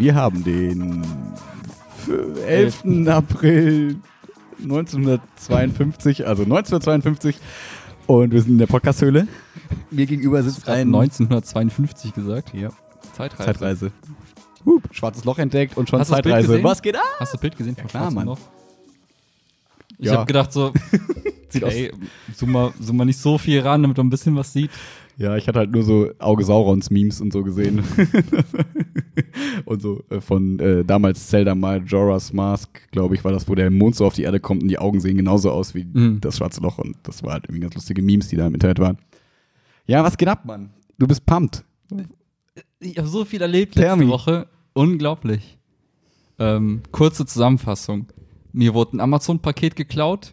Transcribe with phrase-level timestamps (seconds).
[0.00, 1.04] Wir haben den
[2.46, 3.06] 11.
[3.06, 3.96] April
[4.62, 7.36] 1952, also 1952
[8.06, 9.28] und wir sind in der Podcasthöhle.
[9.90, 12.54] Mir gegenüber sitzt Ein ein 1952 gesagt.
[12.54, 12.70] Ja,
[13.14, 13.44] Zeitreise.
[13.44, 13.92] Zeitreise.
[14.64, 16.64] Hup, schwarzes Loch entdeckt und schon Hast Zeitreise.
[16.64, 17.02] Was geht ab?
[17.18, 17.76] Hast du das Bild gesehen?
[17.76, 18.24] von klar, Mann.
[18.24, 18.38] Loch?
[19.98, 20.14] Ich Ja.
[20.16, 20.72] habe gedacht so,
[21.50, 21.92] Sieht aus- ey,
[22.34, 24.70] zoom mal, zoom mal nicht so viel ran, damit man ein bisschen was sieht.
[25.20, 27.84] Ja, ich hatte halt nur so Auge Saurons Memes und so gesehen.
[29.66, 33.54] und so äh, von äh, damals Zelda mal Jorah's Mask, glaube ich, war das, wo
[33.54, 36.20] der Mond so auf die Erde kommt und die Augen sehen genauso aus wie Mhm.
[36.22, 38.78] das schwarze Loch und das war halt irgendwie ganz lustige Memes, die da im Internet
[38.78, 38.96] waren.
[39.86, 40.70] Ja, was geht ab, Mann?
[40.98, 41.64] Du bist pumped.
[42.78, 44.08] Ich habe so viel erlebt letzte me.
[44.08, 44.46] Woche.
[44.72, 45.58] Unglaublich.
[46.38, 48.06] Ähm, kurze Zusammenfassung.
[48.52, 50.32] Mir wurde ein Amazon-Paket geklaut.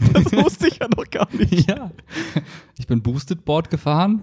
[0.12, 1.68] Das wusste ich ja noch gar nicht.
[1.68, 1.90] Ja.
[2.78, 4.20] Ich bin Boosted Board gefahren,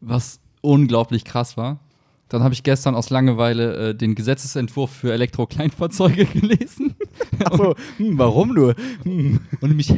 [0.00, 1.80] was unglaublich krass war.
[2.28, 6.94] Dann habe ich gestern aus Langeweile äh, den Gesetzesentwurf für Elektro-Kleinfahrzeuge gelesen
[7.44, 8.74] Achso, hm, warum nur?
[9.02, 9.40] Hm.
[9.60, 9.92] und mich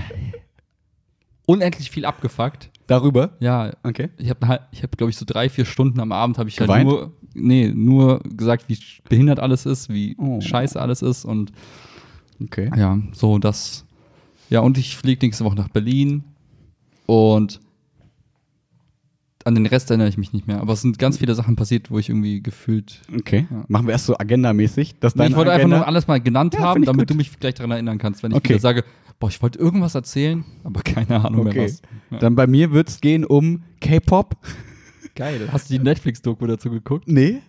[1.47, 2.71] unendlich viel abgefuckt.
[2.87, 3.31] Darüber?
[3.41, 4.11] Ja, Okay.
[4.19, 6.85] ich habe ich habe glaube ich so drei, vier Stunden am Abend habe ich halt
[6.85, 10.41] nur, nee, nur gesagt, wie behindert alles ist, wie Oh.
[10.41, 11.53] scheiße alles ist und
[12.43, 12.71] Okay.
[12.77, 13.84] ja, so das.
[14.51, 16.25] Ja, und ich fliege nächste Woche nach Berlin
[17.07, 17.61] und
[19.45, 20.61] an den Rest erinnere ich mich nicht mehr.
[20.61, 23.03] Aber es sind ganz viele Sachen passiert, wo ich irgendwie gefühlt.
[23.15, 23.47] Okay.
[23.51, 23.65] Ja.
[23.69, 24.99] Machen wir erst so agendamäßig.
[25.01, 27.11] dass Nee, ich wollte einfach Agenda- nur alles mal genannt Ja, haben, damit gut.
[27.11, 28.51] du mich gleich daran erinnern kannst, wenn ich Okay.
[28.51, 28.85] wieder sage,
[29.19, 31.65] boah, ich wollte irgendwas erzählen, aber keine Ahnung mehr Okay.
[31.65, 31.83] was.
[32.11, 32.19] Ja.
[32.21, 34.37] Dann bei mir wird es gehen um K-Pop.
[35.15, 35.49] Geil.
[35.53, 37.07] Hast du die Netflix-Doku dazu geguckt?
[37.07, 37.43] Nee.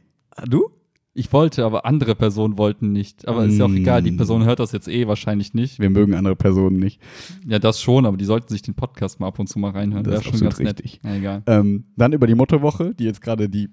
[0.47, 0.69] Du?
[1.17, 3.25] Ich wollte, aber andere Personen wollten nicht.
[3.27, 3.77] Aber ist ja auch Mm.
[3.77, 5.79] egal, die Person hört das jetzt eh wahrscheinlich nicht.
[5.79, 7.01] Wir mögen andere Personen nicht.
[7.47, 10.03] Ja, das schon, aber die sollten sich den Podcast mal ab und zu mal reinhören.
[10.03, 10.83] Das Wäre ist schon ganz nett.
[10.83, 10.99] richtig.
[11.05, 11.43] Ja, egal.
[11.47, 13.69] Ähm, dann über die Mottowoche, die jetzt gerade die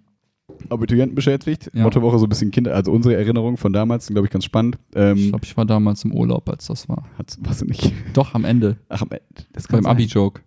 [0.68, 1.68] Abiturienten beschäftigt.
[1.74, 1.82] Ja.
[1.82, 4.78] Mottowoche so ein bisschen Kinder, also unsere Erinnerungen von damals, sind, glaube ich, ganz spannend.
[4.90, 7.04] Ich Ähm, glaube, ich war damals im Urlaub, als das war.
[7.18, 7.92] hat's, was du nicht?
[8.12, 8.76] Doch, am Ende.
[8.88, 9.24] Ach, am Ende.
[9.52, 9.90] das kann Beim.
[9.90, 10.42] Abi-Joke.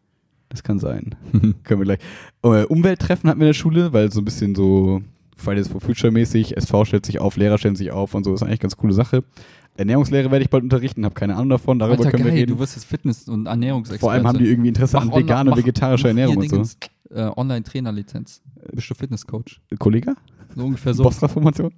[0.48, 1.16] Das kann sein.
[1.64, 2.00] Können wir gleich.
[2.44, 5.02] Äh, Umwelttreffen hatten wir in der Schule, weil so ein bisschen so
[5.36, 8.42] Fridays for Future mäßig, SV stellt sich auf, Lehrer stellen sich auf und so, ist
[8.42, 9.24] eigentlich eine ganz coole Sache.
[9.78, 12.54] Ernährungslehre werde ich bald unterrichten, habe keine Ahnung davon, darüber Alter, können wir geil, reden.
[12.54, 14.00] du wirst jetzt Fitness- und Ernährungsexperte.
[14.00, 16.64] Vor allem haben die irgendwie Interesse an Mach online- veganer und vegetarischer Ernährung und so.
[17.14, 18.42] Äh, Online-Trainerlizenz.
[18.74, 19.60] Bist du Fitnesscoach?
[19.78, 20.16] Kollege?
[20.56, 21.04] So ungefähr so.
[21.04, 21.72] Boss-Transformation?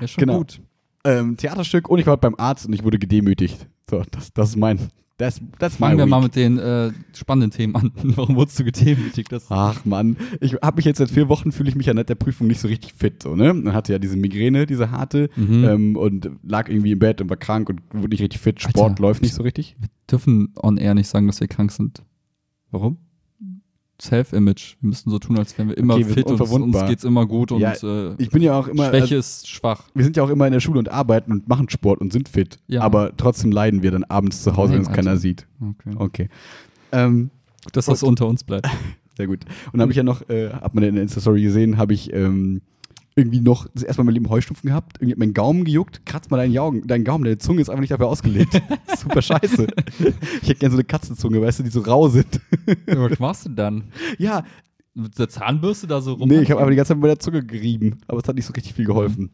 [0.00, 0.38] Ja, schon Genau.
[0.38, 0.60] gut.
[1.04, 3.66] Ähm, Theaterstück und ich war beim Arzt und ich wurde gedemütigt.
[3.88, 4.78] So, das, das ist mein.
[5.20, 7.92] Das, das Fangen wir mal mit den äh, spannenden Themen an.
[8.02, 9.30] Warum wurdest du gedemütigt?
[9.30, 12.04] Das Ach Mann, ich habe mich jetzt seit vier Wochen fühle ich mich ja nach
[12.04, 13.48] der Prüfung nicht so richtig fit, so ne?
[13.48, 15.64] Dann hatte ja diese Migräne, diese harte Mhm.
[15.64, 18.62] ähm, und lag irgendwie im Bett und war krank und wurde nicht richtig fit.
[18.62, 19.02] Sport Alter.
[19.02, 19.76] läuft nicht so richtig.
[20.10, 22.02] dürfen on air nicht sagen, dass wir krank sind.
[22.70, 22.96] Warum?
[24.00, 24.76] Self-Image.
[24.80, 27.26] Wir müssen so tun, als wären wir immer Okay, wir fit und uns geht's immer
[27.26, 28.88] gut und Ja, äh, Ich bin ja auch immer.
[28.88, 29.84] Schwäche also, ist schwach.
[29.94, 32.28] wir sind ja auch immer in der Schule und arbeiten und machen Sport und sind
[32.28, 32.58] fit.
[32.66, 32.82] Ja.
[32.82, 35.46] Aber trotzdem leiden wir dann abends zu Hause, wenn es keiner sieht.
[35.60, 35.94] Okay.
[35.96, 36.28] Okay.
[36.92, 37.30] Ähm,
[37.72, 38.68] dass das unter uns bleibt.
[39.16, 39.44] Sehr gut.
[39.66, 42.12] Und dann habe ich ja noch, äh, hat man in der Insta-Story gesehen, habe ich
[42.12, 42.62] ähm,
[43.16, 44.96] irgendwie noch das erste Mal in meinem Leben Heuschnupfen gehabt.
[44.98, 46.04] Irgendwie hat mein Gaumen gejuckt.
[46.06, 48.60] Kratz mal deinen, Augen, deinen Gaumen, deine Zunge ist einfach nicht dafür ausgelegt.
[48.98, 49.66] Super scheiße.
[50.42, 52.40] Ich hätte gerne so eine Katzenzunge, weißt du, die so rau sind.
[52.86, 53.84] Was machst du dann?
[54.18, 54.44] ja,
[54.94, 56.28] Mit der Zahnbürste da so rum?
[56.28, 57.98] nee, ich habe einfach die ganze Zeit mit meiner Zunge gerieben.
[58.06, 59.30] Aber es hat nicht so richtig viel geholfen.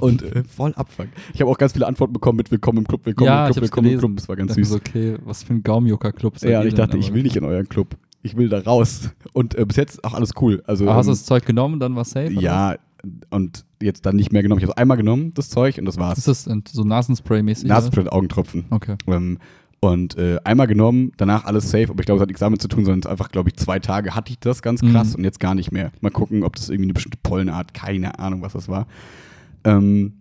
[0.00, 1.08] Und äh, voll Abfuck.
[1.34, 3.56] Ich habe auch ganz viele Antworten bekommen mit Willkommen im Club, Willkommen ja, im ich
[3.56, 4.06] Club, Willkommen im gelesen.
[4.06, 4.16] Club.
[4.16, 4.72] Das war ganz süß.
[4.72, 6.76] Okay, was für ein Gaumjucker-Club Ja, ich denn?
[6.76, 7.96] dachte, ich Aber will nicht in euren Club.
[8.22, 9.10] Ich will da raus.
[9.34, 10.62] Und äh, bis jetzt auch alles cool.
[10.66, 12.32] Also, Aber hast du ähm, das Zeug genommen, dann war safe?
[12.32, 12.76] Ja,
[13.30, 14.58] und jetzt dann nicht mehr genommen.
[14.60, 16.18] Ich habe es einmal genommen, das Zeug, und das war's.
[16.18, 17.66] Ist das so Nasenspray-mäßig?
[17.68, 18.64] Nasenspray und Augentropfen.
[18.66, 18.76] oder?
[18.76, 18.96] Okay.
[19.06, 19.38] Ähm,
[19.80, 22.66] und äh, einmal genommen, danach alles safe, aber ich glaube, es hat nichts damit zu
[22.66, 25.14] tun, sondern es ist einfach, glaube ich, zwei Tage hatte ich das ganz krass Mhm.
[25.18, 25.92] und jetzt gar nicht mehr.
[26.00, 28.88] Mal gucken, ob das irgendwie eine bestimmte Pollenart, keine Ahnung, was das war.
[29.64, 30.14] Ähm,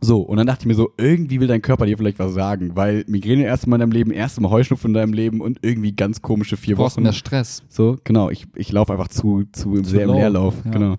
[0.00, 2.76] so, und dann dachte ich mir so, irgendwie will dein Körper dir vielleicht was sagen,
[2.76, 5.92] weil Migräne erste Mal in deinem Leben, erste Mal Heuschnupfen in deinem Leben und irgendwie
[5.92, 7.04] ganz komische vier Du brauchst Wochen.
[7.04, 7.62] mehr Stress.
[7.68, 10.54] So, genau, ich, ich laufe einfach zu, zu, Zu sehr im Leerlauf.
[10.64, 10.70] ja.
[10.70, 10.96] Genau.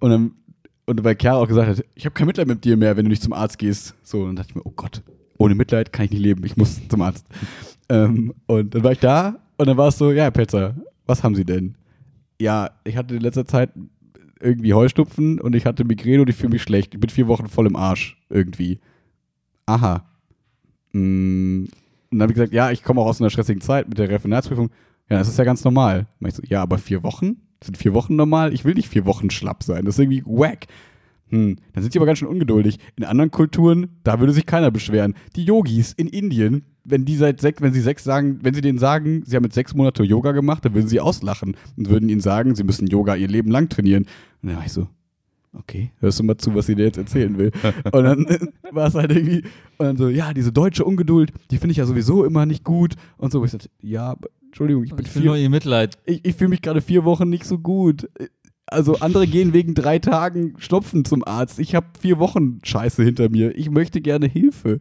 [0.00, 0.30] Und dann,
[0.88, 3.10] und weil Chiara auch gesagt hat, ich habe kein Mitleid mit dir mehr, wenn du
[3.10, 3.94] nicht zum Arzt gehst.
[4.02, 5.02] So, dann dachte ich mir, oh Gott,
[5.36, 7.26] ohne Mitleid kann ich nicht leben, ich muss zum Arzt.
[7.88, 10.74] ähm, und dann war ich da und dann war es so, ja, Herr Petzer,
[11.06, 11.74] was haben Sie denn?
[12.40, 13.70] Ja, ich hatte in letzter Zeit
[14.40, 16.94] irgendwie Heustupfen und ich hatte Migräne und ich fühle mich schlecht.
[16.94, 18.78] Ich bin vier Wochen voll im Arsch irgendwie.
[19.66, 20.04] Aha.
[20.92, 21.70] Mm, Und
[22.12, 24.70] dann habe ich gesagt, ja, ich komme auch aus einer stressigen Zeit mit der Referatsprüfung.
[25.10, 26.06] Ja, das ist ja ganz normal.
[26.20, 27.36] Und ich so, ja, aber vier Wochen?
[27.62, 28.52] Sind vier Wochen normal?
[28.54, 29.84] Ich will nicht vier Wochen schlapp sein.
[29.84, 30.66] Das ist irgendwie wack.
[31.30, 32.78] Hm, dann sind sie aber ganz schön ungeduldig.
[32.96, 35.14] In anderen Kulturen, da würde sich keiner beschweren.
[35.36, 38.78] Die Yogis in Indien, wenn die seit sechs, wenn sie sechs sagen, wenn sie denen
[38.78, 42.20] sagen, sie haben jetzt sechs Monate Yoga gemacht, dann würden sie auslachen und würden ihnen
[42.20, 44.04] sagen, sie müssen Yoga ihr Leben lang trainieren.
[44.42, 44.88] Und dann war ich so,
[45.52, 47.52] okay, hörst du mal zu, was sie dir jetzt erzählen will.
[47.92, 48.26] und dann
[48.72, 49.42] war es halt irgendwie,
[49.76, 52.94] und dann so, ja, diese deutsche Ungeduld, die finde ich ja sowieso immer nicht gut.
[53.18, 54.16] Und so, ich sagte, ja,
[54.48, 55.96] Entschuldigung, ich bin Ich will nur vier, ihr Mitleid.
[56.04, 58.08] ich, ich fühle mich gerade vier Wochen nicht so gut.
[58.66, 61.58] Also andere gehen wegen drei Tagen Schnupfen zum Arzt.
[61.58, 63.56] Ich habe vier Wochen Scheiße hinter mir.
[63.56, 64.78] Ich möchte gerne Hilfe.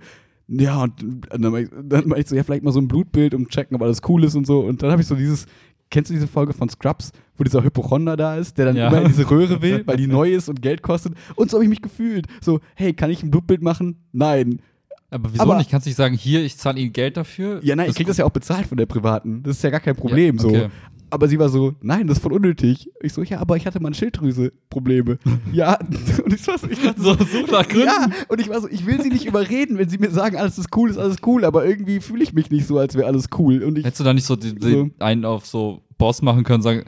[0.50, 0.94] Ja, und
[1.30, 3.76] dann meinte ich, dann meinte ich so, ja, vielleicht mal so ein Blutbild, um checken,
[3.76, 4.60] ob alles cool ist und so.
[4.62, 5.46] Und dann habe ich so dieses,
[5.90, 8.88] kennst du diese Folge von Scrubs, wo dieser Hypochonder da ist, der dann Ja.
[8.88, 11.14] immer in diese Röhre will, weil die neu ist und Geld kostet?
[11.36, 12.28] Und so habe ich mich gefühlt.
[12.42, 14.04] So, hey, kann ich ein Blutbild machen?
[14.12, 14.60] Nein.
[15.10, 15.70] Aber wieso Aber- nicht?
[15.72, 17.60] Kannst du nicht sagen, hier, ich zahle Ihnen Geld dafür?
[17.64, 19.42] Ja, nein, ich krieg das ja auch bezahlt von der privaten.
[19.44, 20.60] Das ist ja gar kein Problem Ja, okay.
[20.66, 20.70] so.
[21.10, 22.90] Aber sie war so, nein, das ist voll unnötig.
[23.02, 25.18] Ich so, ja, aber ich hatte mal Schilddrüse-Probleme.
[25.54, 25.80] ja,
[26.26, 27.14] und ich war so, ich So,
[27.50, 27.86] nach Gründen.
[27.88, 30.58] ja, und ich war so, ich will sie nicht überreden, wenn sie mir sagen, alles
[30.58, 33.28] ist cool, ist alles cool, aber irgendwie fühle ich mich nicht so, als wäre alles
[33.38, 33.64] cool.
[33.64, 34.90] Und ich, Hättest du da nicht so, die, die So.
[35.00, 36.84] einen auf so Boss machen können und sagen,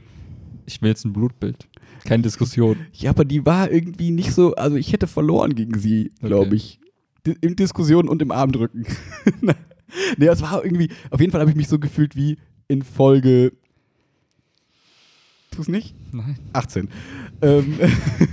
[0.66, 1.68] ich will jetzt ein Blutbild.
[2.06, 2.77] Keine Diskussion.
[2.94, 6.56] ja, aber die war irgendwie nicht so, also ich hätte verloren gegen sie, glaube Okay.
[6.56, 6.79] ich.
[7.42, 8.86] In Diskussionen und im Armdrücken.
[10.18, 12.38] nee, es war irgendwie, auf jeden Fall habe ich mich so gefühlt wie
[12.68, 13.54] in Folge.
[15.51, 15.95] Tu es nicht?
[16.13, 16.38] Nein.
[16.54, 16.89] 18.
[17.42, 17.77] Ähm,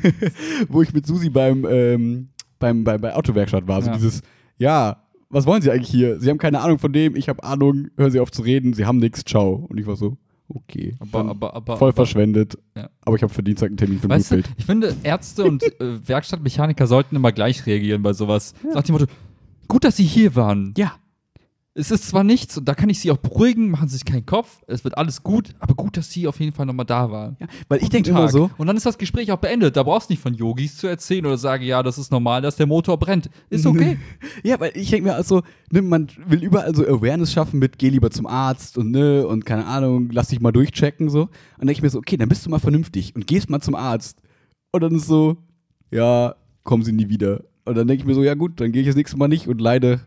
[0.68, 2.28] wo ich mit Susi beim, ähm,
[2.58, 3.80] beim, bei, bei Autowerkstatt war.
[3.82, 3.94] So Ja.
[3.96, 4.22] dieses,
[4.58, 6.20] ja, was wollen Sie eigentlich hier?
[6.20, 8.84] Sie haben keine Ahnung von dem, ich habe Ahnung, hören Sie auf zu reden, Sie
[8.86, 9.66] haben nichts, ciao.
[9.68, 10.16] Und ich war so,
[10.48, 10.96] okay.
[10.98, 11.76] Aber, aber, aber.
[11.76, 12.58] voll verschwendet.
[12.76, 12.90] Ja.
[13.02, 14.58] Aber ich habe für Dienstag einen Termin für ein Weißt du, Blutbild.
[14.58, 18.54] ich finde, Ärzte und äh, Werkstattmechaniker sollten immer gleich reagieren bei sowas.
[18.72, 19.06] Sagt dem Motto,
[19.68, 20.74] gut, dass Sie hier waren.
[20.76, 20.94] Ja.
[21.78, 24.24] Es ist zwar nichts, und da kann ich Sie auch beruhigen, machen Sie sich keinen
[24.24, 27.36] Kopf, es wird alles gut, aber gut, dass Sie auf jeden Fall nochmal da waren.
[27.38, 27.46] ja.
[27.68, 29.76] Weil ich denke immer so, Und dann ist das Gespräch auch beendet.
[29.76, 32.56] Da brauchst du nicht von Yogis zu erzählen oder sagen, ja, das ist normal, dass
[32.56, 33.28] der Motor brennt.
[33.50, 33.98] Ist okay.
[34.42, 37.90] Ja, weil ich denke mir also, ne, man will überall so Awareness schaffen mit geh
[37.90, 41.22] lieber zum Arzt und ne, und keine Ahnung, lass dich mal durchchecken so.
[41.22, 43.60] Und dann denke ich mir so, okay, dann bist du mal vernünftig und gehst mal
[43.60, 44.22] zum Arzt.
[44.72, 45.36] Und dann ist so,
[45.90, 47.44] ja, kommen sie nie wieder.
[47.66, 49.46] Und dann denke ich mir so, ja gut, dann gehe ich das nächste Mal nicht
[49.46, 50.00] und leide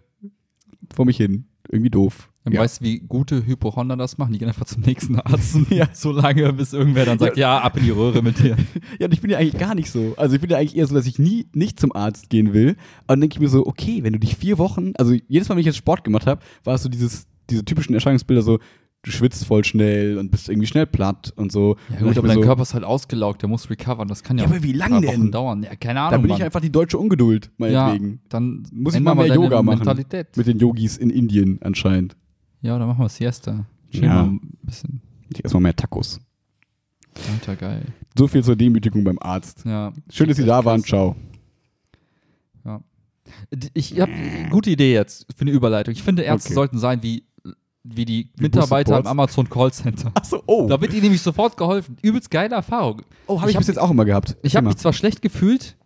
[0.96, 1.46] vor mich hin.
[1.72, 2.30] Irgendwie doof.
[2.46, 2.62] Und Ja.
[2.62, 4.34] weißt du, wie gute Hypochonder das machen?
[4.34, 5.56] Die gehen einfach zum nächsten Arzt.
[5.70, 5.88] ja.
[5.94, 8.58] So lange, bis irgendwer dann sagt, ja, ab in die Röhre mit dir.
[9.00, 10.14] Ja, und ich bin ja eigentlich gar nicht so.
[10.18, 12.70] Also ich bin ja eigentlich eher so, dass ich nie nicht zum Arzt gehen will.
[12.70, 12.78] Und
[13.08, 15.62] dann denke ich mir so, okay, wenn du dich vier Wochen, also jedes Mal, wenn
[15.62, 18.60] ich jetzt Sport gemacht habe, war es so dieses, diese typischen Erscheinungsbilder so,
[19.04, 21.78] du schwitzt voll schnell und bist irgendwie schnell platt und so.
[21.90, 24.08] Ja, gut, aber dein so, Körper ist halt ausgelaugt, der muss recovern.
[24.08, 25.32] Das kann ja, Ja, aber wie lang ein paar Wochen denn?
[25.32, 25.64] dauern.
[25.64, 26.22] Ja, keine Da Ahnung.
[26.24, 26.46] bin ich Mann.
[26.46, 27.52] einfach die deutsche Ungeduld, ja,
[27.88, 28.22] meinetwegen.
[28.30, 29.80] dann Muss ich mal mehr Yoga machen.
[29.80, 30.36] Mentalität.
[30.36, 32.16] Mit den Yogis in Indien anscheinend.
[32.62, 33.66] Ja, dann machen wir Siesta.
[33.92, 34.16] Chill Ja.
[34.16, 35.02] mal ein bisschen.
[35.34, 36.20] Ich esse mal mehr Tacos.
[37.34, 37.86] Alter, geil.
[38.18, 39.64] So viel zur Demütigung beim Arzt.
[39.66, 39.94] Ja.
[40.10, 40.84] Schön, dass Sie da waren.
[40.84, 41.16] Ciao.
[42.66, 42.82] Ja.
[43.74, 45.92] Ich habe eine gute Idee jetzt für eine Überleitung.
[45.94, 46.54] Ich finde, Ärzte Okay.
[46.56, 47.24] sollten sein wie,
[47.94, 49.08] wie die Wie Mitarbeiter im.
[49.08, 50.12] Amazon Callcenter.
[50.14, 50.68] Achso, oh.
[50.68, 51.98] Da wird ihnen nämlich sofort geholfen.
[52.02, 53.02] Übelst geile Erfahrung.
[53.28, 54.38] oh, habe ich, hab- bis jetzt auch immer gehabt.
[54.44, 55.78] Ich habe mich zwar schlecht gefühlt,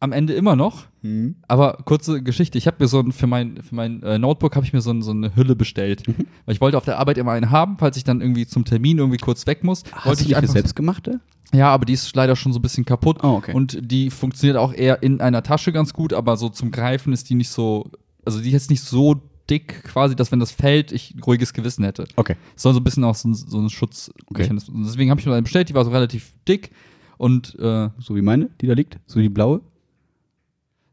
[0.00, 1.36] am Ende immer noch, hm.
[1.48, 2.56] aber kurze Geschichte.
[2.56, 4.90] Ich habe mir so ein, für mein, für mein äh, Notebook habe ich mir so,
[4.90, 6.06] ein, so eine Hülle bestellt.
[6.06, 6.26] Mhm.
[6.46, 8.98] Weil ich wollte auf der Arbeit immer eine haben, falls ich dann irgendwie zum Termin
[8.98, 9.82] irgendwie kurz weg muss.
[9.92, 11.20] Hast wollte du ich nicht eine selbstgemachte?
[11.52, 13.18] Ja, aber die ist leider schon so ein bisschen kaputt.
[13.22, 13.54] Oh, okay.
[13.54, 17.30] Und die funktioniert auch eher in einer Tasche ganz gut, aber so zum Greifen ist
[17.30, 17.90] die nicht so,
[18.24, 21.52] also die ist jetzt nicht so dick quasi, dass wenn das fällt, ich ein ruhiges
[21.52, 22.06] Gewissen hätte.
[22.16, 22.36] Okay.
[22.56, 24.74] Soll so ein bisschen auch so ein, so ein Schutzmechanismus.
[24.76, 26.70] Und deswegen habe ich mir eine bestellt, die war so relativ dick
[27.16, 28.98] und äh, So wie meine, die da liegt?
[29.06, 29.60] So die blaue?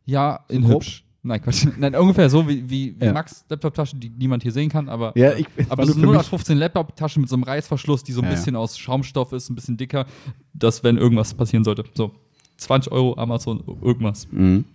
[0.06, 0.84] ja, in grob?
[0.84, 1.04] hübsch.
[1.24, 1.66] Nein, Quatsch.
[1.80, 3.12] Nein, ungefähr so wie, wie, wie Ja.
[3.14, 6.04] Max Laptop-Taschen, die niemand hier sehen kann, aber Ja, ich, aber für mich.
[6.04, 8.36] 0815 Laptop-Tasche mit so einem Reißverschluss, die so ein Ja, ja.
[8.36, 10.06] bisschen aus Schaumstoff ist, ein bisschen dicker,
[10.54, 11.84] dass wenn irgendwas passieren sollte.
[11.96, 12.12] So,
[12.58, 14.28] 20 Euro Amazon, irgendwas.
[14.32, 14.66] Mhm.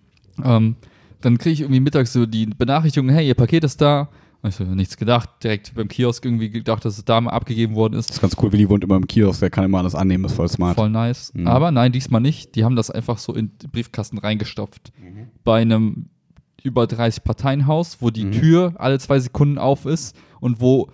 [0.42, 0.74] Ähm,
[1.20, 4.08] dann kriege ich irgendwie mittags so die Benachrichtigung, hey, ihr Paket ist da.
[4.42, 7.74] Und ich so, nichts gedacht, direkt beim Kiosk irgendwie gedacht, dass es da mal abgegeben
[7.74, 8.08] worden ist.
[8.08, 10.32] Das ist ganz cool, Willi wohnt immer im Kiosk, der kann immer alles annehmen, ist
[10.32, 10.76] voll smart.
[10.76, 11.30] Voll nice.
[11.34, 11.46] Mhm.
[11.46, 12.54] Aber nein, diesmal nicht.
[12.54, 14.92] Die haben das einfach so in den Briefkasten reingestopft.
[14.98, 15.26] Mhm.
[15.44, 16.06] Bei einem
[16.62, 18.32] über 30 Parteienhaus, wo die Mhm.
[18.32, 20.88] Tür alle zwei Sekunden auf ist und wo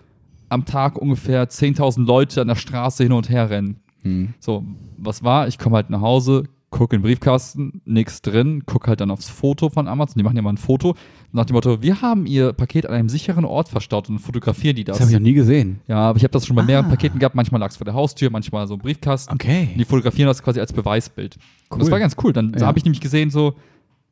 [0.48, 3.80] am Tag ungefähr 10.000 Leute an der Straße hin und her rennen.
[4.02, 4.34] Mhm.
[4.40, 4.64] So,
[4.98, 5.46] was war?
[5.46, 9.28] Ich komme halt nach Hause, gucke in den Briefkasten, nichts drin, gucke halt dann aufs
[9.28, 10.14] Foto von Amazon.
[10.18, 10.94] Die machen ja mal ein Foto
[11.32, 14.84] nach dem Motto: Wir haben ihr Paket an einem sicheren Ort verstaut und fotografieren die
[14.84, 14.98] das.
[14.98, 15.80] Das habe ich noch nie gesehen.
[15.86, 16.90] ja, aber ich habe das schon bei mehreren Ah.
[16.90, 17.34] Paketen gehabt.
[17.34, 19.32] Manchmal lag es vor der Haustür, manchmal so im Briefkasten.
[19.32, 19.70] Okay.
[19.76, 21.36] Die fotografieren das quasi als Beweisbild.
[21.70, 21.92] Und das Cool.
[21.92, 22.32] war ganz cool.
[22.32, 22.66] Dann Ja.
[22.66, 23.54] habe ich nämlich gesehen, so,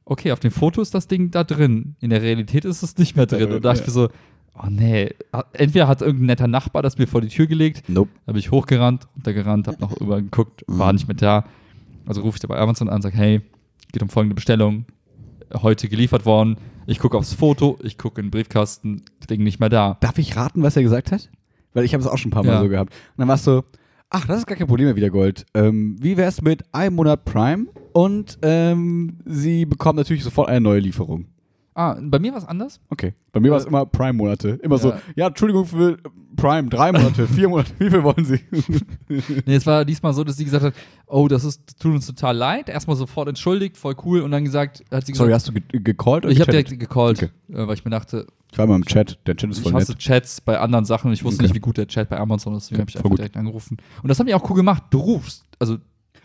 [0.05, 1.97] okay, auf dem Foto ist das Ding da drin.
[2.01, 3.45] In der Realität ist es nicht mehr drin.
[3.53, 4.09] Und da dachte ich mir so,
[4.57, 5.11] oh nee,
[5.55, 8.11] entweder hat irgendein netter Nachbar das mir vor die Tür gelegt, Nope.
[8.27, 10.97] da bin ich hochgerannt, runtergerannt, habe noch übergeguckt, war Mhm.
[10.97, 11.45] nicht mehr da.
[12.07, 13.41] Also rufe ich da bei Amazon an, sage, hey,
[13.93, 14.85] geht um folgende Bestellung,
[15.63, 16.57] heute geliefert worden.
[16.87, 19.97] Ich gucke aufs Foto, ich gucke in den Briefkasten, Ding nicht mehr da.
[20.01, 21.31] Darf ich raten, was er gesagt hat?
[21.73, 22.61] Weil ich habe es auch schon ein paar Mal Ja.
[22.61, 22.93] so gehabt.
[22.93, 23.63] Und dann warst du,
[24.11, 25.45] Ach, das ist gar kein Problem mehr wieder Gold.
[25.55, 30.79] Ähm, wie wär's mit einem Monat Prime und ähm, sie bekommen natürlich sofort eine neue
[30.79, 31.27] Lieferung.
[31.77, 32.79] Ah, bei mir war es anders.
[32.89, 33.15] Okay.
[33.33, 34.51] Bei mir war es immer Prime-Monate.
[34.63, 35.01] Immer so, Ja.
[35.17, 35.99] ja, Entschuldigung für
[36.37, 38.41] Prime, drei Monate, vier Monate, wie viel wollen Sie?
[39.47, 40.75] Nee, es war diesmal so, dass sie gesagt hat,
[41.07, 42.69] oh, das ist, tut uns total leid.
[42.69, 44.21] Erstmal sofort entschuldigt, voll cool.
[44.21, 46.79] Und dann gesagt, hat sie Sorry, gesagt, hast du ge gecallt oder ich habe direkt
[46.79, 47.31] gecallt, Okay.
[47.53, 49.73] äh, weil ich mir dachte, Ich war mal im Chat, der Chat ist ich voll
[49.73, 49.99] hasse nett.
[50.01, 51.47] Chats bei anderen Sachen und ich wusste Okay.
[51.49, 52.71] nicht, wie gut der Chat bei Amazon ist.
[52.71, 53.77] Deswegen Okay, habe ich einfach direkt angerufen.
[54.03, 54.85] Und das haben die auch cool gemacht.
[54.91, 55.79] Du rufst, also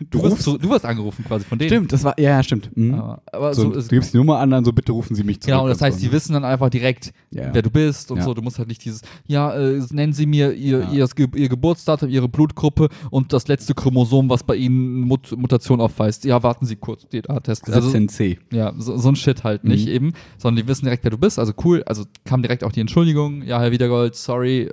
[0.08, 0.46] du, rufst?
[0.46, 1.68] du wirst angerufen quasi von denen.
[1.70, 2.74] Stimmt, das war, ja, ja, stimmt.
[2.76, 2.94] Mhm.
[2.94, 5.22] Aber, aber so, so, du ist, gibst die Nummer an, dann so, bitte rufen Sie
[5.24, 5.54] mich zurück.
[5.54, 7.50] Genau, das und heißt, so, die wissen dann einfach direkt, Ja.
[7.52, 8.24] wer du bist und Ja.
[8.24, 8.34] so.
[8.34, 10.90] Du musst halt nicht dieses, ja, äh, nennen Sie mir ihr, Ja.
[10.92, 16.24] ihr, ihr Geburtsdatum, Ihre Blutgruppe und das letzte Chromosom, was bei Ihnen Mut Mutation aufweist.
[16.24, 17.68] Ja, warten Sie kurz, DNA-Test.
[17.68, 17.74] ne?
[17.74, 18.38] Also, 17C.
[18.52, 19.92] ja, so, so ein Shit halt nicht Mhm.
[19.92, 21.38] eben, sondern die wissen direkt, wer du bist.
[21.38, 24.70] Also cool, also kam direkt auch die Entschuldigung, ja, Herr Wiedergold, sorry,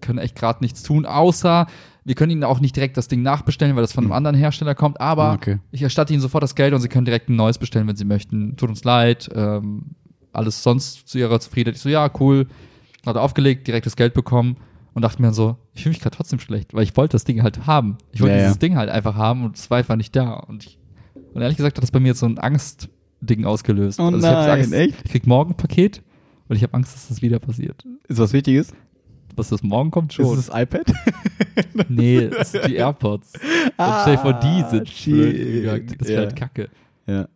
[0.00, 1.66] können echt gerade nichts tun, außer
[2.04, 4.74] wir können Ihnen auch nicht direkt das Ding nachbestellen, weil das von einem anderen Hersteller
[4.74, 5.58] kommt, aber Ah, okay.
[5.70, 8.04] ich erstatte Ihnen sofort das Geld und Sie können direkt ein neues bestellen, wenn Sie
[8.04, 8.56] möchten.
[8.56, 9.82] Tut uns leid, ähm,
[10.32, 11.76] alles sonst zu Ihrer Zufriedenheit.
[11.76, 12.46] Ich so, ja, cool.
[13.04, 14.56] Hat aufgelegt, direkt das Geld bekommen
[14.94, 17.24] und dachte mir dann so, ich fühle mich gerade trotzdem schlecht, weil ich wollte das
[17.24, 17.96] Ding halt haben.
[18.12, 18.44] Ich wollte Ja, ja.
[18.46, 20.34] dieses Ding halt einfach haben und es war einfach nicht da.
[20.34, 20.78] Und, ich,
[21.34, 24.00] und ehrlich gesagt hat das bei mir jetzt so ein Angstding ausgelöst.
[24.00, 24.94] Oh ich hab nein, Angst, echt?
[25.04, 26.02] Ich krieg morgen ein Paket
[26.48, 27.84] und ich habe Angst, dass das wieder passiert.
[28.08, 28.72] Ist was Wichtiges?
[29.40, 30.38] Dass das morgen kommt Ist schon.
[30.38, 30.92] es das iPad?
[31.88, 33.32] nee, das sind die AirPods.
[33.34, 35.96] Und stell dir vor, die sind Ah, gegangen.
[35.98, 36.26] Das wäre Ja.
[36.28, 36.68] halt kacke.
[37.06, 37.28] Ja.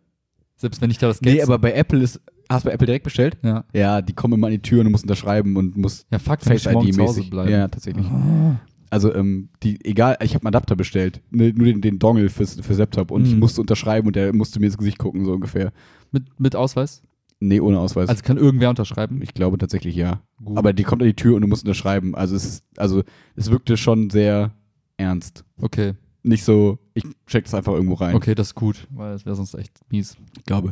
[0.57, 1.35] Selbst wenn ich da das Geld.
[1.37, 3.37] Nee, aber bei Apple ist, hast du bei Apple direkt bestellt?
[3.43, 3.65] Ja.
[3.73, 6.41] Ja, die kommen immer an die Tür und du musst unterschreiben und musst Ja, fuck,
[6.41, 7.29] Face ich morgen ID zu Hause mäßig.
[7.29, 7.51] bleiben.
[7.51, 8.05] Ja, tatsächlich.
[8.07, 8.55] Ah.
[8.91, 11.19] Also, ähm, die, egal, ich habe einen Adapter bestellt.
[11.31, 13.39] Ne, nur den, den Dongle fürs, fürs Laptop und ich Mhm.
[13.39, 15.73] musste unterschreiben und der musste mir ins Gesicht gucken, so ungefähr.
[16.11, 17.01] Mit, mit Ausweis?
[17.39, 18.09] Nee, ohne Ausweis.
[18.09, 19.21] Also kann irgendwer unterschreiben?
[19.21, 20.21] ich glaube tatsächlich ja.
[20.43, 20.57] Gut.
[20.57, 22.15] Aber die kommt an die Tür und du musst unterschreiben.
[22.15, 23.03] Also es ist, also
[23.35, 24.51] es wirkte schon sehr
[24.97, 25.43] ernst.
[25.61, 28.15] Okay, Nicht so, ich check das einfach irgendwo rein.
[28.15, 30.15] okay, das ist gut, weil das wäre sonst echt mies.
[30.37, 30.71] Ich glaube.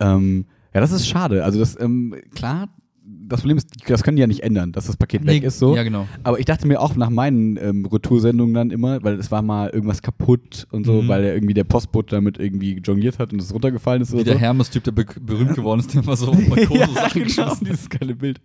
[0.00, 1.44] Ähm, ja, das ist schade.
[1.44, 2.68] Also das, ähm, klar,
[3.04, 5.74] das Problem ist, das können die ja nicht ändern, dass das Paket weg ist so.
[5.74, 6.06] Ja, genau.
[6.22, 9.70] Aber ich dachte mir auch nach meinen ähm, Retoursendungen dann immer, weil es war mal
[9.70, 11.08] irgendwas kaputt und so, Mhm.
[11.08, 14.24] weil er irgendwie der Postbote damit irgendwie jongliert hat und es runtergefallen ist Wie oder
[14.24, 14.40] der so.
[14.40, 17.64] Hermes-Typ, der be berühmt geworden ist, der immer so auf Balkon so Sachen genau, geschossen
[17.64, 18.40] dieses geile Bild.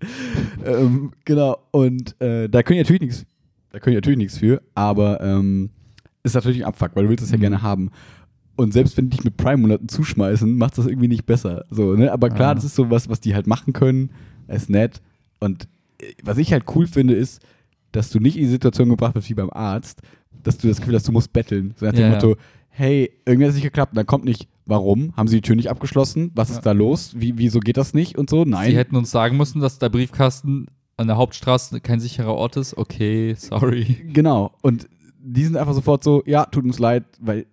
[0.65, 3.25] ähm, genau, und äh, da können die natürlich nichts,
[3.71, 5.69] da können die natürlich nichts für, aber ähm,
[6.23, 7.41] ist natürlich ein Abfuck, weil du willst es ja Mhm.
[7.41, 7.91] gerne haben.
[8.55, 11.65] Und selbst wenn die dich mit Prime-Monaten zuschmeißen, macht das irgendwie nicht besser.
[11.69, 12.11] So, ne?
[12.11, 12.55] Aber klar, Ah.
[12.55, 14.09] das ist so was, was die halt machen können.
[14.47, 15.01] Ist nett.
[15.39, 15.67] Und
[16.01, 17.41] äh, was ich halt cool finde, ist,
[17.91, 20.01] dass du nicht in die Situation gebracht wirst wie beim Arzt,
[20.43, 21.73] dass du das Gefühl hast, du musst betteln.
[21.77, 22.09] So nach dem Ja.
[22.11, 22.35] Motto,
[22.69, 23.93] hey, hat es nicht geklappt.
[23.93, 25.15] Und dann kommt nicht, warum?
[25.17, 26.31] Haben sie die Tür nicht abgeschlossen?
[26.35, 26.55] Was Ja.
[26.55, 27.13] ist da los?
[27.17, 28.17] Wie, wieso geht das nicht?
[28.17, 28.43] Und so?
[28.45, 28.71] Nein.
[28.71, 32.75] Sie hätten uns sagen müssen, dass der Briefkasten an der Hauptstraße kein sicherer Ort ist.
[32.77, 33.85] Okay, sorry.
[34.13, 34.51] Genau.
[34.61, 34.87] Und
[35.19, 37.45] die sind einfach sofort so, ja, tut uns leid, weil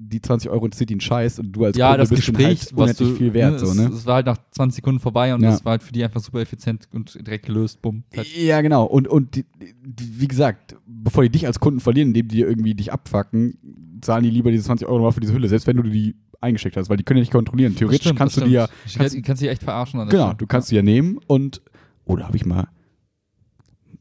[0.00, 2.72] die 20 Euro interessiert ihnen Scheiß und du als ja, Kunde das bist Gespräch, halt
[2.72, 3.52] unendlich du, viel wert.
[3.54, 3.84] ne, so, es, ne?
[3.88, 5.50] es war halt nach 20 Sekunden vorbei und Ja.
[5.50, 7.82] das war halt für die einfach super effizient und direkt gelöst.
[7.82, 8.04] Bumm.
[8.36, 8.84] Ja, genau.
[8.84, 9.44] Und, und die,
[9.84, 13.58] die, wie gesagt, bevor die dich als Kunden verlieren, indem die irgendwie dich abfacken,
[14.00, 16.76] zahlen die lieber diese 20 Euro nochmal für diese Hülle, selbst wenn du die eingeschickt
[16.76, 17.74] hast, weil die können ja nicht kontrollieren.
[17.74, 18.98] Theoretisch stimmt, kannst du die ja, stimmt.
[18.98, 19.98] kannst, kannst, kannst dich echt verarschen.
[20.08, 20.34] Genau, Stelle.
[20.36, 21.60] du kannst die ja nehmen und,
[22.04, 22.68] oder habe ich mal,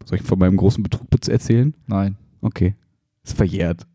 [0.05, 1.73] soll ich von meinem großen Betrug erzählen?
[1.87, 2.75] Nein, Okay.
[3.23, 3.87] Ist verjährt.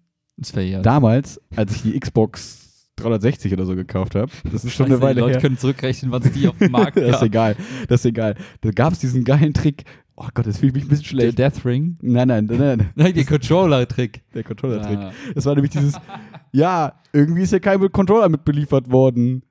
[0.83, 5.03] Damals, als ich die Xbox 360 oder so gekauft habe, das ist schon eine Scheiße,
[5.03, 5.41] Weile Die Leute her.
[5.41, 7.23] können zurückrechnen, wann es die auf dem Markt das ist gab.
[7.23, 7.57] egal.
[7.89, 8.35] Das ist egal.
[8.61, 9.85] Da gab es diesen geilen Trick.
[10.15, 11.39] Oh Gott, das fühlt mich ein bisschen Der schlecht.
[11.39, 11.97] Death Ring.
[12.03, 12.91] Nein, nein, nein, nein.
[12.95, 14.23] Nein, der Controller-Trick.
[14.35, 14.99] Der Controller-Trick.
[14.99, 15.13] Ah.
[15.35, 15.95] Das war nämlich dieses,
[16.53, 19.43] ja, irgendwie ist hier kein Controller mit beliefert worden.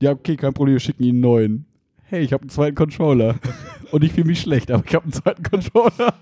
[0.00, 1.66] Ja, okay, kein Problem, wir schicken Ihnen einen neuen.
[2.04, 3.36] Hey, ich habe einen zweiten Controller.
[3.92, 6.14] Und ich fühle mich schlecht, aber ich habe einen zweiten Controller.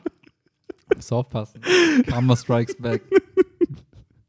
[0.94, 1.60] Muss aufpassen.
[2.06, 3.00] Karma strikes back.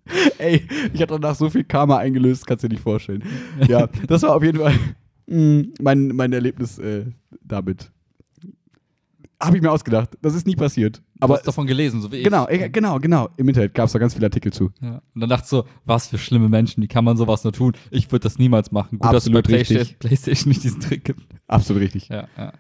[0.38, 3.24] Ey, ich habe danach so viel Karma eingelöst, kannst du dir nicht vorstellen.
[3.68, 4.74] Ja, das war auf jeden Fall
[5.28, 7.06] mm, mein, mein Erlebnis äh,
[7.42, 7.90] damit.
[9.42, 10.18] Habe ich mir ausgedacht.
[10.22, 11.02] Das ist nie passiert.
[11.20, 12.24] Aber du hast davon gelesen, so wie ich.
[12.24, 13.30] genau, äh, genau, genau.
[13.36, 14.72] Im Internet gab es da ganz viele Artikel zu.
[14.82, 15.02] Ja.
[15.14, 17.74] Und dann dachte ich so, was für schlimme Menschen, wie kann man sowas nur tun?
[17.92, 19.00] Ich würde das niemals machen.
[19.00, 19.68] Gut, Absolut dass es bei richtig.
[19.78, 21.24] Playstation, Playstation nicht diesen Trick gibt.
[21.48, 22.08] Absolut richtig.
[22.08, 22.54] Ja, ja.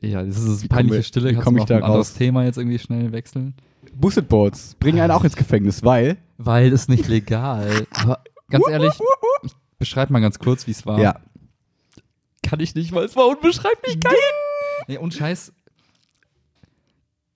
[0.00, 1.30] Ja, das ist Wie peinliche komme- Stille.
[1.30, 2.14] wie komme du ich da raus?
[2.14, 3.54] Thema jetzt irgendwie schnell wechseln?
[4.00, 6.18] Boosted Boards bringen einen auch ins Gefängnis, weil.
[6.36, 7.86] Weil es nicht legal.
[7.92, 8.94] Aber ganz ehrlich,
[9.42, 10.98] ich beschreib mal ganz kurz, wie es war.
[11.00, 11.20] Ja.
[12.42, 14.14] Kann ich nicht, weil es war unbeschreiblich geil.
[14.86, 15.52] Nee, und Scheiß.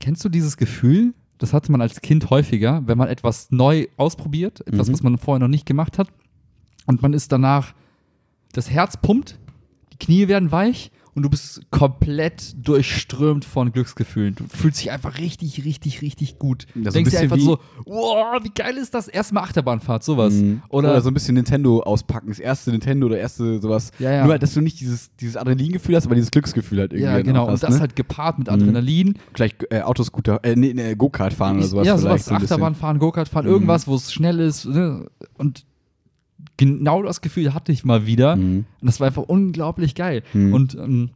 [0.00, 1.14] Kennst du dieses Gefühl?
[1.38, 4.92] Das hatte man als Kind häufiger, wenn man etwas neu ausprobiert, etwas, Mhm.
[4.92, 6.08] was man vorher noch nicht gemacht hat.
[6.86, 7.74] Und man ist danach,
[8.52, 9.38] das Herz pumpt,
[9.92, 14.34] die Knie werden weich und du bist komplett durchströmt von Glücksgefühlen.
[14.34, 16.66] Du fühlst dich einfach richtig, richtig, richtig gut.
[16.74, 19.08] Ja, so Denkst dir einfach wie- so, wow, wie geil ist das?
[19.08, 20.32] Erstmal Achterbahnfahrt, sowas.
[20.34, 20.62] Mhm.
[20.70, 22.28] Oder, Oder so ein bisschen Nintendo auspacken.
[22.28, 23.90] Das erste Nintendo oder erste sowas.
[23.98, 24.22] Ja, ja.
[24.22, 27.04] Nur halt, dass du nicht dieses, dieses Adrenalingefühl hast, aber dieses Glücksgefühl halt irgendwie.
[27.04, 27.46] ja, dann genau.
[27.48, 27.80] hast, und das ne?
[27.80, 29.18] halt gepaart mit Adrenalin.
[29.34, 32.24] Gleich äh, Autoscooter, äh, nee, nee, Go-Kart fahren oder sowas ja, vielleicht.
[32.24, 32.42] sowas.
[32.42, 33.52] Achterbahn fahren, Go-Kart fahren, Mhm.
[33.52, 34.64] irgendwas, wo es schnell ist.
[34.64, 35.06] Ne?
[35.36, 35.64] Und
[36.56, 38.36] genau das Gefühl hatte ich mal wieder.
[38.36, 38.64] Mhm.
[38.80, 40.22] Und das war einfach unglaublich geil.
[40.32, 40.54] Mhm.
[40.54, 41.10] Und ähm,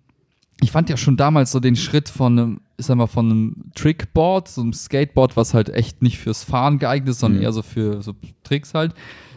[0.63, 3.57] ich fand ja schon damals so den Schritt von einem, ich sag mal, von einem
[3.75, 7.45] Trickboard, so einem Skateboard, was halt echt nicht fürs Fahren geeignet ist, sondern Mhm.
[7.45, 8.95] eher so für so Tricks halt.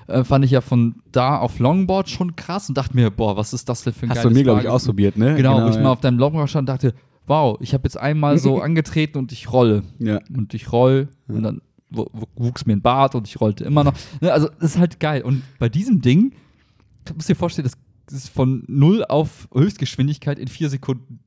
[0.07, 3.53] Äh, fand ich ja von da auf Longboard schon krass und dachte mir, boah, was
[3.53, 5.35] ist das denn für ein Hast du mir, glaube ich, ausprobiert, ne?
[5.35, 5.81] Genau, wo ich ja.
[5.81, 6.95] mal auf deinem Longboard stand und dachte,
[7.27, 10.19] wow, ich habe jetzt einmal so angetreten und ich rolle Ja.
[10.35, 13.93] und ich roll und dann wuchs mir ein Bart und ich rollte immer noch.
[14.21, 15.21] Ne, also das ist halt geil.
[15.23, 16.33] Und bei diesem Ding,
[17.05, 17.67] du musst dir vorstellen,
[18.07, 21.19] das ist von 0 auf Höchstgeschwindigkeit in 4 Sekunden.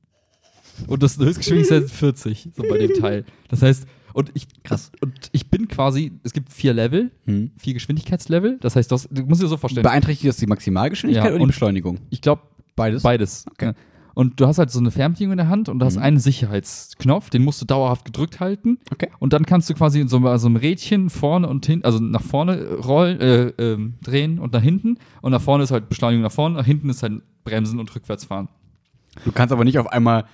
[0.87, 3.25] Und das ist Höchstgeschwindigkeit 40, so bei dem Teil.
[3.49, 4.91] Das heißt, und ich, Krass.
[5.01, 7.51] Und ich bin quasi, es gibt vier Level, Mhm.
[7.57, 8.57] vier Geschwindigkeitslevel.
[8.61, 11.47] Das heißt, das, du musst dir so vorstellen, Beeinträchtigt das die Maximalgeschwindigkeit Ja, oder die
[11.47, 11.99] Beschleunigung?
[12.09, 12.41] ich glaube,
[12.75, 13.03] Beides.
[13.03, 13.45] Beides.
[13.51, 13.65] Okay.
[13.67, 13.73] Ja.
[14.15, 16.03] Und du hast halt so eine Fernbedienung in der Hand und du hast Mhm.
[16.03, 18.77] einen Sicherheitsknopf, den musst du dauerhaft gedrückt halten.
[18.91, 19.09] Okay.
[19.19, 22.21] Und dann kannst du quasi in so, so einem Rädchen vorne und hinten, also nach
[22.21, 24.97] vorne rollen, äh, ähm, drehen und nach hinten.
[25.21, 28.49] Und nach vorne ist halt Beschleunigung nach vorne, nach hinten ist halt Bremsen und Rückwärtsfahren.
[29.25, 30.25] Du kannst aber nicht auf einmal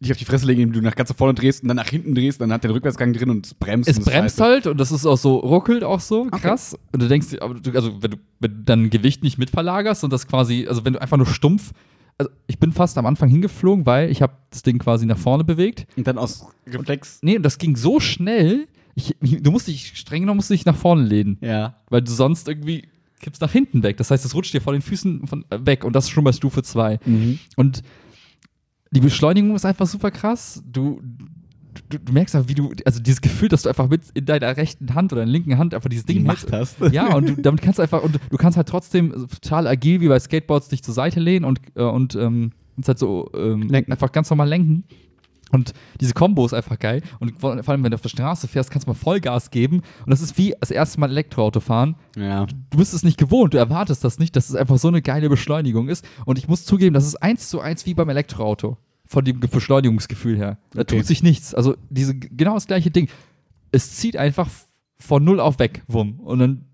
[0.00, 1.88] dich auf die Fresse legen, indem du nach ganz nach vorne drehst und dann nach
[1.88, 3.88] hinten drehst, dann hat der Rückwärtsgang drin und es bremst.
[3.88, 4.44] Es bremst scheiße.
[4.44, 6.78] halt und das ist auch so, ruckelt auch so, krass.
[6.92, 10.66] Und du denkst, also wenn du, wenn du dein Gewicht nicht mitverlagerst und das quasi,
[10.68, 11.72] also wenn du einfach nur stumpf,
[12.18, 15.44] also ich bin fast am Anfang hingeflogen, weil ich habe das Ding quasi nach vorne
[15.44, 17.20] bewegt Und dann aus Reflex.
[17.22, 20.76] Nee, und das ging so schnell, ich, du musst dich streng genommen musst dich nach
[20.76, 21.76] vorne lehnen, Ja.
[21.90, 22.88] weil du sonst irgendwie
[23.20, 23.96] kippst nach hinten weg.
[23.96, 26.24] Das heißt, es rutscht dir vor den Füßen von, äh, weg und das ist schon
[26.24, 27.00] bei Stufe 2.
[27.04, 27.38] Mhm.
[27.56, 27.82] Und
[28.90, 30.62] die Beschleunigung ist einfach super krass.
[30.66, 31.02] Du,
[31.88, 34.56] du, du merkst einfach, wie du, also dieses Gefühl, dass du einfach mit in deiner
[34.56, 36.76] rechten Hand oder in der linken Hand einfach dieses Ding Gemacht hältst.
[36.80, 36.92] hast.
[36.92, 40.08] Ja, und du, damit kannst du einfach, und du kannst halt trotzdem total agil wie
[40.08, 42.52] bei Skateboards dich zur Seite lehnen und, äh, und ähm,
[42.86, 44.84] halt so ähm, einfach ganz normal lenken.
[45.50, 47.02] Und diese Kombo ist einfach geil.
[47.20, 49.76] Und vor vor allem, wenn du auf der Straße fährst, kannst du mal Vollgas geben.
[50.04, 51.96] Und das ist wie das erste Mal Elektroauto fahren.
[52.16, 52.44] Ja.
[52.44, 55.28] Du bist es nicht gewohnt, du erwartest das nicht, dass es einfach so eine geile
[55.28, 56.06] Beschleunigung ist.
[56.26, 58.76] Und ich muss zugeben, das ist eins zu eins wie beim Elektroauto.
[59.10, 60.58] Von dem Ge- Beschleunigungsgefühl her.
[60.72, 60.98] Da Okay.
[60.98, 61.54] tut sich nichts.
[61.54, 63.08] Also diese, genau das gleiche Ding.
[63.72, 64.48] Es zieht einfach
[64.98, 66.20] von null auf weg, wumm.
[66.20, 66.64] Und dann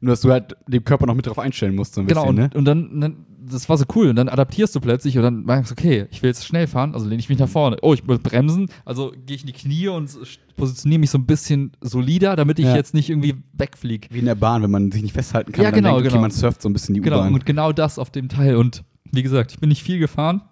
[0.00, 2.38] Nur, dass du halt den Körper noch mit drauf einstellen musst, so ein Genau, bisschen,
[2.44, 2.58] und, ne?
[2.58, 3.16] und dann, dann,
[3.50, 4.10] das war so cool.
[4.10, 6.94] Und dann adaptierst du plötzlich und dann merkst du, okay, ich will jetzt schnell fahren,
[6.94, 7.78] also lehne ich mich nach vorne.
[7.82, 10.16] Oh, ich will bremsen, also gehe ich in die Knie und
[10.56, 12.76] positioniere mich so ein bisschen solider, damit ich Ja.
[12.76, 14.06] jetzt nicht irgendwie wegfliege.
[14.12, 16.08] Wie in der Bahn, wenn man sich nicht festhalten kann, Ja, dann genau, denkt, okay,
[16.10, 16.20] genau.
[16.20, 17.34] man surft so ein bisschen die Genau, U-Bahn.
[17.34, 18.54] und genau das auf dem Teil.
[18.54, 20.42] Und wie gesagt, ich bin nicht viel gefahren.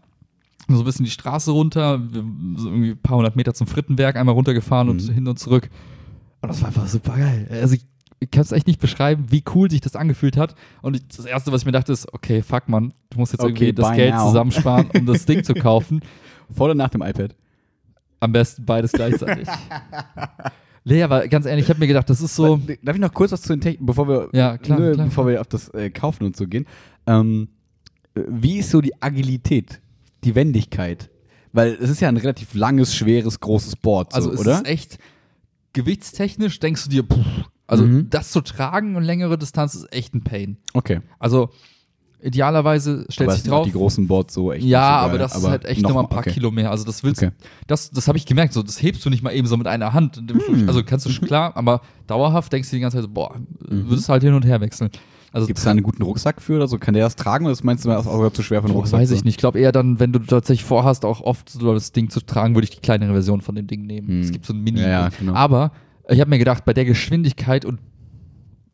[0.69, 2.01] So ein bisschen die Straße runter,
[2.57, 5.13] so irgendwie ein paar hundert Meter zum Frittenwerk, einmal runtergefahren und Mhm.
[5.13, 5.71] hin und zurück.
[6.43, 7.47] Und das war einfach super geil.
[7.51, 7.87] Also ich,
[8.19, 10.55] ich kann es echt nicht beschreiben, wie cool sich das angefühlt hat.
[10.83, 13.41] Und ich, das Erste, was ich mir dachte, ist, okay, fuck, man, du musst jetzt
[13.43, 14.27] Okay, irgendwie das Geld now.
[14.27, 16.01] zusammensparen, um das Ding zu kaufen.
[16.51, 17.35] Vor oder nach dem iPad?
[18.21, 19.47] Am besten beides gleichzeitig.
[20.85, 22.57] nee, aber ganz ehrlich, ich habe mir gedacht, das ist so.
[22.83, 25.25] Darf ich noch kurz was zu den Techniken, bevor wir, Ja, klar, ne, klar, bevor
[25.25, 25.35] klar.
[25.35, 26.67] wir auf das äh, Kaufen und so gehen?
[27.07, 27.49] Ähm,
[28.15, 29.81] äh, wie ist so die Agilität,
[30.25, 31.11] die Wendigkeit?
[31.53, 34.57] Weil es ist ja ein relativ langes, schweres, großes Board, so, Also es oder?
[34.57, 34.99] ist echt
[35.73, 37.23] gewichtstechnisch, denkst du dir, puh,
[37.67, 38.11] also Mhm.
[38.11, 40.57] das zu tragen und längere Distanz ist echt ein Pain.
[40.75, 41.01] okay.
[41.19, 41.51] Also
[42.23, 43.67] idealerweise stellt aber sich drauf.
[43.67, 44.65] die großen Boards so echt.
[44.65, 46.33] Ja, so aber das ist halt echt nochmal ein paar okay.
[46.33, 46.71] Kilo mehr.
[46.71, 47.33] Also das willst Okay.
[47.67, 49.93] das, das habe ich gemerkt, so das hebst du nicht mal eben so mit einer
[49.93, 50.17] Hand.
[50.17, 50.65] Hm.
[50.67, 53.37] Also kannst du schon klar, aber dauerhaft denkst du die ganze Zeit so, boah,
[53.69, 53.89] Mhm.
[53.91, 54.91] würdest halt hin und her wechseln.
[55.37, 56.79] Also Gibt es da einen guten Rucksack für oder so?
[56.79, 58.75] Kann der das tragen oder das meinst du, das ist auch zu schwer für einen
[58.77, 59.01] Rucksack?
[59.01, 59.35] weiß ich nicht.
[59.35, 62.55] Ich glaube eher dann, wenn du tatsächlich vorhast, auch oft so das Ding zu tragen,
[62.55, 64.09] würde ich die kleinere Version von dem Ding nehmen.
[64.09, 64.21] Hm.
[64.23, 64.81] Es gibt so ein Mini.
[64.81, 65.35] Ja, ja, genau.
[65.35, 65.73] Aber
[66.09, 67.81] ich habe mir gedacht, bei der Geschwindigkeit und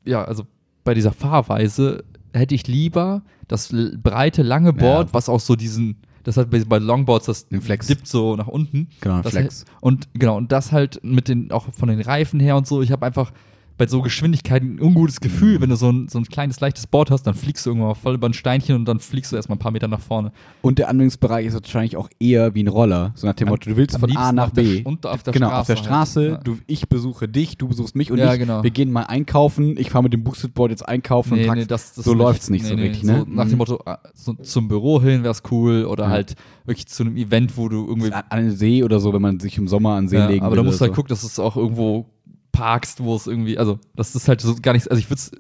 [0.04, 0.44] ja, also
[0.84, 5.14] bei dieser Fahrweise hätte ich lieber das breite, lange Board, Ja.
[5.14, 7.86] was auch so diesen, das hat bei, Longboards, das Den Flex.
[7.88, 8.88] dippt so nach unten.
[9.00, 9.64] Genau, Das Flex.
[9.66, 12.82] halt- Und genau, und das halt mit den, auch von den Reifen her und so,
[12.82, 13.32] ich habe einfach
[13.78, 17.10] bei so Geschwindigkeiten ein ungutes Gefühl, wenn du so ein, so ein kleines, leichtes Board
[17.10, 19.58] hast, dann fliegst du irgendwann voll über ein Steinchen und dann fliegst du erstmal ein
[19.60, 20.32] paar Meter nach vorne.
[20.60, 23.12] Und der Anwendungsbereich ist wahrscheinlich auch eher wie ein Roller.
[23.14, 24.68] So nach dem Motto, du willst von A nach der B.
[24.80, 25.84] Sch- und auf der genau, Straße auf der halt.
[25.86, 26.28] Straße.
[26.28, 26.36] Ja.
[26.38, 28.38] Du, ich besuche dich, du besuchst mich und Ja, ich.
[28.38, 28.62] genau.
[28.62, 29.76] Wir gehen mal einkaufen.
[29.78, 32.64] Ich fahre mit dem Boosted-Board jetzt einkaufen und pack, das, das so ist läuft's nicht
[32.66, 33.20] so richtig, ne?
[33.26, 33.50] So nach Mhm.
[33.50, 36.10] dem Motto, ah, so zum Büro hin wär's cool oder Ja.
[36.10, 38.12] halt wirklich zu einem Event, wo du irgendwie.
[38.12, 40.26] an an den See oder so, wenn man sich im Sommer an den See Ja,
[40.28, 40.56] legen aber will.
[40.58, 42.06] da musst du halt gucken, dass es auch irgendwo
[42.52, 45.32] parkst, wo es irgendwie, also das ist halt so gar nichts, also ich würde es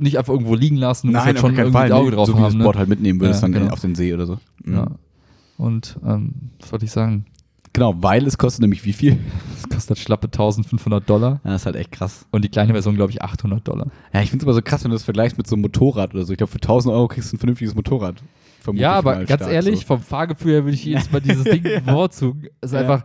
[0.00, 1.92] nicht einfach irgendwo liegen lassen, du musst Nein, halt schon irgendwie Fall.
[1.92, 2.52] Auge drauf so wie du haben.
[2.52, 2.64] das ne?
[2.64, 3.72] Board halt mitnehmen würdest Ja, dann genau.
[3.72, 4.38] auf den See oder so.
[4.64, 4.74] Mhm.
[4.74, 4.86] Ja.
[5.58, 7.26] Und ähm, was wollte ich sagen?
[7.74, 9.18] Genau, weil es kostet nämlich wie viel?
[9.58, 12.26] Es kostet schlappe 1500 Dollar Ja, das ist halt echt krass.
[12.30, 13.86] und die kleine Version, glaube ich, 800 Dollar.
[14.12, 16.14] Ja, ich finde es aber so krass, wenn du das vergleichst mit so einem Motorrad
[16.14, 16.32] oder so.
[16.32, 18.22] Ich glaube, für 1000 Euro kriegst du ein vernünftiges Motorrad.
[18.74, 19.86] Ja, aber ganz stark ehrlich, so.
[19.86, 22.44] vom Fahrgefühl her würde ich jedes Mal dieses Ding bevorzugen.
[22.60, 22.80] Es ist Ja.
[22.80, 23.04] einfach,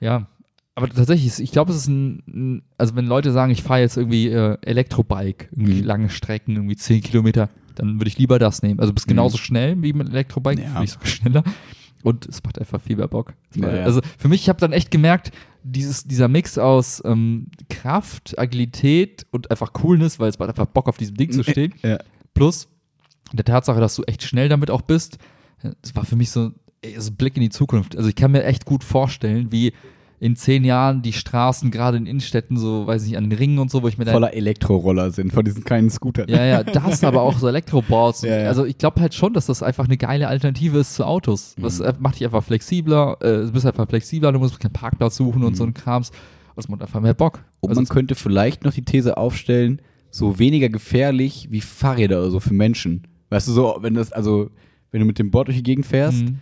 [0.00, 0.26] ja.
[0.74, 3.96] Aber tatsächlich, ich glaube, es ist ein, ein, also wenn Leute sagen, ich fahre jetzt
[3.96, 5.84] irgendwie äh, Elektrobike, irgendwie Mhm.
[5.84, 8.80] lange Strecken, irgendwie 10 Kilometer, dann würde ich lieber das nehmen.
[8.80, 9.10] Also du bist Mhm.
[9.10, 10.68] genauso schnell wie mit Elektrobike, Ja.
[10.70, 11.44] vielleicht sogar schneller.
[12.02, 13.34] Und es macht einfach viel mehr Bock.
[13.56, 13.84] Ja, ja.
[13.84, 19.26] Also für mich, ich habe dann echt gemerkt, dieses, dieser Mix aus ähm, Kraft, Agilität
[19.32, 21.74] und einfach Coolness, weil es macht einfach Bock auf diesem Ding zu stehen.
[21.82, 21.98] Ja.
[22.32, 22.68] Plus
[23.32, 25.18] der Tatsache, dass du echt schnell damit auch bist,
[25.82, 27.94] das war für mich so ey, ein Blick in die Zukunft.
[27.96, 29.74] Also ich kann mir echt gut vorstellen, wie
[30.20, 33.58] in zehn Jahren die Straßen gerade in Innenstädten so, weiß ich nicht, an den Ringen
[33.58, 36.28] und so, wo ich mir dann Voller Elektroroller sind, von diesen kleinen Scootern.
[36.28, 38.22] ja, ja, das, aber auch so Elektroboards.
[38.22, 38.48] Und, Ja, ja.
[38.48, 41.54] Also ich glaube halt schon, dass das einfach eine geile Alternative ist zu Autos.
[41.56, 41.62] Mhm.
[41.62, 45.16] Das äh, macht dich einfach flexibler, äh, du bist einfach flexibler, du musst keinen Parkplatz
[45.16, 45.56] suchen und Mhm.
[45.56, 46.10] so ein Krams.
[46.10, 47.42] Und es macht einfach mehr Bock.
[47.60, 49.80] Und Also man könnte vielleicht noch die These aufstellen,
[50.10, 53.06] so weniger gefährlich wie Fahrräder oder so für Menschen.
[53.30, 54.50] Weißt du, so, wenn das, also,
[54.90, 56.40] wenn du mit dem Board durch die Gegend fährst Mhm.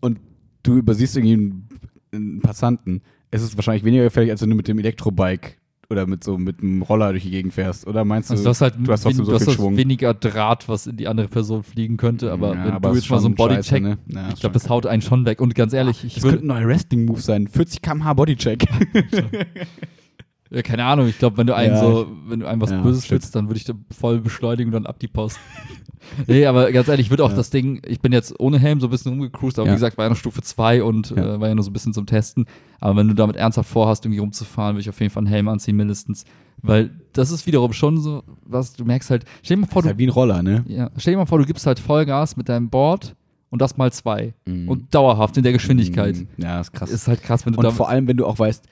[0.00, 0.20] und
[0.62, 1.68] du übersiehst irgendwie einen,
[2.14, 5.52] einen Passanten, es ist wahrscheinlich weniger gefährlich, als wenn du mit dem Elektrobike
[5.90, 7.86] oder mit so mit einem Roller durch die Gegend fährst.
[7.86, 9.76] Oder meinst du, Also du hast halt du hast trotzdem so du viel Schwung?
[9.76, 13.10] weniger Draht, was in die andere Person fliegen könnte, aber Ja, wenn aber du jetzt
[13.10, 13.98] mal so einen Bodycheck, ne?
[14.08, 15.40] Ja, ich glaube, das haut einen schon weg.
[15.42, 17.48] Und ganz ehrlich, ich Das könnte ein neuer Wrestling-Move sein.
[17.48, 18.64] 40 km/h Bodycheck.
[20.50, 22.80] ja, keine Ahnung, ich glaube, wenn du einen Ja, so, wenn du einem was ja,
[22.80, 25.38] Böses willst, dann würde ich da voll beschleunigen und dann ab die Post.
[26.26, 28.86] nee, aber ganz ehrlich, ich würde auch das Ding, ich bin jetzt ohne Helm so
[28.86, 31.54] ein bisschen rumgecruised, aber wie gesagt, war ja noch Stufe 2 und äh, war ja
[31.54, 32.46] nur so ein bisschen zum Testen.
[32.78, 35.48] Aber wenn du damit ernsthaft vorhast, irgendwie rumzufahren, würde ich auf jeden Fall einen Helm
[35.48, 36.24] anziehen, mindestens.
[36.62, 39.84] Weil das ist wiederum schon so, was du merkst halt, stell dir mal vor, ist
[39.84, 40.64] du halt wie ein Roller, ne?
[40.66, 43.14] Ja, stell dir mal vor, du gibst halt Vollgas mit deinem Board
[43.50, 44.34] und das mal zwei.
[44.46, 44.68] Mhm.
[44.68, 46.16] Und dauerhaft in der Geschwindigkeit.
[46.16, 46.28] Mhm.
[46.38, 46.90] Ja, ist krass.
[46.90, 48.66] Ist halt krass, wenn du Und vor allem, wenn du auch weißt,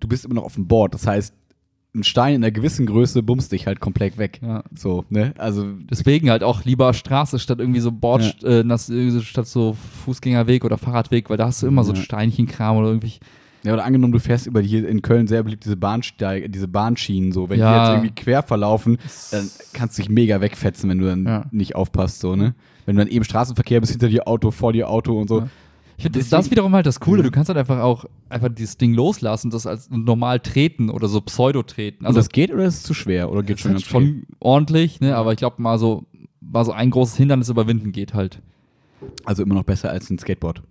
[0.00, 0.94] du bist immer noch auf dem Board.
[0.94, 1.34] Das heißt,
[1.94, 4.40] ein Stein in einer gewissen Größe bumst dich halt komplett weg.
[4.42, 4.62] Ja.
[4.74, 5.32] So, ne?
[5.38, 10.64] Also, Deswegen halt auch lieber Straße statt irgendwie so Board, das, äh, statt so Fußgängerweg
[10.64, 12.00] oder Fahrradweg, weil da hast du immer so Ja.
[12.00, 13.14] Steinchenkram oder irgendwie.
[13.62, 16.68] ja, oder angenommen, du fährst über die hier in Köln sehr beliebt diese Bahnsteige, diese
[16.68, 17.48] Bahnschienen so.
[17.48, 17.72] Wenn Ja.
[17.72, 18.98] die jetzt irgendwie quer verlaufen,
[19.30, 21.46] dann kannst du dich mega wegfetzen, wenn du dann Ja.
[21.50, 22.54] nicht aufpasst, so, ne?
[22.84, 25.48] Wenn du dann eben Straßenverkehr bist, hinter dir Auto, vor dir Auto und so.
[25.96, 25.98] Ja.
[25.98, 27.20] Ich finde, das, das wiederum halt das Coole.
[27.20, 27.24] Ja.
[27.24, 31.20] Du kannst halt einfach auch einfach dieses Ding loslassen, das als normal treten oder so
[31.22, 32.04] Pseudo-treten.
[32.04, 33.30] Also, das geht oder ist es zu schwer?
[33.32, 35.16] Oder geht schon halt ganz schon ordentlich, ne?
[35.16, 36.04] aber ich glaube, mal so,
[36.40, 38.42] mal so ein großes Hindernis überwinden geht halt.
[39.24, 40.62] Also immer noch besser als ein Skateboard.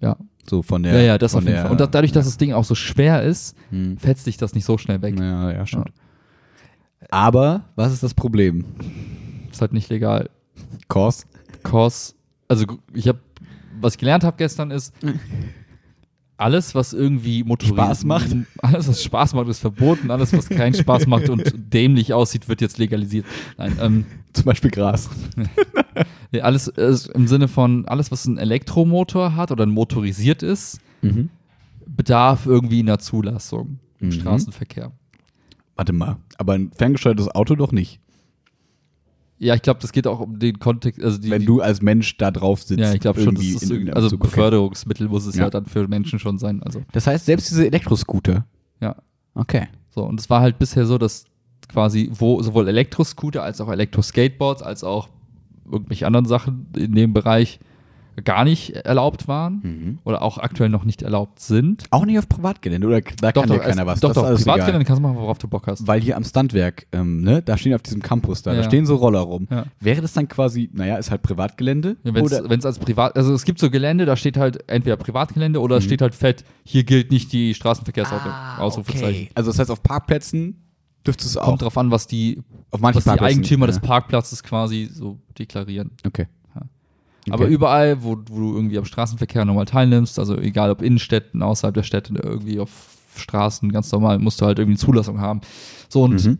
[0.00, 0.16] Ja.
[0.48, 0.94] So von der.
[0.94, 1.70] Ja, ja, das auf jeden Fall.
[1.70, 3.96] Und da, dadurch, dass das Ding auch so schwer ist, Hm.
[3.96, 5.18] fetzt dich das nicht so schnell weg.
[5.18, 5.92] Ja, ja, stimmt.
[7.10, 8.64] Aber was ist das Problem?
[9.50, 10.30] Ist halt nicht legal.
[10.88, 11.26] Kors?
[11.62, 12.14] Cause,
[12.48, 13.20] also ich habe,
[13.84, 14.92] was ich gelernt habe gestern ist,
[16.36, 18.34] alles, was irgendwie Spaß macht?
[18.58, 20.10] alles, was Spaß macht, ist verboten.
[20.10, 23.24] Alles, was keinen Spaß macht und dämlich aussieht, wird jetzt legalisiert.
[23.56, 25.08] Nein, ähm, Zum Beispiel Gras.
[26.42, 31.28] alles im Sinne von, alles, was einen Elektromotor hat oder motorisiert ist, Mhm.
[31.86, 34.12] bedarf irgendwie einer Zulassung im Mhm.
[34.12, 34.90] Straßenverkehr.
[35.76, 36.16] Warte mal.
[36.38, 38.00] Aber ein ferngesteuertes Auto doch nicht.
[39.44, 42.16] Ja, ich glaube, das geht auch um den Kontext, also die, Wenn du als Mensch
[42.16, 42.80] da drauf sitzt.
[42.80, 44.16] ja, ich glaube schon, das ist in also.
[44.16, 45.44] Beförderungsmittel muss es ja.
[45.44, 45.50] Ja.
[45.50, 46.62] dann für Menschen schon sein.
[46.62, 48.46] Also Das heißt, selbst diese Elektroscooter.
[48.80, 48.96] ja,
[49.34, 49.68] Okay.
[49.90, 51.24] So, und es war halt bisher so, dass
[51.68, 55.08] quasi wo sowohl Elektroscooter als auch Elektroskateboards als auch
[55.70, 57.60] irgendwelche anderen Sachen in dem Bereich
[58.22, 59.98] gar nicht erlaubt waren Mhm.
[60.04, 61.84] oder auch aktuell noch nicht erlaubt sind.
[61.90, 64.00] Auch nicht auf Privatgelände, oder da kann dir keiner es- was.
[64.00, 64.84] Doch, das doch, ist Privatgelände egal.
[64.84, 65.86] kannst du machen, worauf du Bock hast.
[65.86, 68.62] Weil hier am Standwerk, ähm, ne, da stehen auf diesem Campus da, da Ja.
[68.64, 69.48] stehen so Roller rum.
[69.50, 69.64] Ja.
[69.80, 71.96] Wäre das dann quasi, naja, ist halt Privatgelände?
[72.04, 72.24] Ja, Wenn
[72.58, 75.84] es als Privat, also es gibt so Gelände, da steht halt entweder Privatgelände oder es
[75.84, 75.88] Mhm.
[75.88, 78.32] steht halt fett, hier gilt nicht die Straßenverkehrsordnung.
[78.32, 79.06] Ah, Ausrufezeichen.
[79.24, 79.30] okay.
[79.34, 80.60] Also das heißt, auf Parkplätzen
[81.06, 81.46] dürftest du es auch.
[81.48, 83.10] Kommt drauf an, was die, auf was die.
[83.10, 83.72] Eigentümer ja.
[83.72, 85.90] des Parkplatzes quasi so deklarieren.
[86.06, 86.26] Okay.
[87.26, 87.32] Okay.
[87.32, 91.74] Aber überall, wo, wo du irgendwie am Straßenverkehr normal teilnimmst, also egal ob Innenstädten, außerhalb
[91.74, 95.40] der Städte, irgendwie auf Straßen, ganz normal, musst du halt irgendwie eine Zulassung haben.
[95.88, 96.38] So und Mhm.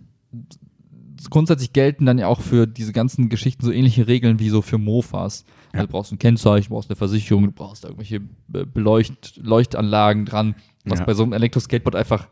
[1.31, 4.79] grundsätzlich gelten dann ja auch für diese ganzen Geschichten so ähnliche Regeln wie so für
[4.79, 5.45] Mofas.
[5.73, 5.81] Ja.
[5.81, 9.37] Also du brauchst ein Kennzeichen, du brauchst eine Versicherung, du brauchst da irgendwelche Be- Beleucht
[9.43, 11.05] Leuchtanlagen dran, was Ja.
[11.07, 12.29] bei so einem Elektroskateboard einfach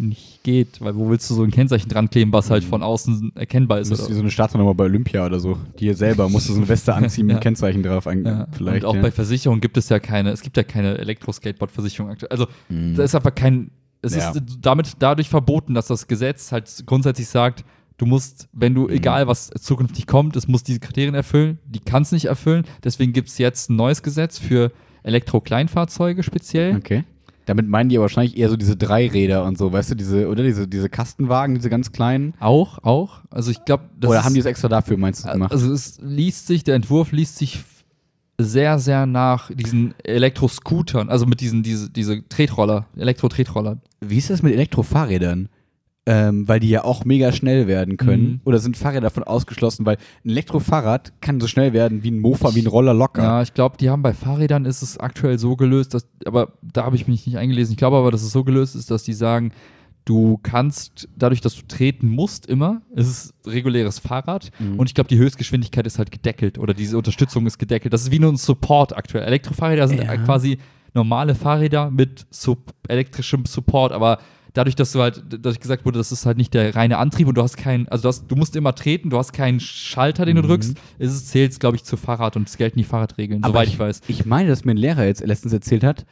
[0.00, 2.68] nicht geht, weil wo willst du so ein Kennzeichen dran kleben, was halt Mhm.
[2.68, 3.90] von außen erkennbar ist?
[3.90, 5.58] Das ist wie so eine Startnummer bei Olympia oder so.
[5.78, 7.40] Dir selber musst du so eine Weste anziehen mit Ja.
[7.40, 8.06] Kennzeichen drauf.
[8.06, 8.46] Ja.
[8.52, 8.84] Vielleicht.
[8.84, 9.02] und auch ja.
[9.02, 12.30] bei Versicherungen gibt es ja keine, es gibt ja keine Elektroskateboard-Versicherung aktuell.
[12.30, 12.96] Also Mhm.
[12.96, 13.70] da ist einfach kein,
[14.02, 17.64] es ist damit dadurch verboten, dass das Gesetz halt grundsätzlich sagt,
[17.98, 18.90] du musst, wenn du, Mhm.
[18.94, 22.64] egal was zukünftig kommt, es muss diese Kriterien erfüllen, die kann es nicht erfüllen.
[22.82, 26.76] Deswegen gibt es jetzt ein neues Gesetz für Elektro-Kleinfahrzeuge speziell.
[26.76, 27.04] Okay.
[27.50, 30.44] Damit meinen die aber wahrscheinlich eher so diese Dreiräder und so, weißt du, diese, oder
[30.44, 32.32] diese, diese Kastenwagen, diese ganz kleinen.
[32.38, 33.22] Auch, auch.
[33.28, 35.50] Also ich glaube, das oder ist, haben die es extra dafür, meinst du, gemacht?
[35.50, 37.64] Also es liest sich, der Entwurf liest sich
[38.38, 43.78] sehr, sehr nach diesen Elektroscootern, also mit diesen, diese, diese Tretroller, Elektro-Tretroller.
[44.00, 45.48] Wie ist das mit Elektrofahrrädern?
[46.12, 48.22] Ähm, weil die ja auch mega schnell werden können.
[48.24, 48.40] Mhm.
[48.44, 49.86] Oder sind Fahrräder davon ausgeschlossen?
[49.86, 53.22] Weil ein Elektrofahrrad kann so schnell werden wie ein Mofa, wie ein Roller locker.
[53.22, 56.84] Ja, ich glaube, die haben bei Fahrrädern ist es aktuell so gelöst, dass, aber da
[56.84, 57.72] habe ich mich nicht eingelesen.
[57.72, 59.52] Ich glaube aber, dass es so gelöst ist, dass die sagen,
[60.04, 64.78] du kannst, dadurch, dass du treten musst immer, es ist reguläres Fahrrad Mhm.
[64.80, 67.92] und ich glaube, die Höchstgeschwindigkeit ist halt gedeckelt oder diese Unterstützung ist gedeckelt.
[67.92, 69.24] Das ist wie nur ein Support aktuell.
[69.24, 70.16] Elektrofahrräder sind Ja.
[70.16, 70.58] quasi
[70.94, 74.18] normale Fahrräder mit sub elektrischem Support, aber
[74.52, 77.36] dadurch, dass du halt, dadurch gesagt wurde, das ist halt nicht der reine Antrieb und
[77.36, 80.36] du hast keinen, also du, hast, du musst immer treten, du hast keinen Schalter, den
[80.36, 80.46] du Mhm.
[80.46, 83.68] drückst, ist es zählt, glaube ich, zu Fahrrad und es gelten die Fahrradregeln, Aber soweit
[83.68, 84.00] ich, weiß.
[84.08, 86.06] Ich meine, dass mir ein Lehrer jetzt letztens erzählt hat,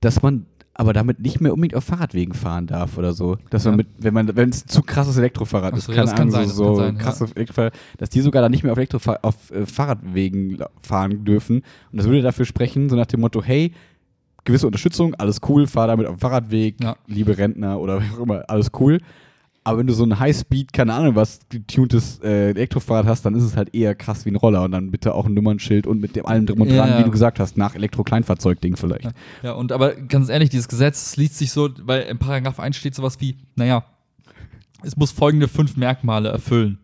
[0.00, 0.46] dass man
[0.80, 3.36] aber damit nicht mehr unbedingt auf Fahrradwegen fahren darf oder so.
[3.50, 3.76] Dass man Ja.
[3.78, 6.20] mit, wenn man, wenn es zu krasses Elektrofahrrad Ach ist, so, keine ja, das kann
[6.28, 7.00] Ahnung, sein, so, so sein, ja.
[7.02, 11.62] krasse Elektrofahrrad, dass die sogar dann nicht mehr auf, Elektrofahr auf äh, Fahrradwegen fahren dürfen.
[11.90, 13.72] Und das würde dafür sprechen, so nach dem Motto, hey,
[14.48, 16.96] gewisse Unterstützung, alles cool, fahr damit auf dem Fahrradweg, Ja.
[17.06, 19.00] liebe Rentner oder wie auch immer, alles cool.
[19.64, 23.42] Aber wenn du so ein Highspeed, keine Ahnung was, getuntes äh, Elektrofahrrad hast, dann ist
[23.42, 26.16] es halt eher krass wie ein Roller und dann bitte auch ein Nummernschild und mit
[26.16, 26.98] dem allem drum und Ja, dran, ja.
[27.00, 29.04] wie du gesagt hast, nach Elektro-Kleinfahrzeug-Ding vielleicht.
[29.04, 29.10] Ja.
[29.42, 32.94] Ja, und aber ganz ehrlich, dieses Gesetz liest sich so, weil im Paragraph 1 steht
[32.94, 33.84] sowas wie, naja,
[34.82, 36.78] es muss folgende fünf Merkmale erfüllen.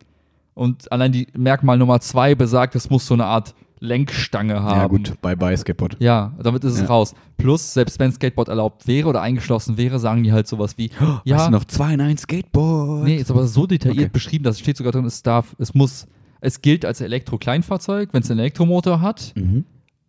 [0.53, 4.81] Und allein die Merkmal Nummer zwei besagt, es muss so eine Art Lenkstange haben.
[4.81, 5.97] Ja, gut, bye bye Skateboard.
[6.01, 6.87] Ja, damit ist es Ja.
[6.87, 7.15] raus.
[7.37, 10.91] Plus, selbst wenn Skateboard erlaubt wäre oder eingeschlossen wäre, sagen die halt sowas wie,
[11.25, 13.05] ja, Hast du noch zwei in ein Skateboard?
[13.05, 14.13] nee, ist aber so detailliert Okay.
[14.13, 16.07] beschrieben, dass es steht sogar drin, es darf, es muss,
[16.41, 19.65] es gilt als Elektro-Kleinfahrzeug, wenn es einen Elektromotor hat Mhm.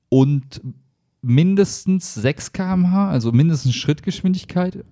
[0.09, 0.61] und
[1.21, 4.83] mindestens 6 km/h, also mindestens Schrittgeschwindigkeit,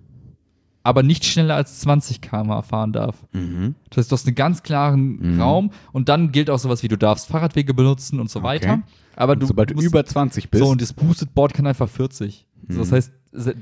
[0.84, 3.16] aber nicht schneller als 20 km/h fahren darf.
[3.32, 3.74] Mhm.
[3.90, 5.40] Das heißt, du hast einen ganz klaren Mhm.
[5.40, 8.48] Raum und dann gilt auch sowas wie, du darfst Fahrradwege benutzen und so Okay.
[8.48, 8.82] weiter.
[9.16, 11.66] Aber Und du sobald du musst- über 20 bist, so und das Boosted Board kann
[11.66, 12.46] einfach 40.
[12.68, 12.94] So, das Mhm.
[12.94, 13.12] heißt,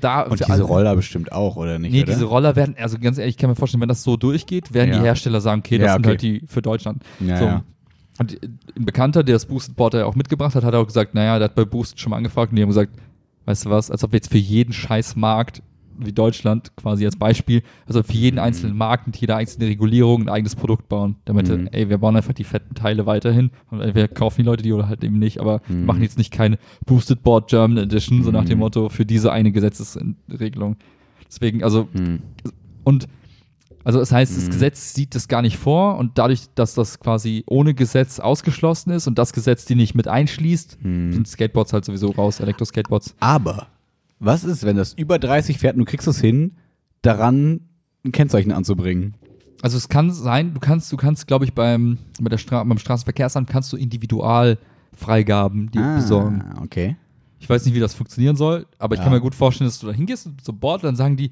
[0.01, 1.93] da und diese alle- Roller bestimmt auch, oder nicht?
[1.93, 2.13] Nee, oder?
[2.13, 4.91] diese Roller werden, also ganz ehrlich, ich kann mir vorstellen, wenn das so durchgeht, werden
[4.93, 4.99] Ja.
[4.99, 6.09] die Hersteller sagen, okay, das Ja, sind okay.
[6.11, 7.03] halt die für Deutschland.
[7.21, 7.45] Ja, so.
[7.45, 7.63] ja.
[8.19, 8.39] Und
[8.77, 11.47] ein Bekannter, der das Boosted Board ja auch mitgebracht hat, hat auch gesagt, naja, der
[11.47, 12.93] hat bei Boosted schon mal angefragt und die haben gesagt,
[13.47, 15.63] weißt du was, als ob wir jetzt für jeden scheiß Markt
[15.99, 18.43] wie Deutschland quasi als Beispiel, also für jeden Mhm.
[18.43, 21.17] einzelnen Markt mit jeder einzelnen Regulierung ein eigenes Produkt bauen.
[21.25, 21.69] Damit, Mhm.
[21.73, 24.89] ey, wir bauen einfach die fetten Teile weiterhin und wir kaufen die Leute die oder
[24.89, 25.87] halt eben nicht, aber Mhm.
[25.87, 28.61] machen jetzt nicht keine Boosted Board German Edition, so nach dem Mhm.
[28.61, 30.77] Motto, für diese eine Gesetzesregelung.
[31.29, 32.21] Deswegen, also Hm.
[32.85, 33.09] und
[33.85, 34.51] also das heißt, das Mhm.
[34.51, 39.09] Gesetz sieht das gar nicht vor und dadurch, dass das quasi ohne Gesetz ausgeschlossen ist
[39.09, 43.17] und das Gesetz die nicht mit einschließt, sind Skateboards halt sowieso raus, Elektro-Skateboards.
[43.19, 43.67] Aber,
[44.25, 46.57] was ist, wenn das über 30 fährt und du kriegst es hin,
[47.03, 47.61] daran
[48.05, 49.15] ein Kennzeichen anzubringen?
[49.63, 52.79] Also es kann sein, du kannst, du kannst, glaube ich, beim, bei der Stra beim
[52.79, 55.95] Straßenverkehrsamt kannst du Individualfreigaben dir Ah.
[55.97, 56.43] besorgen.
[56.63, 56.97] okay.
[57.39, 59.05] Ich weiß nicht, wie das funktionieren soll, aber ich Ja.
[59.05, 61.31] kann mir gut vorstellen, dass du da hingehst mit so Board, dann sagen die,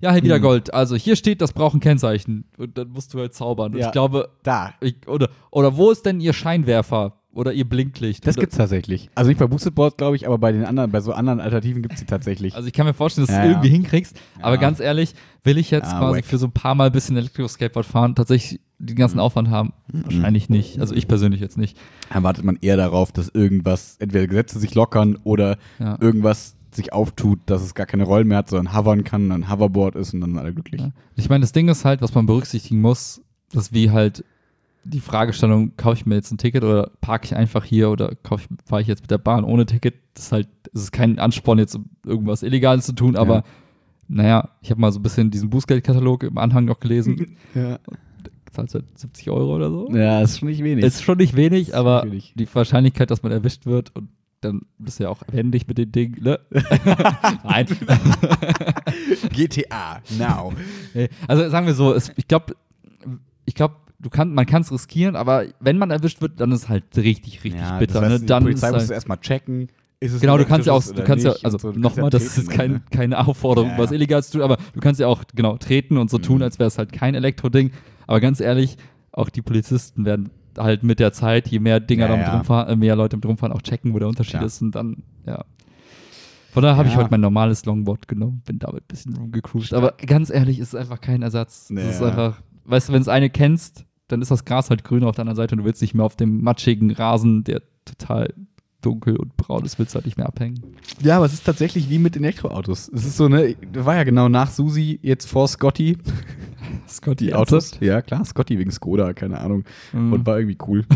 [0.00, 2.44] ja, Herr Wiedergold, also hier steht, das braucht ein Kennzeichen.
[2.58, 3.72] Und dann musst du halt zaubern.
[3.72, 3.86] Und Ja.
[3.86, 4.74] ich glaube, Da.
[4.80, 8.26] ich, oder, oder wo ist denn Ihr Scheinwerfer oder Ihr Blinklicht?
[8.26, 9.08] Das gibt's tatsächlich.
[9.14, 11.82] Also nicht bei Boosted Boards, glaube ich, aber bei den anderen, bei so anderen Alternativen
[11.82, 12.54] gibt's die tatsächlich.
[12.54, 13.52] Also ich kann mir vorstellen, dass du Ja, es ja.
[13.56, 14.16] irgendwie hinkriegst.
[14.40, 14.60] Aber Ja.
[14.60, 15.14] ganz ehrlich,
[15.44, 16.24] will ich jetzt Ah, quasi wack.
[16.24, 19.22] für so ein paar Mal ein bisschen Elektro-Skateboard fahren, tatsächlich den ganzen Mhm.
[19.22, 19.72] Aufwand haben?
[19.92, 20.80] Wahrscheinlich nicht.
[20.80, 21.78] Also ich persönlich jetzt nicht.
[22.12, 25.96] Dann wartet man eher darauf, dass irgendwas, entweder Gesetze sich lockern oder Ja.
[26.00, 29.94] irgendwas sich auftut, dass es gar keine Rollen mehr hat, sondern hovern kann, dann Hoverboard
[29.94, 30.80] ist und dann alle glücklich.
[30.80, 30.90] Ja.
[31.16, 33.20] Ich meine, das Ding ist halt, was man berücksichtigen muss,
[33.52, 34.24] dass wie halt
[34.84, 38.12] die Fragestellung, kaufe ich mir jetzt ein Ticket oder parke ich einfach hier oder
[38.66, 41.58] fahre ich jetzt mit der Bahn ohne Ticket, das ist halt, es ist kein Ansporn,
[41.58, 43.44] jetzt irgendwas Illegales zu tun, aber Ja.
[44.08, 47.78] naja, ich habe mal so ein bisschen diesen Bußgeldkatalog im Anhang noch gelesen, Ja.
[48.50, 49.88] zahlst halt 70 Euro oder so.
[49.94, 50.84] ja, ist schon nicht wenig.
[50.84, 54.08] Ist schon nicht wenig, aber nicht die Wahrscheinlichkeit, dass man erwischt wird und
[54.40, 56.40] dann bist du ja auch wendig mit den Dingen, ne?
[57.44, 57.66] Nein.
[59.32, 60.52] GTA, now.
[61.28, 62.56] Also sagen wir so, es, ich glaube,
[63.44, 66.64] ich glaube, du kann, man kann es riskieren, aber wenn man erwischt wird, dann ist
[66.64, 67.94] es halt richtig, richtig ja, bitter.
[68.00, 68.20] das heißt, ne?
[68.20, 69.68] die Dann Polizei ist muss es halt, erstmal checken.
[70.00, 71.70] Es genau, du kannst ja auch, du kannst ja, also so.
[71.72, 72.82] Nochmal, das ist treten, kein, ne?
[72.90, 73.94] keine Aufforderung, Ja, was ja.
[73.96, 76.22] Illegales zu tun, aber du kannst ja auch, genau, treten und so Mhm.
[76.22, 77.70] tun, als wäre es halt kein Elektroding.
[78.08, 78.76] Aber ganz ehrlich,
[79.12, 82.76] auch die Polizisten werden halt mit der Zeit, je mehr Dinger Ja, damit rumfahren, äh,
[82.76, 85.44] mehr Leute mit rumfahren, auch checken, wo der Unterschied ist und dann, ja.
[86.50, 87.00] Von daher habe ich Ja.
[87.00, 89.72] heute mein normales Longboard genommen, bin damit ein bisschen rumgecruised.
[89.72, 91.70] Aber ganz ehrlich, es ist einfach kein Ersatz.
[91.70, 94.84] Nee, Es ist einfach, weißt du, wenn es eine kennst, dann ist das Gras halt
[94.84, 97.62] grün auf der anderen Seite und du willst nicht mehr auf dem matschigen Rasen, der
[97.84, 98.32] total
[98.82, 100.60] dunkel und braun, das willst du halt nicht mehr abhängen.
[101.02, 102.90] Ja, aber es ist tatsächlich wie mit Elektroautos.
[102.92, 105.96] Es ist so, ne, war ja genau nach Susi, jetzt vor Scotty.
[106.88, 107.72] Scotty, Autos.
[107.80, 109.64] Ja, klar, Scotty wegen Skoda, keine Ahnung.
[109.92, 110.12] Mhm.
[110.12, 110.84] Und war irgendwie cool.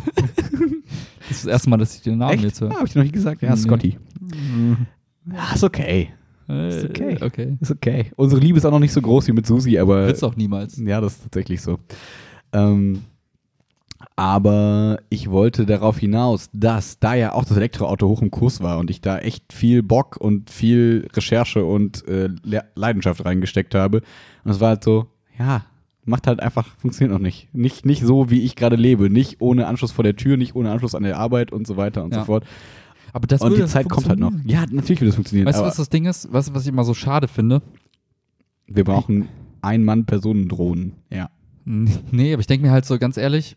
[1.29, 2.77] Das ist das erste Mal, dass ich den Namen jetzt Ja, höre.
[2.77, 3.43] hab ich noch nie gesagt.
[3.43, 3.57] Ja, Nee.
[3.57, 3.99] Scotty.
[4.21, 4.87] Mhm.
[5.33, 6.11] Ja, ist okay.
[6.47, 7.19] Ist okay.
[7.21, 7.57] okay.
[7.61, 8.13] Ist okay.
[8.15, 10.13] Unsere Liebe ist auch noch nicht so groß wie mit Susi, aber.
[10.13, 10.79] Du auch niemals.
[10.79, 11.81] Ja, das ist tatsächlich so.
[12.57, 13.03] Ähm,
[14.15, 18.79] aber ich wollte darauf hinaus, dass da ja auch das Elektroauto hoch im Kurs war
[18.79, 24.03] und ich da echt viel Bock und viel Recherche und äh, Le Leidenschaft reingesteckt habe.
[24.45, 25.07] Und es war halt so,
[25.39, 25.65] ja,
[26.05, 27.49] macht halt einfach, funktioniert noch nicht.
[27.55, 29.11] Nicht, nicht so, wie ich gerade lebe.
[29.11, 32.05] Nicht ohne Anschluss vor der Tür, nicht ohne Anschluss an der Arbeit und so weiter
[32.05, 32.21] und Ja.
[32.21, 32.45] so fort.
[33.13, 34.33] Aber das und die Zeit kommt halt noch.
[34.45, 35.47] Ja, natürlich wird es funktionieren.
[35.47, 36.33] Weißt du, was das Ding ist?
[36.33, 37.63] Weißt du, was ich immer so schade finde?
[38.69, 39.29] wir brauchen
[39.63, 40.95] Ein-Mann-Personendrohnen.
[41.11, 41.31] Ja.
[42.13, 43.57] Nee, aber ich denke mir halt so ganz ehrlich,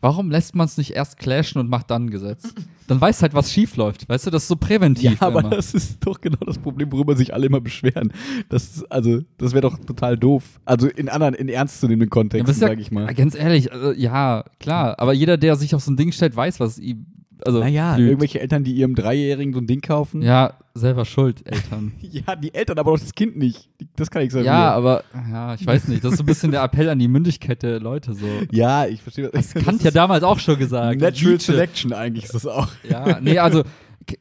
[0.00, 2.52] warum lässt man es nicht erst clashen und macht dann ein Gesetz?
[2.86, 4.08] Dann weiß halt, was schief läuft.
[4.08, 5.12] Weißt du, das ist so präventiv.
[5.20, 5.50] Ja, aber immer.
[5.50, 8.12] das ist doch genau das Problem, worüber sich alle immer beschweren.
[8.48, 10.60] Das, ist- also, das wäre doch total doof.
[10.64, 13.12] Also in anderen, in ernstzunehmenden Ja, Kontexten, ist ja, sage ich mal.
[13.14, 15.00] Ganz ehrlich, also, ja, klar.
[15.00, 17.06] Aber jeder, der sich auf so ein Ding stellt, weiß, was ihm.
[17.44, 20.22] Also, Naja, irgendwelche Eltern, die ihrem Dreijährigen so ein Ding kaufen.
[20.22, 21.92] Ja, selber schuld, Eltern.
[22.00, 23.68] Ja, die Eltern, aber doch das Kind nicht.
[23.96, 24.46] Das kann ich sagen.
[24.46, 26.02] ja, aber, ja, ich weiß nicht.
[26.02, 28.14] Das ist so ein bisschen der Appell an die Mündigkeit der Leute.
[28.14, 28.26] So.
[28.50, 29.28] Ja, ich verstehe.
[29.30, 31.00] Das Kant ja damals auch schon gesagt.
[31.00, 31.52] Natural Nietzsche.
[31.52, 32.68] Selection eigentlich ist das auch.
[32.88, 33.64] Ja, nee, also,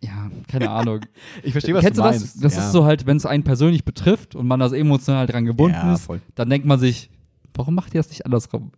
[0.01, 1.01] ja, keine Ahnung.
[1.43, 2.35] Ich verstehe, was Kennst du du meinst.
[2.35, 2.41] das?
[2.41, 2.65] Das ja.
[2.65, 5.93] ist so halt, wenn es einen persönlich betrifft und man das emotional dran gebunden Ja,
[5.93, 7.09] ist, dann denkt man sich,
[7.53, 8.71] warum macht ihr das nicht andersrum?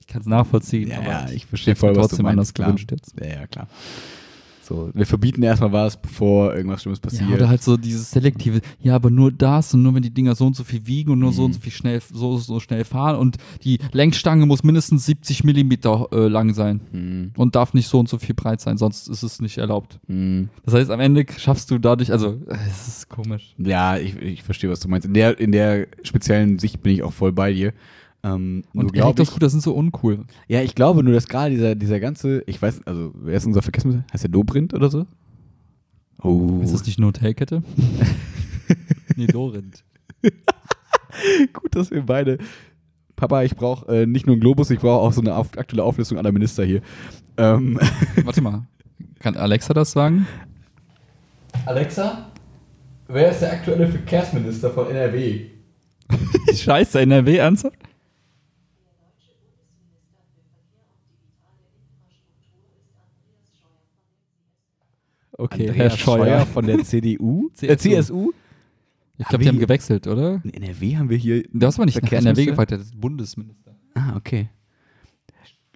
[0.00, 2.68] Ich kann es nachvollziehen, Ja, aber ja, ich verstehe voll, hätte was trotzdem anders klar.
[2.68, 3.14] gewünscht jetzt.
[3.20, 3.68] Ja, ja, klar.
[4.66, 7.28] So, wir verbieten erstmal was, bevor irgendwas Schlimmes passiert.
[7.28, 10.34] Ja, oder halt so dieses selektive, ja, aber nur das und nur wenn die Dinger
[10.34, 11.46] so und so viel wiegen und nur so Mhm.
[11.48, 16.08] und so viel schnell, so, so schnell fahren und die Längsstange muss mindestens 70 Millimeter
[16.12, 19.22] äh, lang sein Hm, und darf nicht so und so viel breit sein, sonst ist
[19.22, 19.98] es nicht erlaubt.
[20.06, 20.48] hm.
[20.64, 23.54] Das heißt, am Ende schaffst du dadurch, also, äh, es ist komisch.
[23.58, 25.06] Ja, ich, ich verstehe, was du meinst.
[25.06, 27.74] In der, in der speziellen Sicht bin ich auch voll bei dir.
[28.24, 30.24] Ähm, nur Und Elektroscooter sind so uncool.
[30.48, 33.60] ja, ich glaube nur, dass gerade dieser, dieser ganze, ich weiß, also wer ist unser
[33.60, 34.04] Verkehrsmittel?
[34.12, 35.06] Heißt der Dobrindt oder so?
[36.22, 36.60] Oh.
[36.62, 37.62] Ist das nicht eine Hotelkette?
[39.16, 39.84] nee, Dorint.
[41.52, 42.38] gut, dass wir beide.
[43.14, 45.84] Papa, ich brauche äh, nicht nur einen Globus, ich brauche auch so eine auf, aktuelle
[45.84, 46.80] Auflistung aller Minister hier.
[47.36, 47.78] Ähm,
[48.24, 48.66] Warte mal.
[49.18, 50.26] Kann Alexa das sagen?
[51.66, 52.30] Alexa,
[53.08, 55.46] wer ist der aktuelle Verkehrsminister von NRW?
[56.54, 57.78] Scheiße, NRW, ernsthaft?
[65.36, 66.46] Okay, Herr Andreas Scheuer.
[66.46, 67.50] von der CDU?
[67.60, 67.76] äh, CSU.
[67.76, 68.32] CSU?
[69.16, 70.40] Ich glaube, die haben gewechselt, oder?
[70.42, 71.44] In NRW haben wir hier.
[71.52, 73.76] Du hast aber nicht nach NRW gefragt, das ist Bundesminister.
[73.94, 74.48] Ah, okay.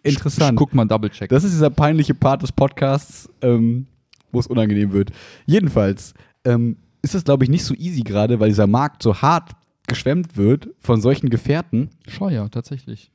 [0.03, 0.57] Interessant.
[0.57, 1.29] Guck mal, Double-Check.
[1.29, 3.87] Das ist dieser peinliche Part des Podcasts, ähm,
[4.33, 5.11] wo es unangenehm wird.
[5.47, 9.53] Jedenfalls ähm, ist es, glaube ich, nicht so easy gerade, weil dieser Markt so hart
[9.87, 11.90] geschwemmt wird von solchen Gefährten.
[12.07, 13.11] Scheuer, tatsächlich.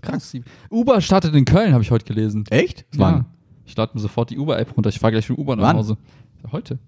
[0.00, 0.34] Krass.
[0.70, 2.44] Uber startet in Köln, habe ich heute gelesen.
[2.50, 2.86] Echt?
[2.94, 3.24] Ja.
[3.68, 4.88] Ich lade mir sofort die Uber-App runter.
[4.88, 5.76] Ich fahre gleich mit Uber nach Wann?
[5.76, 5.98] Hause.
[6.50, 6.78] Heute.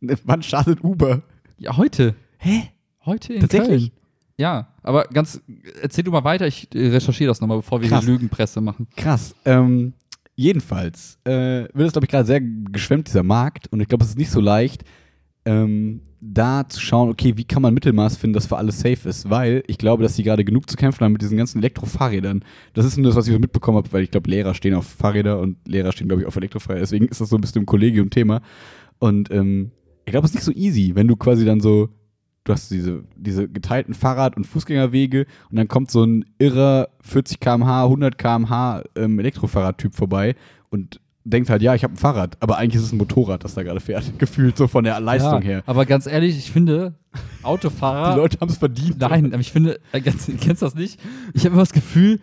[0.00, 0.16] Wann?
[0.24, 1.22] Wann startet Uber?
[1.58, 2.14] Ja, heute.
[2.38, 2.70] Hä?
[3.04, 3.90] Heute in Tatsächlich?
[3.90, 4.02] Köln.
[4.38, 5.42] Ja, aber ganz,
[5.80, 8.04] erzähl du mal weiter, ich äh, recherchiere das nochmal, bevor wir Krass.
[8.04, 8.88] hier Lügenpresse machen.
[8.96, 9.34] Krass.
[9.44, 9.92] Ähm,
[10.34, 13.68] jedenfalls äh, wird es, glaube ich, gerade sehr geschwemmt, dieser Markt.
[13.70, 14.84] Und ich glaube, es ist nicht so leicht,
[15.44, 19.28] ähm, da zu schauen, okay, wie kann man Mittelmaß finden, das für alles safe ist.
[19.28, 22.44] Weil ich glaube, dass die gerade genug zu kämpfen haben mit diesen ganzen Elektrofahrrädern.
[22.74, 24.86] Das ist nur das, was ich so mitbekommen habe, weil ich glaube, Lehrer stehen auf
[24.86, 26.82] Fahrräder und Lehrer stehen, glaube ich, auf Elektrofahrräder.
[26.82, 28.40] Deswegen ist das so ein bisschen im Kollegium Thema.
[29.00, 29.72] Und ähm,
[30.04, 31.88] ich glaube, es ist nicht so easy, wenn du quasi dann so
[32.44, 37.38] du hast diese, diese geteilten Fahrrad- und Fußgängerwege und dann kommt so ein irrer 40
[37.38, 40.34] km/h, 100 km/h ähm, Elektrofahrradtyp vorbei
[40.70, 43.54] und denkt halt, ja, ich habe ein Fahrrad, aber eigentlich ist es ein Motorrad, das
[43.54, 45.62] da gerade fährt, gefühlt so von der Leistung ja, her.
[45.66, 46.94] Aber ganz ehrlich, ich finde,
[47.40, 48.16] Die Autofahrer.
[48.16, 48.98] Leute haben es verdient.
[48.98, 50.98] Nein, aber ich finde, äh, ganz, kennst du das nicht?
[51.34, 52.20] Ich habe immer das Gefühl,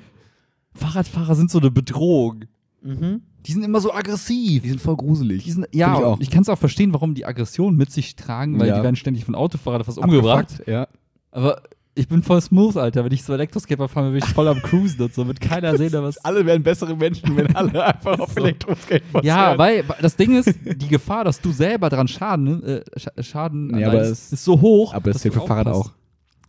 [0.73, 2.45] Fahrradfahrer sind so eine Bedrohung.
[2.81, 4.63] Die sind immer so aggressiv.
[4.63, 5.43] Die sind voll gruselig.
[5.43, 6.19] Die sind, Find ja, ich auch.
[6.21, 8.77] ich kann es auch verstehen, warum die Aggression mit sich tragen, weil Ja.
[8.77, 10.63] die werden ständig von Autofahrern fast umgebracht.
[10.65, 10.87] Ja.
[11.31, 11.61] Aber
[11.99, 13.03] ich bin voll smooth, Alter.
[13.05, 15.27] Wenn ich so Elektroskater fahre, bin ich voll am Cruisen und so.
[15.27, 16.17] Wird keiner sehen, da was.
[16.25, 18.39] Alle wären bessere Menschen, wenn alle einfach auf So.
[18.41, 23.23] Elektroskateboards Ja, weil das Ding ist, die Gefahr, dass du selber dran Schaden, äh, Sch-
[23.23, 24.93] Schaden Nee, aber es- ist so hoch.
[24.93, 25.91] aber es dass zählt du für Fahrrad auch.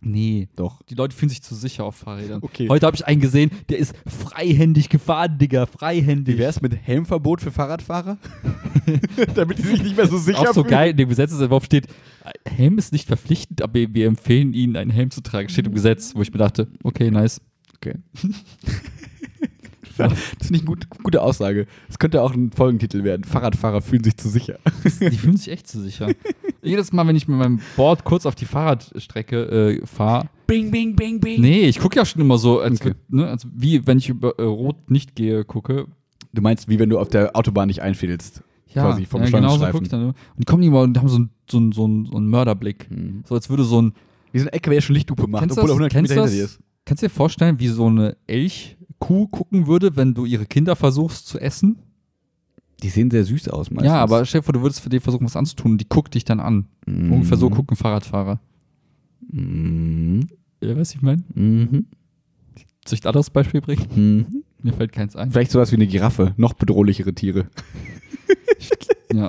[0.01, 0.49] Nee.
[0.55, 0.81] Doch.
[0.83, 2.39] Die Leute fühlen sich zu sicher auf Fahrrädern.
[2.41, 2.67] Okay.
[2.69, 5.67] Heute habe ich einen gesehen, der ist freihändig gefahren, Digga.
[5.67, 6.35] Freihändig.
[6.35, 8.17] Wie wär's mit Helmverbot für Fahrradfahrer?
[9.35, 10.71] Damit die sich nicht mehr so sicher auch so fühlen.
[10.71, 11.87] geil, in dem Gesetzesentwurf steht,
[12.45, 15.49] Helm ist nicht verpflichtend, aber wir empfehlen Ihnen, einen Helm zu tragen.
[15.49, 17.39] Steht im Gesetz, wo ich mir dachte, okay, nice.
[17.75, 17.95] Okay.
[20.09, 21.67] Das finde ich eine gute, gute Aussage.
[21.87, 23.23] Das könnte auch ein Folgentitel werden.
[23.23, 24.59] Fahrradfahrer fühlen sich zu sicher.
[24.83, 26.09] Die fühlen sich echt zu sicher.
[26.61, 30.95] Jedes Mal, wenn ich mit meinem Board kurz auf die Fahrradstrecke äh, fahre, Bing, bing,
[30.95, 31.39] bing, bing.
[31.41, 32.93] nee, ich gucke ja schon immer so, als, Okay.
[33.07, 35.85] ne, als wie wenn ich über äh, Rot nicht gehe, gucke.
[36.33, 38.43] Du meinst, wie wenn du auf der Autobahn nicht einfädelst.
[38.73, 40.01] Ja, Quasi vom ja genau so gucke ich dann.
[40.01, 40.09] immer.
[40.09, 42.87] Und die kommen die mal und haben so einen so so so einen Mörderblick.
[43.27, 43.93] So als würde so ein.
[44.31, 45.71] Wie so ein LKW, der schon Lichthupe macht, obwohl er das?
[45.71, 46.59] 100 Kennst Kilometer hinter dir ist.
[46.85, 48.15] Kannst du dir vorstellen, wie so eine
[49.01, 51.79] Elchkuh gucken würde, wenn du ihre Kinder versuchst zu essen?
[52.83, 53.91] Die sehen sehr süß aus meistens.
[53.91, 56.25] Ja, aber stell dir vor, du würdest für die versuchen, was anzutun die guckt dich
[56.25, 56.67] dann an.
[56.87, 57.11] Mhm.
[57.11, 58.39] Ungefähr so gucken Fahrradfahrer.
[59.31, 60.27] Mhm.
[60.61, 61.23] Ja, weißt du, ich meine?
[61.35, 61.85] Mhm.
[62.87, 63.85] Soll ich ein anderes Beispiel bringen?
[63.95, 64.43] Mhm.
[64.63, 65.31] Mir fällt keins ein.
[65.31, 66.33] Vielleicht sowas wie eine Giraffe.
[66.37, 67.47] Noch bedrohlichere Tiere.
[69.13, 69.27] Ja.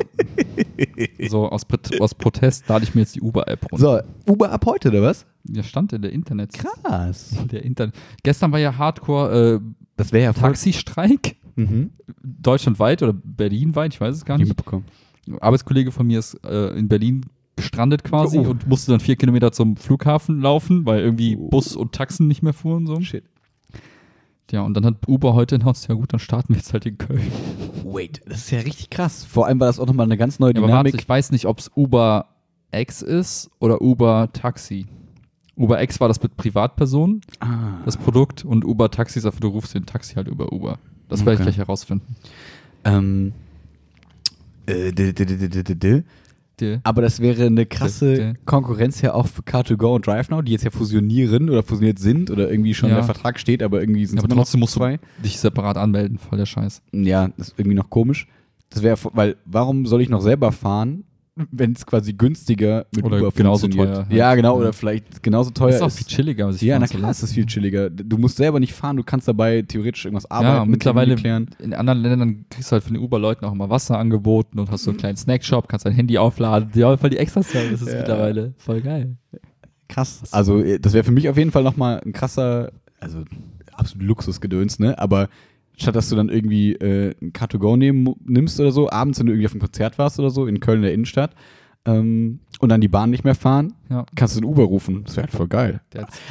[1.29, 1.63] So, aus,
[2.01, 4.03] aus Protest lade ich mir jetzt die Uber-App runter.
[4.27, 5.27] So, Uber ab heute, oder was?
[5.49, 6.53] Ja, stand in der Internet.
[6.53, 7.37] Krass.
[7.51, 7.95] Der Internet.
[8.23, 9.61] Gestern war ja Hardcore
[9.97, 10.43] Das wäre ja äh, voll.
[10.51, 11.37] Taxistreik.
[11.57, 11.91] Mhm.
[12.23, 14.57] Deutschlandweit oder Berlinweit, ich weiß es gar Nicht nicht.
[14.57, 14.85] mitbekommen.
[15.29, 17.27] Ein Arbeitskollege von mir ist äh, in Berlin
[17.57, 18.51] gestrandet quasi Oh.
[18.51, 21.49] und musste dann vier Kilometer zum Flughafen laufen, weil irgendwie Oh.
[21.49, 22.87] Bus und Taxen nicht mehr fuhren.
[22.87, 23.01] So.
[23.01, 23.25] Shit.
[24.51, 26.99] Ja, und dann hat Uber heute announced, ja gut, dann starten wir jetzt halt in
[26.99, 27.23] Köln.
[27.85, 29.25] Wait, das ist ja richtig krass.
[29.25, 30.95] Vor allem war das auch nochmal eine ganz neue Ja, aber warte, Dynamik.
[31.03, 32.27] ich weiß nicht, ob es Uber
[32.71, 34.87] X ist oder Uber Taxi.
[35.57, 37.75] Uber X war das mit Privatpersonen, ah.
[37.85, 40.79] das Produkt, und Uber Taxi ist dafür, du rufst den Taxi halt über Uber.
[41.09, 41.45] Das werde ich Okay.
[41.45, 42.17] gleich herausfinden.
[42.85, 43.33] ähm,
[44.67, 45.25] äh, d- d-
[45.75, 46.05] d-
[46.63, 49.95] d- d- d- d- Der- Aber das wäre eine krasse Konkurrenz ja auch für Car2Go
[49.97, 52.97] und DriveNow, die jetzt ja fusionieren oder fusioniert sind oder irgendwie schon Ja.
[52.97, 54.99] der Vertrag steht, aber irgendwie sind Ja, aber trotzdem musst zwei.
[54.99, 56.83] du dich separat anmelden, voll der Scheiß.
[56.93, 58.27] Ja, das ist irgendwie noch komisch.
[58.71, 61.05] Das wäre, weil warum soll ich noch selber fahren,
[61.51, 64.13] wenn es quasi günstiger mit Oder Uber genauso teuer, halt.
[64.13, 64.61] Ja, genau, Ja.
[64.61, 65.97] oder vielleicht genauso teuer Das ist auch ist.
[65.99, 67.25] viel chilliger, ja, na klar, lassen.
[67.25, 67.89] ist viel chilliger.
[67.89, 70.57] Du musst selber nicht fahren, du kannst dabei theoretisch irgendwas arbeiten.
[70.57, 71.15] Ja, mittlerweile
[71.59, 74.85] in anderen Ländern kriegst du halt von den Uber-Leuten auch immer Wasser angeboten und hast
[74.85, 76.71] so einen kleinen Snackshop, kannst dein Handy aufladen.
[76.75, 77.99] Ja, voll die Extra-Services Ja.
[77.99, 78.53] mittlerweile.
[78.59, 79.17] Voll geil.
[79.89, 80.23] Krass.
[80.33, 83.25] Also, äh, das wäre für mich auf jeden Fall nochmal ein krasser, also
[83.73, 84.99] absolut Luxusgedöns, ne?
[84.99, 85.29] Aber
[85.77, 89.33] statt dass du dann irgendwie äh, ein Car2Go nehmen, nimmst oder so, abends, wenn du
[89.33, 91.35] irgendwie auf einem Konzert warst oder so, in Köln in der Innenstadt,
[91.85, 95.03] ähm, und dann die Bahn nicht mehr fahren, Ja, kannst du einen Uber rufen.
[95.05, 95.81] Das wäre halt voll geil.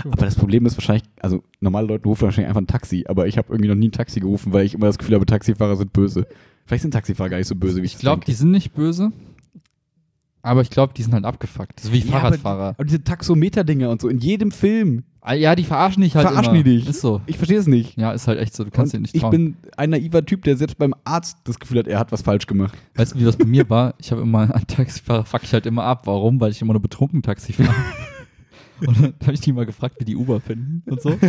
[0.05, 3.37] Aber das Problem ist wahrscheinlich, also normale Leute rufen wahrscheinlich einfach ein Taxi, aber ich
[3.37, 5.91] habe irgendwie noch nie ein Taxi gerufen, weil ich immer das Gefühl habe, Taxifahrer sind
[5.91, 6.25] böse.
[6.65, 9.11] Vielleicht sind Taxifahrer gar nicht so böse, wie ich Ich glaube, die sind nicht böse,
[10.41, 11.81] aber ich glaube, die sind halt abgefuckt.
[11.81, 12.01] Ist wie.
[12.01, 12.57] Fahrradfahrer.
[12.57, 15.03] Ja, aber, aber diese Taxometer-Dinger und so, in jedem Film.
[15.23, 16.63] Ah, ja, die verarschen dich halt Verarschen immer.
[16.63, 16.89] die dich?
[16.89, 17.21] Ist so.
[17.27, 17.95] Ich verstehe es nicht.
[17.95, 18.63] Ja, ist halt echt so.
[18.63, 19.31] Du kannst dir nicht ich trauen.
[19.31, 22.47] bin ein naiver Typ, der selbst beim Arzt das Gefühl hat, er hat was falsch
[22.47, 22.73] gemacht.
[22.95, 23.93] weißt du, wie das bei mir war?
[23.99, 26.07] Ich habe immer an Taxifahrer fuck ich halt immer ab.
[26.07, 26.39] Warum?
[26.39, 27.69] Weil ich immer nur betrunken Taxi fahre.
[28.85, 31.11] Und dann habe ich die mal gefragt, wie die Uber finden und so.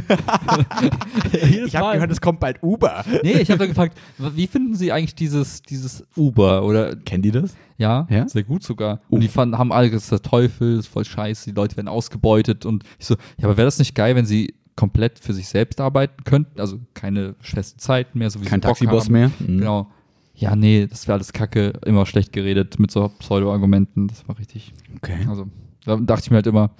[1.33, 3.05] Ich habe gehört, es kommt bald Uber.
[3.23, 6.65] Nee, ich habe dann gefragt, wie finden Sie eigentlich dieses, dieses Uber?
[6.65, 7.55] Oder Kennen die das?
[7.79, 8.29] ja, Ja?
[8.29, 9.01] sehr gut sogar.
[9.09, 9.17] Oh.
[9.17, 11.57] Und die fanden, haben alle gesagt, das ist der Teufel, das ist voll scheiße, die
[11.57, 12.65] Leute werden ausgebeutet.
[12.67, 15.81] Und ich so, ja, aber wäre das nicht geil, wenn sie komplett für sich selbst
[15.81, 16.61] arbeiten könnten?
[16.61, 19.31] Also keine festen Zeiten mehr, so wie Kein Taxiboss mehr?
[19.39, 19.59] Mhm.
[19.59, 19.91] Genau.
[20.35, 24.09] Ja, nee, das wäre alles Kacke, immer schlecht geredet mit so Pseudo-Argumenten.
[24.09, 24.73] Das war richtig.
[24.97, 25.27] Okay.
[25.29, 25.47] Also,
[25.85, 26.71] da dachte ich mir halt immer,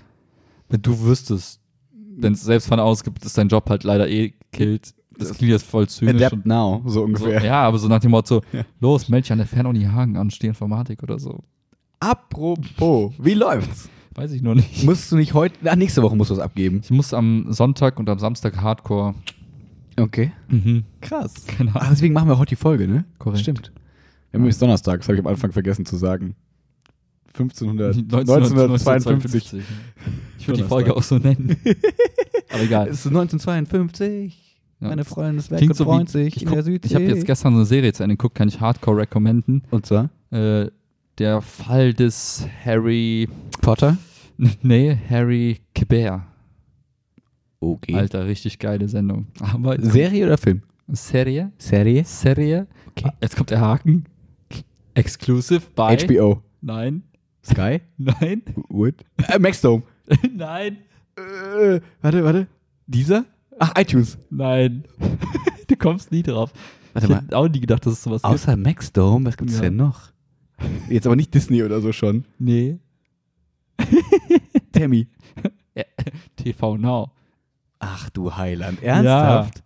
[0.73, 1.61] wenn du wüsstest,
[2.17, 4.95] wenn es selbst von ausgibt, ist dein Job halt leider eh killt.
[5.19, 6.15] Das klingt jetzt voll zynisch.
[6.17, 7.45] Adapt und now, so so, ungefähr.
[7.45, 8.43] ja, aber so nach dem Motto,
[8.81, 11.45] los, melde dich an der Fernuni Hagen an, steh Informatik oder so.
[12.01, 13.91] Apropos, wie läuft's?
[14.15, 14.85] Weiß ich noch nicht.
[14.85, 16.81] Musst du nicht heute, ach, nächste Woche musst du was abgeben.
[16.83, 19.15] Ich muss am Sonntag und am Samstag Hardcore.
[19.99, 20.33] Okay.
[20.49, 20.85] Mhm.
[21.03, 21.35] Krass.
[21.59, 21.73] Genau.
[21.75, 23.05] Ach, deswegen machen wir heute die Folge, ne?
[23.19, 23.41] Korrekt.
[23.43, 23.73] Stimmt.
[24.31, 26.35] Wir haben übrigens Donnerstag, das habe ich am Anfang vergessen zu sagen.
[27.35, 28.89] 1500, 1952.
[28.89, 29.65] 1952.
[30.39, 30.69] Ich würde die.
[30.69, 31.57] Folge auch so nennen.
[32.51, 32.89] Aber egal.
[32.89, 34.59] Es ist 1952.
[34.81, 34.89] Ja.
[34.89, 36.89] Meine Freundin ist weg Klingt so freut sich ich, in der Südsee.
[36.89, 39.63] ich habe jetzt gestern eine Serie zu Ende geguckt, kann ich Hardcore recommenden.
[39.71, 40.11] Und zwar?
[40.31, 40.71] Äh,
[41.19, 43.29] der Fall des Harry,
[43.61, 43.97] Potter.
[44.63, 46.23] nee, Harry Kibert.
[47.61, 47.95] Okay.
[47.95, 49.29] Alter, richtig geile Sendung.
[49.39, 50.63] Aber Serie oder Film?
[50.89, 51.53] Serie?
[51.59, 52.05] Serie.
[52.05, 52.67] Serie?
[52.91, 53.05] Okay.
[53.07, 54.07] Ah, Jetzt kommt der Haken.
[54.95, 55.97] Exclusive bei.
[55.97, 56.43] HBO.
[56.61, 57.05] Nein.
[57.45, 57.81] Sky.
[57.99, 58.43] Nein.
[58.69, 58.95] Wood.
[59.29, 59.83] Äh, Maxdome.
[60.37, 60.79] Nein.
[61.17, 62.47] Äh, warte, warte.
[62.87, 63.25] Dieser?
[63.59, 64.19] Ach, iTunes.
[64.31, 64.85] Nein.
[65.69, 66.53] du kommst nie drauf.
[66.93, 67.23] Warte ich mal.
[67.23, 68.33] hätte auch nie gedacht, dass es sowas gibt.
[68.35, 69.63] Außer Maxdome, was gibt's Ja.
[69.63, 70.11] denn noch?
[70.89, 72.25] Jetzt aber nicht Disney oder so schon.
[72.39, 72.79] Nee.
[74.73, 75.09] Tammy.
[76.37, 77.11] TV Now.
[77.79, 78.83] Ach du Heiland.
[78.83, 79.63] Ernsthaft?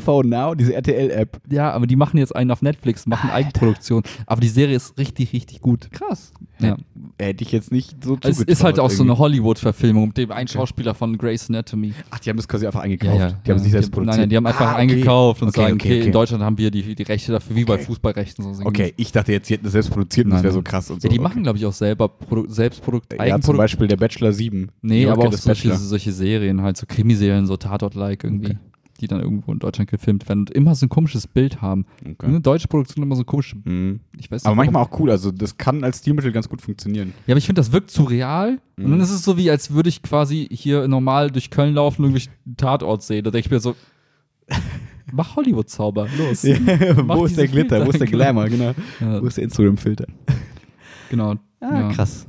[0.00, 1.40] TV Now, diese RTL-App.
[1.50, 4.02] Ja, aber die machen jetzt einen auf Netflix, machen Eigenproduktion.
[4.26, 5.90] Aber die Serie ist richtig, richtig gut.
[5.92, 6.32] Krass.
[6.60, 6.76] Ja.
[7.20, 9.22] hätte ich jetzt nicht so Es zugetraut ist halt auch so eine irgendwie.
[9.22, 11.92] Hollywood-Verfilmung mit dem einen Schauspieler von Grey's Anatomy.
[12.10, 13.36] Ach, die haben das quasi einfach eingekauft.
[13.44, 13.80] die haben es nicht ja.
[13.80, 14.06] selbst Die- produziert.
[14.16, 14.80] Nein, nein, die haben einfach Ah, okay.
[14.82, 17.64] eingekauft und okay, sagen, okay, okay, in Deutschland haben wir die, die Rechte dafür, wie
[17.64, 17.78] bei.
[17.78, 18.54] Fußballrechten.
[18.54, 20.88] So Okay, ich dachte jetzt, sie hätten das selbst produziert und das wäre so krass
[20.90, 21.08] und so.
[21.08, 23.58] Ja, die machen, glaube ich, auch selber Produ Selbstprodukt, Ja, zum Eigenprodukt.
[23.58, 24.70] Beispiel der Bachelor 7.
[24.80, 28.56] Nee, aber auch solche, solche Serien, halt so Krimiserien, so Tatort-like irgendwie.
[29.04, 31.86] Die dann irgendwo in Deutschland gefilmt werden und immer so ein komisches Bild haben.
[32.00, 32.26] Okay.
[32.26, 34.00] Eine deutsche Produktion immer so komische, Mhm.
[34.18, 34.46] ich weiß nicht.
[34.46, 34.72] Aber warum.
[34.72, 37.12] manchmal auch cool, also das kann als Stilmittel ganz gut funktionieren.
[37.26, 38.58] Ja, aber ich finde, das wirkt zu real.
[38.76, 38.90] Und Mhm.
[38.90, 42.10] dann ist es so, wie als würde ich quasi hier normal durch Köln laufen und
[42.10, 43.22] irgendwie einen Tatort sehen.
[43.24, 43.76] Da denke ich mir so,
[45.12, 46.44] mach Hollywood-Zauber, los.
[47.04, 48.72] Mach wo ist der Glitter, wo ist der Filter, Glamour, genau.
[49.00, 50.06] Ja, Wo ist der Instagram-Filter?
[51.10, 51.32] genau.
[51.34, 51.38] ja.
[51.60, 52.26] Ah, krass.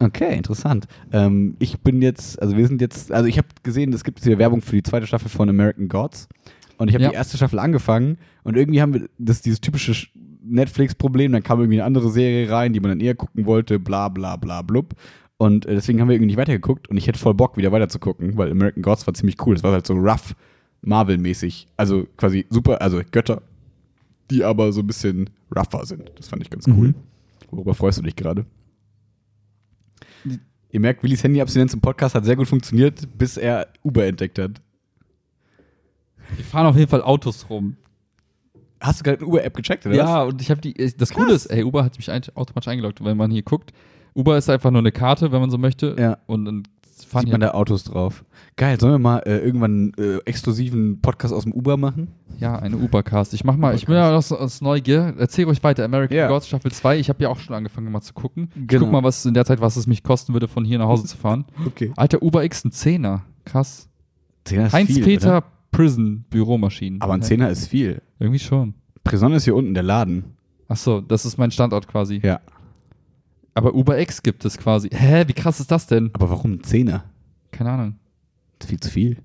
[0.00, 0.86] Okay, interessant.
[1.12, 4.38] Ähm, ich bin jetzt, also wir sind jetzt, also ich habe gesehen, es gibt hier
[4.38, 6.28] Werbung für die zweite Staffel von American Gods.
[6.76, 7.10] Und ich habe Ja.
[7.10, 10.08] die erste Staffel angefangen und irgendwie haben wir das, dieses typische Sch-
[10.44, 14.08] Netflix-Problem, dann kam irgendwie eine andere Serie rein, die man dann eher gucken wollte, bla
[14.08, 14.94] bla bla blub.
[15.36, 17.88] Und äh, deswegen haben wir irgendwie nicht weitergeguckt und ich hätte voll Bock, wieder weiter
[17.88, 19.56] zu gucken, weil American Gods war ziemlich cool.
[19.56, 20.34] Es war halt so rough,
[20.82, 21.66] Marvel-mäßig.
[21.76, 23.42] Also quasi super, also Götter,
[24.30, 26.10] die aber so ein bisschen rougher sind.
[26.16, 26.88] Das fand ich ganz cool.
[26.88, 26.94] Mhm.
[27.50, 28.46] Worüber freust du dich gerade?
[30.70, 34.60] Ihr merkt, Willis Handyabstinenz im Podcast hat sehr gut funktioniert, bis er Uber entdeckt hat.
[36.38, 37.76] Die fahren auf jeden Fall Autos rum.
[38.80, 41.46] Hast du gerade eine Uber-App gecheckt, oder Ja, und ich habe die, das Coole ist,
[41.46, 43.02] ey, Uber hat mich ein, automatisch eingeloggt.
[43.04, 43.72] Wenn man hier guckt,
[44.14, 45.96] Uber ist einfach nur eine Karte, wenn man so möchte.
[45.98, 46.18] Ja.
[46.26, 46.62] Und dann
[47.08, 48.24] fahren Sieht man da Autos drauf.
[48.56, 52.08] Geil, sollen wir mal äh, irgendwann einen äh, exklusiven Podcast aus dem Uber machen?
[52.38, 53.34] Ja, eine Ubercast.
[53.34, 55.14] Ich mach mal, ich bin ja aus, aus Neugier.
[55.18, 55.84] Erzähl ruhig weiter.
[55.84, 56.28] American Ja.
[56.28, 56.98] Gods Staffel 2.
[56.98, 58.50] Ich habe ja auch schon angefangen mal zu gucken.
[58.54, 58.84] Ich Genau.
[58.84, 61.04] guck mal, was in der Zeit, was es mich kosten würde, von hier nach Hause
[61.04, 61.44] zu fahren.
[61.66, 61.92] Okay.
[61.96, 63.24] Alter, Uber X, ein Zehner.
[63.44, 63.88] Krass.
[64.44, 65.44] Zehner ist Heinz viel, Peter oder?
[65.70, 67.00] Prison Büromaschinen.
[67.00, 68.02] Aber ein Zehner ist viel.
[68.18, 68.74] Irgendwie schon.
[69.04, 70.24] Prison ist hier unten, der Laden.
[70.68, 72.20] Achso, das ist mein Standort quasi.
[72.22, 72.40] Ja.
[73.58, 74.88] Aber Uber X gibt es quasi.
[74.92, 76.10] Hä, wie krass ist das denn?
[76.12, 77.04] Aber warum ein Zehner?
[77.50, 77.96] Keine Ahnung.
[78.58, 79.16] Das ist viel zu viel.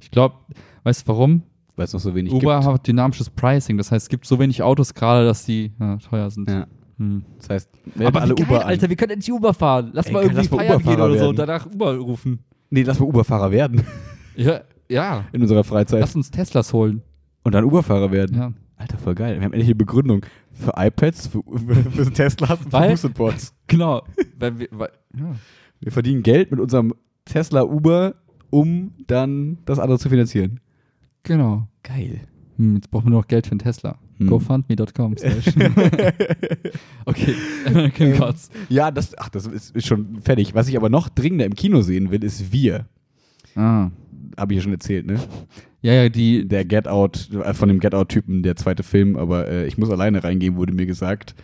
[0.00, 0.36] Ich glaube,
[0.84, 1.42] weißt du warum?
[1.74, 2.68] Weil es noch so wenig Uber gibt.
[2.68, 3.76] hat dynamisches Pricing.
[3.76, 6.48] Das heißt, es gibt so wenig Autos gerade, dass die ja, teuer sind.
[6.48, 6.66] Ja.
[6.98, 7.24] Hm.
[7.38, 8.68] Das heißt, melden Aber alle geil, Uber an.
[8.68, 9.90] Alter, wir können endlich Uber fahren.
[9.92, 11.48] Lass Ey, mal irgendwie feiern gehen Uberfahrer oder so und werden.
[11.48, 12.38] danach Uber rufen.
[12.70, 13.82] Nee, lass mal Uberfahrer werden
[14.36, 15.24] Ja, ja.
[15.32, 16.00] in unserer Freizeit.
[16.00, 17.02] Lass uns Teslas holen.
[17.42, 18.36] Und dann Uberfahrer werden.
[18.36, 18.52] Ja.
[18.76, 19.36] Alter, voll geil.
[19.36, 20.24] Wir haben endlich eine Begründung.
[20.52, 21.42] Für iPads, für,
[21.90, 23.54] für, Teslas und für Boards.
[23.66, 24.02] Genau.
[24.38, 25.34] weil wir, weil, ja.
[25.80, 28.14] Wir verdienen Geld mit unserem Tesla Uber,
[28.50, 30.60] um dann das andere zu finanzieren.
[31.22, 31.68] Genau.
[31.82, 32.20] Geil.
[32.56, 33.98] Hm, jetzt brauchen wir noch Geld für einen Tesla.
[34.18, 34.28] Hm.
[34.28, 35.16] GoFundMe.com.
[37.04, 37.34] okay.
[37.66, 38.50] American Ähm, Gods.
[38.68, 40.54] Ja, das, ach, das ist schon fertig.
[40.54, 42.86] Was ich aber noch dringender im Kino sehen will, ist Wir.
[43.54, 43.90] Ah.
[44.36, 45.18] Habe ich ja schon erzählt, ne?
[45.82, 46.46] Ja, ja, die.
[46.48, 49.90] Der Get Out, äh, von dem Get Out-Typen, der zweite Film, aber äh, ich muss
[49.90, 51.34] alleine reingehen, wurde mir gesagt.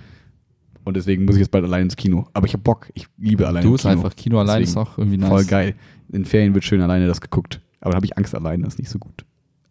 [0.84, 2.26] Und deswegen muss ich jetzt bald allein ins Kino.
[2.32, 2.90] Aber ich habe Bock.
[2.94, 3.92] Ich liebe alleine Du ist Kino.
[3.92, 5.28] einfach Kino allein ist Deswegen auch irgendwie nice.
[5.28, 5.74] Voll geil.
[6.12, 7.60] In Ferien wird schön alleine das geguckt.
[7.80, 9.24] Aber dann habe ich Angst alleine, das ist nicht so gut.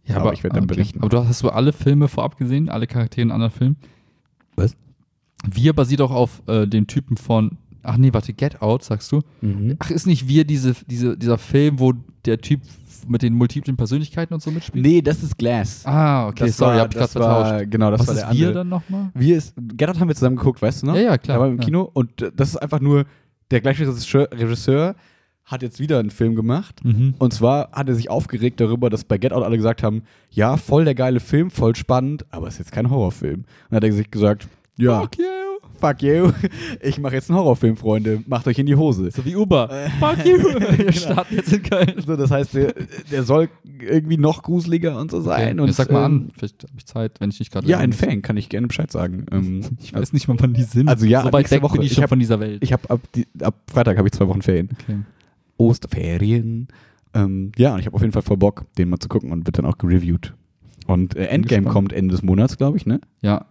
[0.06, 1.00] Ja, Aber ich werd dann berichten.
[1.00, 3.76] Aber du hast du alle Filme vorab gesehen, alle Charaktere in anderen Filmen?
[4.56, 4.76] Was?
[5.50, 7.58] Wir basiert auch auf äh, dem Typen von.
[7.84, 9.22] Ach nee, warte, Get Out, sagst du?
[9.80, 11.94] Ach, ist nicht Wir diese, diese, dieser Film, wo
[12.26, 12.62] der Typ
[13.08, 14.86] mit den multiplen Persönlichkeiten und so mitspielt?
[14.86, 15.86] Nee, das ist Glass.
[15.86, 17.72] Ah, okay, das sorry, war, hab ich gerade das war, vertauscht.
[17.72, 18.54] Genau, das Was war ist der Wir andere.
[18.54, 19.12] dann nochmal?
[19.14, 20.96] Wir ist, Get Out haben wir zusammen geguckt, weißt du noch?
[20.96, 21.66] Ja, ja, klar, Da waren wir im ja.
[21.66, 23.06] Kino und das ist einfach nur,
[23.52, 24.96] der gleiche Regisseur,
[25.46, 26.84] hat jetzt wieder einen Film gemacht.
[26.84, 27.16] Mhm.
[27.18, 30.56] Und zwar hat er sich aufgeregt darüber, dass bei Get Out alle gesagt haben, ja,
[30.56, 33.40] voll der geile Film, voll spannend, aber ist jetzt kein Horrorfilm.
[33.40, 34.48] Und dann hat er sich gesagt,
[34.78, 35.08] ja, you.
[35.82, 36.32] Fuck you,
[36.82, 39.12] ich mache jetzt einen Horrorfilm, Freunde, macht euch in die Hose.
[39.12, 39.70] So wie Uber.
[39.72, 40.38] Äh, Fuck you.
[40.60, 40.92] Wir genau.
[40.92, 41.94] starten jetzt in Köln.
[42.06, 42.74] So, das heißt, der,
[43.12, 43.50] der soll
[43.82, 45.52] irgendwie noch gruseliger und so sein.
[45.54, 47.68] Okay, Und, jetzt sag mal ähm, an, vielleicht habe ich Zeit, wenn ich nicht gerade.
[47.68, 49.26] Ja, ein Fan, kann ich gerne Bescheid sagen.
[49.32, 50.88] Ähm, Ich weiß nicht mal, wann die sind.
[50.88, 51.74] Also ja, so weit weg Woche.
[51.74, 52.64] bin ich Ich schon hab- von dieser Welt.
[52.64, 54.70] ich habe ab, die- ab Freitag habe ich zwei Wochen Ferien.
[54.84, 54.98] okay.
[55.58, 56.68] Osterferien.
[57.14, 59.46] Ähm, ja, und ich habe auf jeden Fall voll Bock, den mal zu gucken und
[59.46, 60.34] wird dann auch gereviewt.
[60.88, 63.00] Und äh, Endgame kommt Ende des Monats, glaube ich, ne?
[63.22, 63.46] Ja,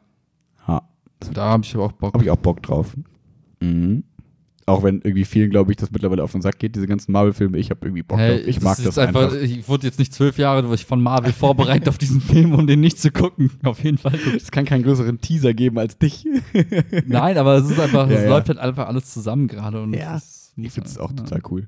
[1.24, 2.14] Ja, da habe ich aber auch Bock.
[2.14, 2.94] habe ich auch Bock drauf.
[3.60, 4.04] Mhm.
[4.66, 7.58] Auch wenn irgendwie vielen, glaube ich, das mittlerweile auf den Sack geht, diese ganzen Marvel-Filme.
[7.58, 8.46] Ich habe irgendwie Bock Hey, drauf.
[8.46, 9.34] Ich das mag ist das jetzt einfach.
[9.34, 12.98] Ich wurde jetzt nicht zwölf Jahre von Marvel vorbereitet auf diesen Film, um den nicht
[13.00, 13.50] zu gucken.
[13.64, 14.14] Auf jeden Fall.
[14.36, 16.24] Es kann keinen größeren Teaser geben als dich.
[17.06, 18.28] Nein, aber es ist einfach, Ja, es ja.
[18.28, 19.82] läuft halt einfach alles zusammen gerade.
[19.82, 21.16] und Ja, ist- Ich finde es auch ja.
[21.16, 21.66] total cool.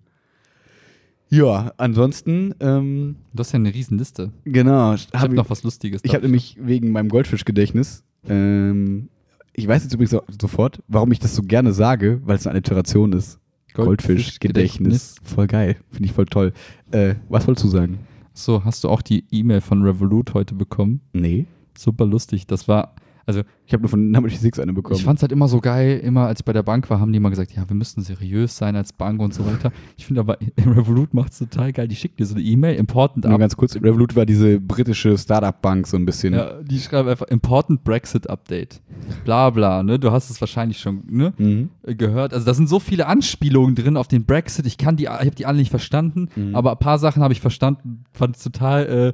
[1.29, 4.33] Ja, ansonsten, ähm, Du hast ja eine riesen Liste.
[4.45, 4.95] genau.
[4.95, 6.03] Ich habe noch was Lustiges.
[6.05, 9.09] Ich habe nämlich wegen meinem Goldfischgedächtnis, ähm,
[9.55, 12.53] ich weiß jetzt übrigens so- sofort, warum ich das so gerne sage, weil es eine
[12.55, 13.39] Alliteration ist.
[13.75, 15.17] Goldfischgedächtnis.
[15.23, 15.77] Voll geil.
[15.91, 16.53] Finde ich voll toll.
[16.91, 17.99] Äh, was wolltest du sagen?
[18.35, 21.01] So, hast du auch die E-Mail von Revolut heute bekommen?
[21.13, 21.47] Nee.
[21.77, 22.47] Super lustig.
[22.47, 22.95] Das war,
[23.27, 24.97] Also Ich habe nur von Number 6 eine bekommen.
[24.97, 27.13] ich fand es halt immer so geil, immer als ich bei der Bank war, haben
[27.13, 29.73] die immer gesagt, ja, wir müssten seriös sein als Bank und so weiter.
[29.97, 31.89] Ich finde aber, Revolut macht es total geil.
[31.89, 33.41] Die schickt dir so eine E-Mail, important nur up.
[33.41, 36.35] ganz kurz, Revolut war diese britische Startup-Bank so ein bisschen.
[36.35, 38.81] Ja, die schreiben einfach important Brexit Update.
[39.25, 39.99] Bla bla, ne?
[39.99, 41.33] Du hast es wahrscheinlich schon, ne?
[41.39, 41.71] Mhm.
[41.97, 42.35] gehört.
[42.35, 44.67] Also da sind so viele Anspielungen drin auf den Brexit.
[44.67, 46.55] Ich kann die, ich habe die alle nicht verstanden, Mhm.
[46.55, 48.05] aber ein paar Sachen habe ich verstanden.
[48.13, 49.13] Fand es total, äh,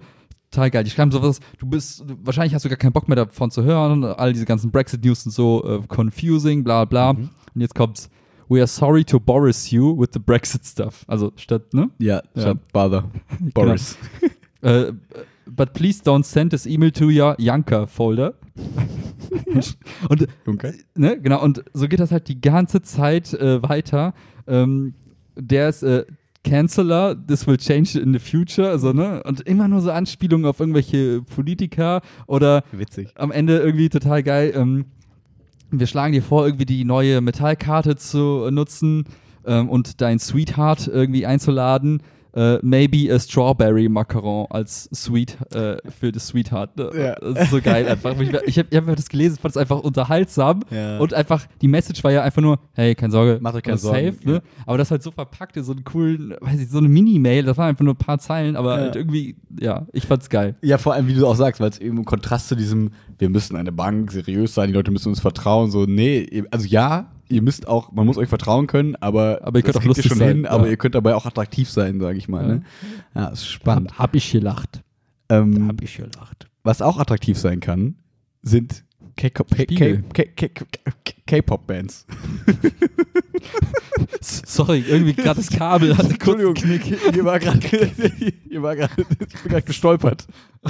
[0.50, 0.84] total geil.
[0.84, 1.40] Die schreiben sowas.
[1.58, 4.04] Du bist, wahrscheinlich hast du gar keinen Bock mehr davon zu hören.
[4.04, 7.12] All diese ganzen Brexit-News sind so äh, confusing, bla bla.
[7.14, 7.30] Mhm.
[7.54, 8.08] Und jetzt kommt's.
[8.50, 11.04] We are sorry to Boris you with the Brexit stuff.
[11.06, 11.90] Also statt, ne?
[11.98, 12.40] Ja, Ja.
[12.40, 13.04] statt Bother.
[13.52, 13.98] Boris.
[14.62, 14.92] Äh,
[15.46, 18.32] but please don't send this email to your Yanka folder.
[20.08, 20.72] und Okay.
[20.96, 24.14] ne, genau, und so geht das halt die ganze Zeit äh, weiter.
[24.46, 24.94] Ähm,
[25.36, 26.06] der ist äh,
[26.44, 29.22] Canceller, this will change in the future, also, ne?
[29.24, 33.08] Und immer nur so Anspielungen auf irgendwelche Politiker oder Witzig.
[33.16, 34.52] am Ende irgendwie total geil.
[34.54, 34.86] Ähm,
[35.70, 39.04] wir schlagen dir vor, irgendwie die neue Metallkarte zu nutzen
[39.44, 42.02] ähm, und dein Sweetheart irgendwie einzuladen.
[42.38, 46.76] Äh, maybe a Strawberry Macaron als Sweet äh, für das Sweetheart.
[46.76, 46.90] Ne?
[46.96, 47.14] Ja.
[47.16, 48.14] Das ist so geil einfach.
[48.46, 50.98] Ich, habe hab das gelesen, fand es einfach unterhaltsam Ja.
[50.98, 54.12] und einfach, die Message war ja einfach nur, hey, keine Sorge, Macht euch keine Sorgen,
[54.12, 54.42] safe, ne?
[54.66, 57.56] Aber das halt so verpackt in so einen coolen, weiß ich, so eine Mini-Mail, das
[57.58, 58.82] waren einfach nur ein paar Zeilen, aber Ja.
[58.82, 60.54] halt irgendwie, ja, ich fand's geil.
[60.62, 63.30] Ja, vor allem, wie du auch sagst, weil es eben im Kontrast zu diesem, wir
[63.30, 67.10] müssen eine Bank seriös sein, die Leute müssen uns vertrauen, so, nee, ihr- also ja,
[67.28, 70.18] ihr müsst auch, man muss euch vertrauen können, aber, Aber ihr könnt auch lustig schon
[70.18, 70.70] sein, hin, aber ja.
[70.70, 72.42] ihr könnt dabei auch attraktiv sein, sage ich mal.
[72.42, 72.48] Ja.
[72.48, 72.62] Ne?
[73.14, 73.98] Ja, ist spannend.
[73.98, 74.82] Hab ich gelacht.
[75.28, 76.48] Ähm, ich gelacht.
[76.62, 77.96] was auch attraktiv sein kann,
[78.42, 78.84] sind
[81.26, 82.06] K-Pop-Bands.
[84.20, 86.82] Sorry, irgendwie gerade das Kabel hatte kurz einen Knick.
[87.12, 90.26] hier war gerade, ich bin gerade gestolpert.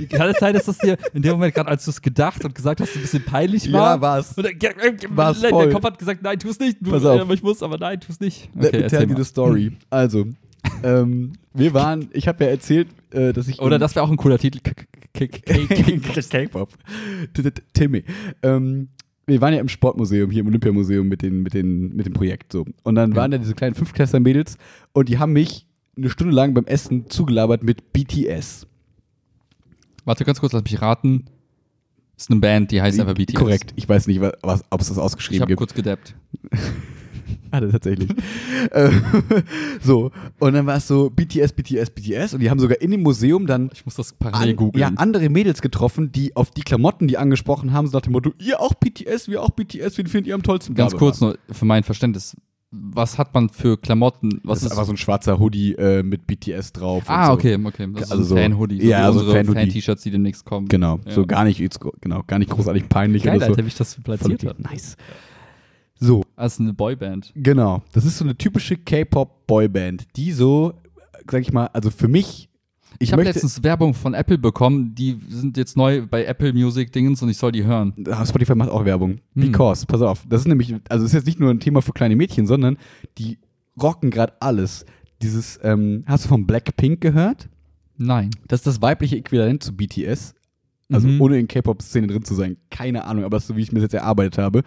[0.00, 2.54] Die ganze Zeit ist das dir in dem Moment gerade, als du es gedacht und
[2.54, 3.96] gesagt hast, ein bisschen peinlich war.
[3.96, 4.36] Ja, war's.
[4.36, 4.52] Und der,
[5.10, 5.70] War's der voll.
[5.70, 6.78] Kopf hat gesagt, nein, tu es nicht.
[6.80, 7.28] Du, Pass auf.
[7.28, 8.48] äh, ich muss, aber nein, tu es nicht.
[8.54, 9.72] Let me erzähl tell you the story.
[9.90, 10.26] Also,
[10.82, 13.60] ähm, wir waren, ich habe ja erzählt, äh, dass ich.
[13.60, 14.60] Oder das wäre auch ein cooler Titel.
[15.14, 16.70] K-Pop.
[17.72, 18.04] Timmy.
[18.42, 18.88] Ähm,
[19.26, 22.52] wir waren ja im Sportmuseum, hier im Olympiamuseum mit, den, mit, den, mit dem Projekt
[22.52, 22.66] so.
[22.82, 24.58] Und dann waren da diese kleinen Fünftklässler-Mädels
[24.92, 28.66] und die haben mich eine Stunde lang beim Essen zugelabert mit BTS.
[30.04, 31.24] Warte ganz kurz, lass mich raten.
[32.16, 33.34] Ist eine Band, die heißt einfach BTS.
[33.34, 33.72] Korrekt.
[33.76, 35.58] Ich weiß nicht, ob es das Ich ausgeschrieben habe gibt.
[35.58, 36.14] kurz gedappt.
[37.50, 38.10] Ah, das tatsächlich.
[38.72, 38.90] Äh,
[39.80, 43.02] so, und dann war es so BTS, BTS, BTS und die haben sogar in dem
[43.04, 44.80] Museum dann Ich muss das parallel an, googeln.
[44.80, 48.32] ja, andere Mädels getroffen, die auf die Klamotten, die angesprochen haben, so nach dem Motto,
[48.40, 50.74] ihr auch BTS, wir auch BTS, wen findet ihr am tollsten?
[50.74, 52.36] Ganz kurz nur für mein Verständnis.
[52.76, 54.40] Was hat man für Klamotten?
[54.42, 57.04] Was Das ist einfach so ein schwarzer Hoodie äh, mit BTS drauf.
[57.06, 57.32] Ah, so.
[57.34, 57.88] okay, okay.
[57.94, 58.80] Das Also ist ein Fan-Hoodie.
[58.80, 59.60] So ja, so Fan-Hoodie.
[59.60, 60.66] Fan-T-Shirts, die demnächst kommen.
[60.68, 61.12] Genau, Ja.
[61.12, 61.62] so gar nicht,
[62.00, 63.52] genau, gar nicht großartig peinlich Geil, oder so.
[63.52, 64.60] Alter, wie ich das platziert habe.
[64.62, 64.96] Nice.
[66.00, 67.32] So, Das ist eine Boyband.
[67.36, 70.74] Genau, das ist so eine typische K-Pop-Boyband, die so,
[71.30, 72.48] sag ich mal, also für mich,
[72.98, 74.94] Ich, ich, habe letztens Werbung von Apple bekommen.
[74.94, 77.92] Die sind jetzt neu bei Apple Music Dingens und ich soll die hören.
[78.08, 79.18] Ah, Spotify macht auch Werbung.
[79.34, 79.42] Hm.
[79.50, 81.92] Because, pass auf, das ist nämlich, also es ist jetzt nicht nur ein Thema für
[81.92, 82.76] kleine Mädchen, sondern
[83.18, 83.38] die
[83.80, 84.86] rocken gerade alles.
[85.22, 87.48] Dieses, ähm, hast du von Blackpink gehört?
[87.96, 88.30] Nein.
[88.48, 90.34] Das ist das weibliche Äquivalent zu BTS.
[90.94, 91.20] Also Mhm.
[91.20, 92.56] ohne in K-Pop-Szene drin zu sein.
[92.70, 94.62] Keine Ahnung, aber so, wie ich mir das jetzt erarbeitet habe.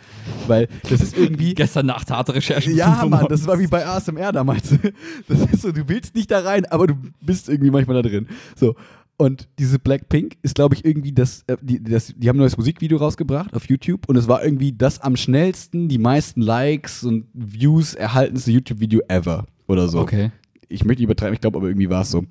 [0.48, 1.54] Weil das ist irgendwie.
[1.56, 2.72] Gestern Nacht harte Recherche.
[2.72, 4.72] Ja, Mann, das war wie bei ASMR damals.
[5.28, 8.28] Das ist so, du willst nicht da rein, aber du bist irgendwie manchmal da drin.
[8.56, 8.76] So.
[9.20, 12.56] Und diese Blackpink ist, glaube ich, irgendwie das, äh, die, das, die haben ein neues
[12.56, 17.26] Musikvideo rausgebracht auf YouTube und es war irgendwie das am schnellsten, die meisten Likes und
[17.34, 20.02] Views erhaltenste YouTube-Video ever oder so.
[20.02, 20.32] Okay.
[20.70, 22.26] Ich möchte nicht übertreiben, ich glaube aber irgendwie war es so.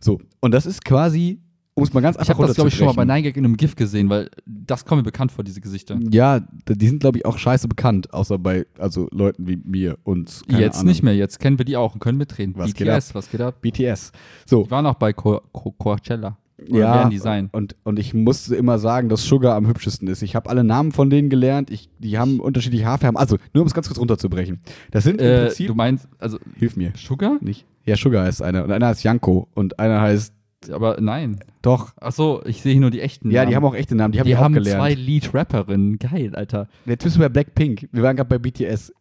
[0.00, 0.20] So.
[0.40, 1.38] Und das ist quasi,
[1.76, 3.24] um es mal ganz Ich habe einfach das, glaube ich, schon mal bei runterzubrechen.
[3.32, 5.98] Nigel in einem GIF gesehen, weil das kommt mir bekannt vor, diese Gesichter.
[6.10, 10.42] Ja, die sind, glaube ich, auch scheiße bekannt, außer bei also Leuten wie mir und
[10.48, 10.86] jetzt Ahnung.
[10.86, 12.54] nicht mehr, jetzt kennen wir die auch und können mitreden.
[12.56, 13.60] Was geht BTS, was geht ab?
[13.60, 14.12] BTS.
[14.46, 16.38] So, Die waren auch bei Co Co Coachella.
[16.70, 17.48] Oder ja, sein?
[17.50, 20.22] Und, und ich musste immer sagen, dass Sugar am hübschesten ist.
[20.22, 21.68] Ich habe alle Namen von denen gelernt.
[21.70, 23.16] Ich, die haben unterschiedliche Haarfarben.
[23.18, 24.60] Also, nur um es ganz kurz runterzubrechen.
[24.92, 25.66] Das sind im Äh, Prinzip.
[25.66, 26.92] du meinst, also hilf mir.
[26.96, 27.38] Sugar?
[27.40, 27.66] Nicht.
[27.84, 28.62] Ja, Sugar heißt einer.
[28.64, 29.48] Und einer heißt Janko.
[29.54, 30.32] Und einer heißt.
[30.70, 31.40] Aber nein.
[31.62, 31.92] Doch.
[32.00, 33.30] Ach so, ich sehe hier nur die echten.
[33.30, 33.50] Ja, Namen.
[33.50, 34.12] die haben auch echte Namen.
[34.12, 34.80] Die habe die auch haben gelernt.
[34.80, 35.98] zwei Lead-Rapperinnen.
[35.98, 36.68] Geil, Alter.
[36.86, 37.88] Jetzt bist du bei Blackpink.
[37.92, 38.92] Wir waren gerade bei BTS.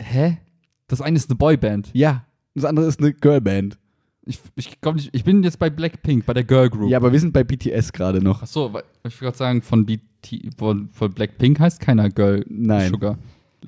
[0.00, 0.38] Hä?
[0.88, 1.90] Das eine ist eine Boyband.
[1.92, 2.24] Ja.
[2.54, 3.78] Das andere ist eine Girlband.
[4.26, 6.88] Ich, ich, glaub nicht, ich bin jetzt bei Blackpink, bei der Girl Group.
[6.90, 8.42] Ja, aber wir sind bei BTS gerade noch.
[8.42, 12.44] Ach so, weil- ich wollte gerade sagen, von, BT, von, von Blackpink heißt keiner Girl
[12.48, 12.90] Nein.
[12.90, 13.18] Sugar.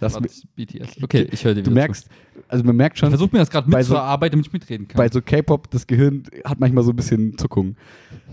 [0.01, 1.03] War mi- das BTS.
[1.03, 2.09] Okay, ich höre dir du merkst,
[2.49, 3.01] also man merkt zu.
[3.01, 4.97] Schon, versuche mir das gerade bei so- mitzuarbeiten, damit ich mitreden kann.
[4.99, 7.77] bei so K-Pop, das Gehirn hat manchmal so ein bisschen Zuckung.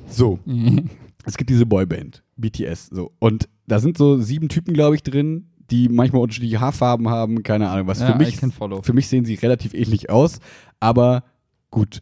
[0.08, 0.40] So,
[1.26, 3.12] es gibt diese Boyband, BTS, so.
[3.20, 7.70] Und da sind so sieben Typen, glaube ich, drin, die manchmal unterschiedliche Haarfarben haben, keine
[7.70, 8.00] Ahnung was.
[8.00, 10.40] Ja, für, mich, für mich sehen sie relativ ähnlich aus,
[10.80, 11.24] aber
[11.72, 12.02] gut,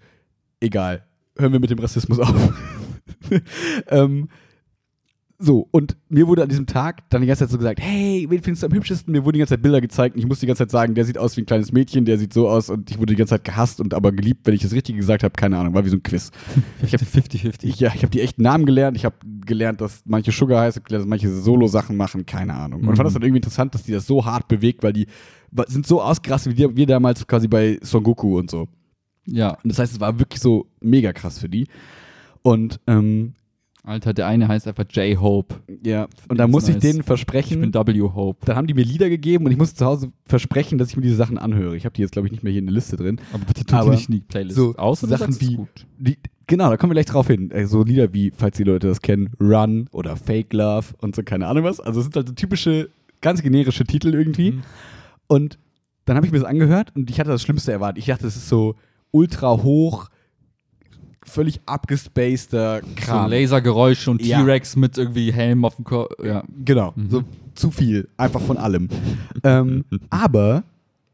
[0.59, 1.03] egal.
[1.37, 2.53] Hören wir mit dem Rassismus auf.
[3.87, 4.27] ähm,
[5.43, 8.43] so, und mir wurde an diesem Tag dann die ganze Zeit so gesagt, hey, wen
[8.43, 9.11] findest du am hübschesten?
[9.11, 11.03] Mir wurden die ganze Zeit Bilder gezeigt und ich musste die ganze Zeit sagen, der
[11.03, 13.31] sieht aus wie ein kleines Mädchen, der sieht so aus und ich wurde die ganze
[13.31, 15.89] Zeit gehasst und aber geliebt, wenn ich das Richtige gesagt habe, keine Ahnung, war wie
[15.89, 16.29] so ein Quiz.
[16.83, 17.63] Ich habe 50-50.
[17.63, 20.85] ich, ja, ich habe die echten Namen gelernt, ich habe gelernt, dass manche Sugar heißt,
[20.85, 22.81] gelernt, dass manche Solo-Sachen machen, keine Ahnung.
[22.81, 25.07] Und fand das dann irgendwie interessant, dass die das so hart bewegt, weil die
[25.67, 28.67] sind so ausgerastet wie wir, wir damals quasi bei Son Goku und so.
[29.25, 31.67] Ja, Und das heißt, es war wirklich so mega krass für die.
[32.43, 33.33] Und ähm,
[33.83, 35.55] Alter, der eine heißt einfach J-Hope.
[35.83, 36.81] ja, und da muss ich nice.
[36.83, 38.45] denen Ich versprechen, bin W-Hope.
[38.45, 41.01] dann haben die mir Lieder gegeben und ich musste zu Hause versprechen, dass ich mir
[41.01, 41.75] diese Sachen anhöre.
[41.75, 43.19] Ich habe die jetzt, glaube ich, nicht mehr hier in der Liste drin.
[43.33, 44.55] Aber bitte tut Aber die nicht in die Playlist.
[44.55, 45.87] so Aus oder Sachen wie- gut?
[45.97, 47.49] Die, genau, da kommen wir gleich drauf hin.
[47.49, 51.23] Äh, So Lieder wie, falls die Leute das kennen, Run oder Fake Love und so,
[51.23, 51.79] keine Ahnung was.
[51.79, 52.89] Also es sind halt so typische,
[53.21, 54.51] ganz generische Titel irgendwie.
[54.51, 54.61] Mhm.
[55.27, 55.57] Und
[56.05, 57.97] dann habe ich mir das angehört und ich hatte das Schlimmste erwartet.
[57.99, 58.75] Ich dachte, es ist so
[59.11, 60.09] ultra hoch,
[61.25, 63.29] völlig abgespaceter So Kram.
[63.31, 64.39] Lasergeräusche und Ja.
[64.41, 66.11] T-Rex mit irgendwie Helm auf dem Kopf.
[66.23, 66.43] Ja.
[66.63, 67.09] Genau, Mhm.
[67.09, 67.23] so
[67.55, 68.89] zu viel, einfach von allem.
[69.43, 70.63] ähm, aber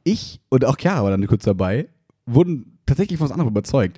[0.04, 1.88] ich und auch Chiara war dann kurz dabei,
[2.26, 3.98] wurden tatsächlich von was anderem überzeugt.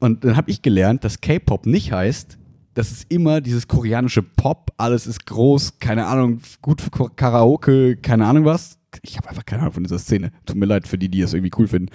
[0.00, 2.38] Und dann habe ich gelernt, dass K-Pop nicht heißt,
[2.74, 8.26] dass es immer dieses koreanische Pop, alles ist groß, keine Ahnung, gut für Karaoke, keine
[8.26, 8.78] Ahnung was.
[9.02, 10.30] Ich habe einfach keine Ahnung von dieser Szene.
[10.46, 11.88] Tut mir leid für die, die es irgendwie cool finden.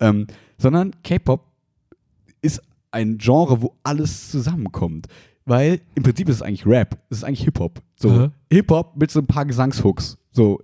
[0.00, 1.44] Ähm, sondern K-Pop
[2.92, 5.06] ein Genre, wo alles zusammenkommt.
[5.46, 7.80] Weil im Prinzip ist es eigentlich Rap, es ist eigentlich Hip-Hop.
[7.96, 8.30] So, Mhm.
[8.52, 10.16] Hip-Hop mit so ein paar Gesangshooks.
[10.30, 10.60] So,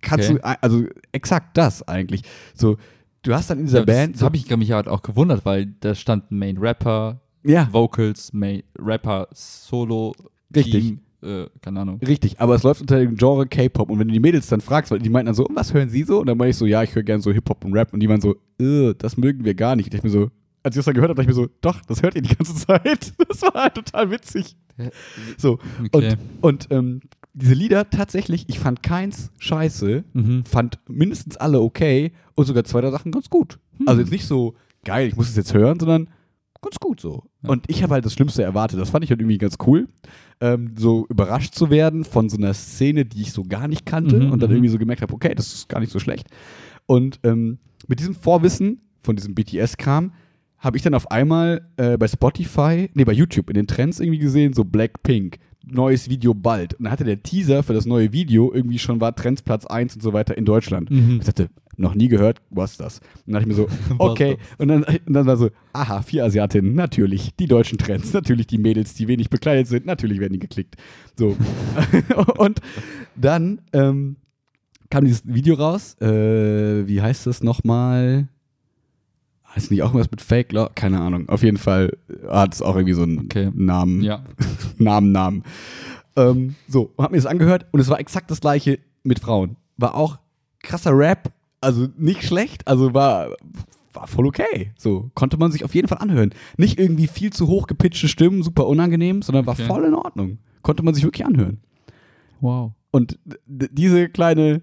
[0.00, 0.38] kannst Okay.
[0.40, 2.22] du, also exakt das eigentlich.
[2.54, 2.76] So,
[3.22, 4.14] du hast dann in dieser ja, Band.
[4.14, 8.62] Das habe ich mich halt auch gewundert, weil da stand Main Rapper, ja, Vocals, Main
[8.78, 10.14] Rapper, Solo,
[10.54, 10.72] Richtig.
[10.84, 11.98] Team, äh, keine Ahnung.
[12.06, 13.90] richtig, aber es läuft unter dem Genre K-Pop.
[13.90, 16.04] Und wenn du die Mädels dann fragst, weil die meinten dann so, was hören sie
[16.04, 16.20] so?
[16.20, 17.92] Und dann meinte ich so, ja, ich höre gerne so Hip-Hop und Rap.
[17.92, 19.88] Und die waren so, äh, das mögen wir gar nicht.
[19.90, 20.30] Und ich mir so,
[20.62, 22.34] als ich das dann gehört habe, dachte ich mir so, doch, das hört ihr die
[22.34, 23.12] ganze Zeit.
[23.28, 24.56] Das war halt total witzig.
[25.38, 25.58] So,
[25.92, 26.16] Okay.
[26.40, 27.00] Und, und ähm,
[27.34, 30.44] diese Lieder tatsächlich, ich fand keins scheiße, Mhm.
[30.44, 33.58] fand mindestens alle okay und sogar zwei der Sachen ganz gut.
[33.78, 33.88] Hm.
[33.88, 34.54] Also jetzt nicht so
[34.84, 36.08] geil, ich muss es jetzt hören, sondern
[36.62, 37.22] ganz gut so.
[37.42, 37.50] Ja.
[37.50, 38.78] Und ich habe halt das Schlimmste erwartet.
[38.80, 39.88] Das fand ich halt irgendwie ganz cool,
[40.40, 44.16] ähm, so überrascht zu werden von so einer Szene, die ich so gar nicht kannte
[44.16, 44.56] Mhm, und dann mhm.
[44.56, 46.26] irgendwie so gemerkt habe, okay, das ist gar nicht so schlecht.
[46.86, 50.12] Und ähm, mit diesem Vorwissen von diesem BTS-Kram
[50.60, 54.18] habe ich dann auf einmal äh, bei Spotify, nee, bei YouTube in den Trends irgendwie
[54.18, 56.74] gesehen, so Blackpink, neues Video bald.
[56.74, 59.96] Und dann hatte der Teaser für das neue Video irgendwie schon war Trends Platz 1
[59.96, 60.90] und so weiter in Deutschland.
[60.90, 61.18] Mhm.
[61.20, 62.98] Ich dachte, noch nie gehört, was ist das?
[63.26, 64.36] Und dann dachte ich mir so, okay.
[64.58, 67.34] Und dann, und dann war so, aha, vier Asiatinnen, natürlich.
[67.36, 70.76] Die deutschen Trends, natürlich die Mädels, die wenig bekleidet sind, natürlich werden die geklickt.
[71.16, 71.36] So.
[72.36, 72.60] und
[73.16, 74.16] dann ähm,
[74.90, 75.96] kam dieses Video raus.
[76.00, 78.28] Äh, wie heißt das nochmal?
[79.54, 80.70] Heißt nicht auch irgendwas mit Fake Law?
[80.74, 81.28] Keine Ahnung.
[81.28, 81.96] Auf jeden Fall
[82.28, 83.50] hat es auch irgendwie so einen Okay.
[83.54, 84.02] Namen.
[84.02, 84.22] Ja.
[84.78, 85.42] Namen, Namen.
[86.16, 89.56] Ähm, so, und hab mir das angehört und es war exakt das gleiche mit Frauen.
[89.76, 90.18] War auch
[90.62, 93.30] krasser Rap, also nicht schlecht, also war,
[93.92, 94.72] war voll okay.
[94.76, 96.30] So, konnte man sich auf jeden Fall anhören.
[96.56, 99.66] Nicht irgendwie viel zu hoch gepitchte Stimmen, super unangenehm, sondern war Okay.
[99.66, 100.38] voll in Ordnung.
[100.62, 101.58] Konnte man sich wirklich anhören.
[102.40, 102.72] Wow.
[102.90, 104.62] Und diese kleine,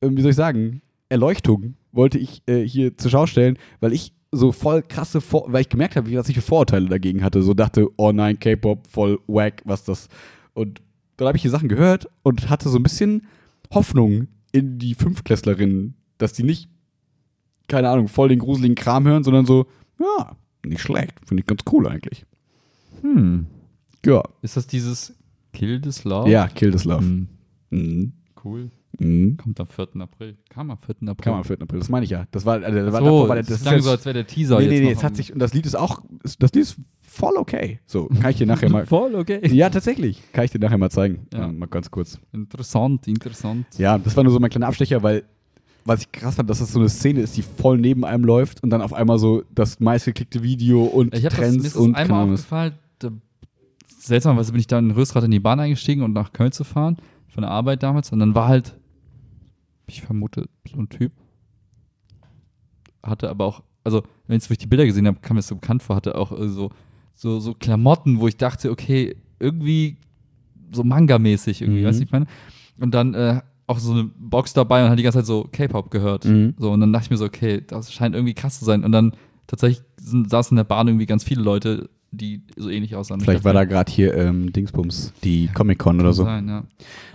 [0.00, 4.12] ähm, wie soll ich sagen, Erleuchtung wollte ich äh, hier zur Schau stellen, weil ich
[4.32, 7.42] so voll krasse, Vor weil ich gemerkt habe, wie was ich für Vorurteile dagegen hatte.
[7.42, 10.08] So dachte, oh nein, K-Pop, voll wack, was das.
[10.54, 10.82] Und
[11.16, 13.26] dann habe ich die Sachen gehört und hatte so ein bisschen
[13.70, 16.68] Hoffnung in die Fünftklässlerinnen, dass die nicht,
[17.68, 19.66] keine Ahnung, voll den gruseligen Kram hören, sondern so,
[20.00, 22.24] ja, nicht schlecht, finde ich ganz cool eigentlich.
[23.02, 23.46] Hm.
[24.04, 24.22] Ja.
[24.40, 25.14] Ist das dieses
[25.52, 26.30] Kill this Love?
[26.30, 27.04] Ja, Kill this Love.
[27.04, 27.28] Hm.
[27.70, 28.12] Mhm.
[28.42, 28.70] Cool.
[28.98, 29.36] Mhm.
[29.36, 29.88] Kommt am 4.
[30.00, 30.36] April.
[30.48, 31.08] Kam am 4.
[31.08, 31.32] April.
[31.32, 31.62] Man am 4.
[31.62, 32.26] April, das meine ich ja.
[32.30, 34.04] Das war, also, das war so, davor war der, das das ist jetzt, so, als
[34.04, 36.02] wäre der Teaser Nee, jetzt nee, nee, es hat sich, und das Lied ist auch,
[36.38, 37.80] das Lied ist voll okay.
[37.86, 38.86] So, kann ich dir nachher mal.
[38.86, 39.40] Voll okay.
[39.48, 40.22] ja, tatsächlich.
[40.32, 41.26] Kann ich dir nachher mal zeigen.
[41.32, 41.44] Ja.
[41.44, 42.18] Ähm, mal ganz kurz.
[42.32, 43.66] Interessant, interessant.
[43.78, 45.24] Ja, das war nur so mein kleiner Abstecher, weil,
[45.84, 48.62] was ich krass fand, dass das so eine Szene ist, die voll neben einem läuft
[48.62, 51.76] und dann auf einmal so das meistgeklickte Video und Ich habe das, mir Trends ist
[51.76, 52.74] das und keine einmal aufgefallen,
[54.02, 56.96] seltsamerweise bin ich da in Rösrath in die Bahn eingestiegen und nach Köln zu fahren,
[57.28, 58.74] von der Arbeit damals, und dann war halt,
[59.86, 61.12] ich vermute, so ein Typ,
[63.02, 65.82] hatte aber auch, also wenn ich, die Bilder gesehen habe, kam mir das so bekannt
[65.82, 66.70] vor, hatte auch äh, so,
[67.14, 69.98] so, so Klamotten, wo ich dachte, okay, irgendwie
[70.72, 71.86] so Manga-mäßig irgendwie, Mhm.
[71.86, 72.26] weißt du, ich meine?
[72.78, 75.90] Und dann äh, auch so eine Box dabei und hat die ganze Zeit so K-Pop
[75.90, 76.24] gehört.
[76.24, 76.54] Mhm.
[76.58, 78.84] So, und dann dachte ich mir so, okay, das scheint irgendwie krass zu sein.
[78.84, 79.12] Und dann
[79.46, 83.20] tatsächlich saßen in der Bahn irgendwie ganz viele Leute, die so ähnlich aussahen.
[83.20, 86.24] Vielleicht war da gerade hier ähm, Dingsbums, die Comic-Con oder so.
[86.24, 86.64] Sein, ja.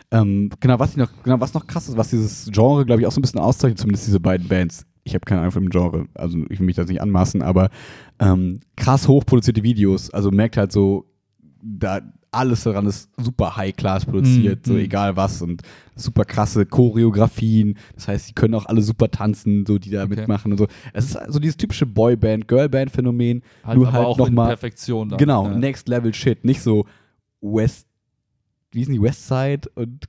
[0.10, 3.12] Ähm, genau, was noch, genau, was noch krass ist, was dieses Genre, glaube ich, auch
[3.12, 4.86] so ein bisschen auszeichnet, zumindest diese beiden Bands.
[5.04, 7.70] Ich habe keine Ahnung von dem Genre, also ich will mich das nicht anmaßen, aber
[8.20, 10.10] ähm, krass hochproduzierte Videos.
[10.10, 11.06] Also merkt halt so,
[11.62, 12.02] da
[12.38, 14.78] alles daran ist super high-class produziert, Mm, so mm.
[14.78, 15.62] egal was und
[15.96, 17.78] super krasse Choreografien.
[17.96, 20.16] Das heißt, die können auch alle super tanzen, so die da Okay.
[20.16, 20.68] mitmachen und so.
[20.94, 25.10] Es ist so dieses typische Boyband, Girlband-Phänomen, Halt, nur aber halt auch noch mal Perfektion.
[25.10, 25.18] Dann.
[25.18, 25.58] Genau, ja.
[25.58, 26.46] Next Level Shit.
[26.46, 26.86] Nicht so
[27.42, 27.88] West,
[28.72, 30.06] wie sind die Westside und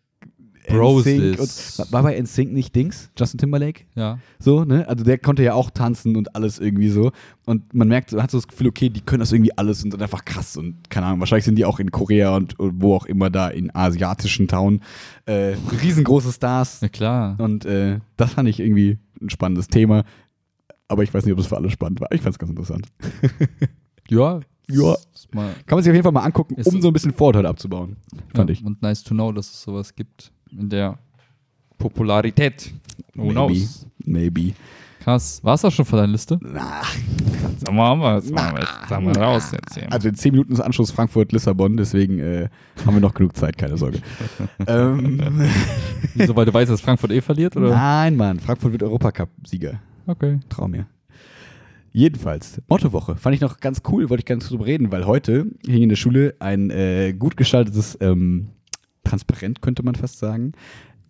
[0.70, 3.10] NSYNC und war bei NSYNC nicht Dings?
[3.18, 3.84] Justin Timberlake?
[3.94, 4.18] Ja.
[4.38, 4.86] So, ne?
[4.88, 7.12] Also der konnte ja auch tanzen und alles irgendwie so.
[7.46, 9.90] Und man merkt, man hat so das Gefühl, okay, die können das irgendwie alles und
[9.90, 12.94] sind einfach krass und keine Ahnung, wahrscheinlich sind die auch in Korea und, und wo
[12.94, 14.80] auch immer da in asiatischen Town
[15.26, 16.80] äh, riesengroße Stars.
[16.80, 17.36] ja, klar.
[17.40, 20.04] Und äh, das fand ich irgendwie ein spannendes Thema.
[20.88, 22.10] Aber ich weiß nicht, ob das für alle spannend war.
[22.12, 22.86] Ich fand es ganz interessant.
[24.10, 24.40] Ja.
[24.70, 24.96] Ja.
[25.32, 27.96] Kann man sich auf jeden Fall mal angucken, um so- so ein bisschen Vorurteile abzubauen.
[28.34, 28.64] Fand ja, ich.
[28.64, 30.99] Und nice to know, dass es sowas gibt in der
[31.78, 32.72] Popularität.
[33.14, 33.32] Who Maybe.
[33.32, 33.86] knows?
[34.05, 34.53] Maybe.
[35.01, 35.42] Krass.
[35.42, 36.38] War es auch schon von deiner Liste?
[36.42, 36.82] Na,
[37.59, 39.90] Sag mal, haben wir, sag mal, sag mal raus jetzt hier.
[39.92, 42.49] also in 10 Minuten ist Anschluss Frankfurt-Lissabon, deswegen äh,
[42.84, 44.01] haben wir noch genug Zeit, keine Sorge.
[44.66, 45.20] ähm,
[46.14, 47.57] Wieso, weil du weißt, dass Frankfurt eh verliert?
[47.57, 47.70] Oder?
[47.70, 49.80] nein, Mann, Frankfurt wird Europacup-Sieger.
[50.07, 50.40] Okay.
[50.49, 50.86] Trau mir.
[51.92, 53.16] Jedenfalls, Mottowoche.
[53.16, 55.96] Fand ich noch ganz cool, wollte ich ganz drüber reden, weil heute hing in der
[55.96, 58.49] Schule ein äh, gut gestaltetes ähm,
[59.09, 60.52] Transparent, könnte man fast sagen,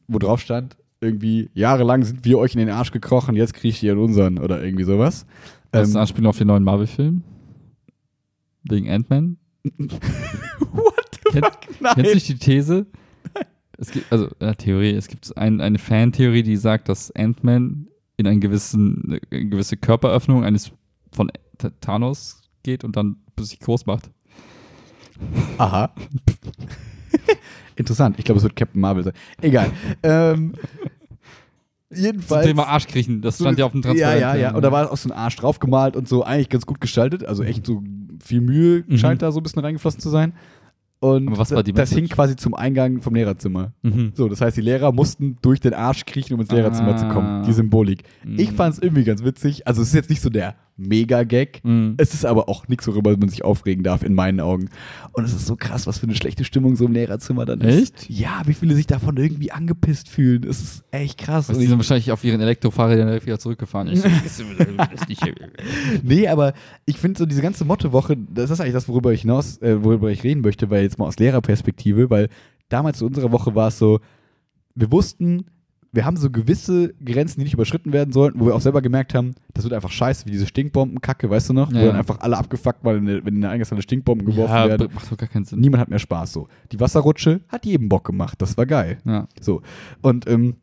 [0.06, 3.92] wo drauf stand, irgendwie, jahrelang sind wir euch in den Arsch gekrochen, jetzt kriecht ihr
[3.92, 5.26] in unseren oder irgendwie sowas.
[5.70, 7.22] Das ist Ähm, eine Anspielung auf den neuen Marvel-Film.
[8.64, 9.36] Wegen Ant-Man.
[9.78, 11.58] What the Kennt- fuck?
[11.80, 11.94] Nein.
[11.94, 12.86] Kennst du nicht die These?
[13.80, 17.86] Es gibt, also der Theorie, es gibt ein, eine Fantheorie, die sagt, dass Ant-Man
[18.16, 20.72] in einen gewissen, eine gewisse Körperöffnung eines
[21.12, 21.30] von
[21.60, 24.10] Th- Thanos geht und dann sich groß macht.
[25.58, 25.94] Aha.
[27.76, 28.16] Interessant.
[28.18, 29.12] Ich glaube, es wird Captain Marvel sein.
[29.40, 29.70] Egal.
[30.02, 30.54] ähm,
[31.92, 32.46] Zum jedenfalls.
[32.46, 34.20] Thema Arschkriechen, das stand ja auf dem Transparent.
[34.20, 34.54] Ja, ja, ja.
[34.54, 37.24] Und da war auch so ein Arsch draufgemalt und so eigentlich ganz gut gestaltet.
[37.24, 37.82] Also echt so
[38.22, 38.98] viel Mühe Mhm.
[38.98, 40.32] scheint da so ein bisschen reingeflossen zu sein.
[41.00, 43.72] Und Aber was war die das hing quasi zum Eingang vom Lehrerzimmer.
[43.82, 44.10] Mhm.
[44.16, 47.26] So, das heißt, die Lehrer mussten durch den Arsch kriechen, um ins Lehrerzimmer zu kommen.
[47.28, 47.42] Ah.
[47.46, 48.02] Die Symbolik.
[48.36, 48.56] Ich Mhm.
[48.56, 49.68] fand es irgendwie ganz witzig.
[49.68, 51.60] Also, es ist jetzt nicht so der Mega-Gag.
[51.64, 51.94] Mhm.
[51.98, 54.70] Es ist aber auch nichts, worüber man sich aufregen darf, in meinen Augen.
[55.12, 57.94] Und es ist so krass, was für eine schlechte Stimmung so im Lehrerzimmer dann ist.
[58.02, 58.10] Echt?
[58.10, 60.44] Ja, wie viele sich davon irgendwie angepisst fühlen.
[60.44, 61.48] Es ist echt krass.
[61.48, 63.88] Was, Und die ich- sind wahrscheinlich auf ihren Elektrofahrrädern direkt wieder zurückgefahren.
[65.08, 65.18] Ich,
[66.02, 66.52] nee, aber
[66.86, 70.10] ich finde so diese ganze Mottowoche, das ist eigentlich das, worüber ich hinaus, äh, worüber
[70.10, 72.28] ich reden möchte, weil jetzt mal aus Lehrerperspektive, weil
[72.68, 74.00] damals zu unserer Woche war es so,
[74.74, 75.44] wir wussten,
[75.92, 79.14] wir haben so gewisse Grenzen, die nicht überschritten werden sollten, wo wir auch selber gemerkt
[79.14, 81.72] haben, das wird einfach scheiße, wie diese Stinkbombenkacke, weißt du noch?
[81.72, 84.88] Ja, wo dann einfach alle abgefuckt waren, wenn in der Eingangshalle Stinkbomben geworfen ja, werden.
[84.94, 85.60] macht doch gar keinen Sinn.
[85.60, 86.48] Niemand hat mehr Spaß so.
[86.72, 88.98] Die Wasserrutsche hat jedem Bock gemacht, das war geil.
[89.04, 89.28] Ja.
[89.40, 89.62] So.
[90.02, 90.56] Und ähm,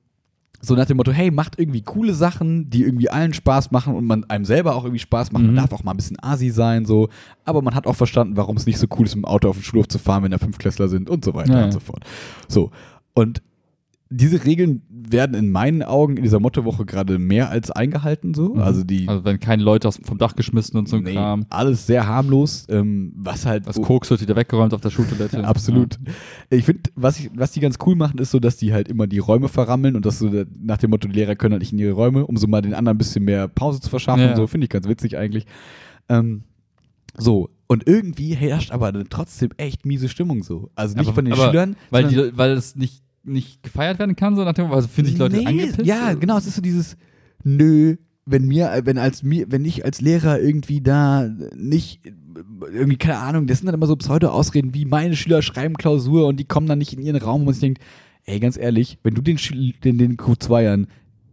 [0.62, 4.06] so nach dem Motto, hey, macht irgendwie coole Sachen, die irgendwie allen Spaß machen und
[4.06, 5.48] man einem selber auch irgendwie Spaß machen.
[5.48, 5.56] Mhm.
[5.56, 7.10] Man darf auch mal ein bisschen Asi sein, so.
[7.44, 9.58] Aber man hat auch verstanden, warum es nicht so cool ist, mit dem Auto auf
[9.58, 11.66] den Schulhof zu fahren, wenn da Fünfklässler sind und so weiter ja.
[11.66, 12.04] und so fort.
[12.48, 12.72] So.
[13.14, 13.42] Und
[14.12, 18.54] diese Regeln werden in meinen Augen in dieser Mottowoche gerade mehr als eingehalten, so.
[18.54, 18.62] Mhm.
[18.62, 19.08] Also die.
[19.10, 21.46] Also wenn keine Leute aus, vom Dach geschmissen und so ein nee, Kram.
[21.50, 23.68] alles sehr harmlos, ähm, was halt.
[23.68, 25.44] Das wo- Koks wird wieder weggeräumt auf der Schultoilette.
[25.48, 26.00] Absolut.
[26.52, 29.08] Ich finde, was, ich- was die ganz cool machen, ist so, dass die halt immer
[29.08, 30.30] die Räume verrammeln und dass so
[30.62, 32.74] nach dem Motto, die Lehrer können halt nicht in ihre Räume, um so mal den
[32.76, 34.22] anderen ein bisschen mehr Pause zu verschaffen.
[34.24, 34.30] Ja.
[34.32, 35.46] und So finde ich ganz witzig eigentlich.
[36.10, 36.44] Ähm,
[37.18, 37.50] so.
[37.68, 40.70] Und irgendwie herrscht aber trotzdem echt miese Stimmung so.
[40.76, 41.76] Also nicht Aber- von den aber Schülern.
[41.90, 45.18] Weil, die, weil es nicht, nicht gefeiert werden kann, so nach dem, also fühlen sich
[45.18, 45.86] Leute Nee, angepisst.
[45.86, 46.98] Ja, genau, es ist so dieses
[47.44, 52.02] Nö, wenn mir, wenn als mir, wenn ich als Lehrer irgendwie da nicht
[52.74, 56.40] irgendwie, keine Ahnung, das sind dann immer so Pseudo-Ausreden wie meine Schüler schreiben Klausur und
[56.40, 57.82] die kommen dann nicht in ihren Raum und man sich denkt,
[58.24, 59.38] ey, ganz ehrlich, wenn du den,
[59.84, 60.88] den, den Q2ern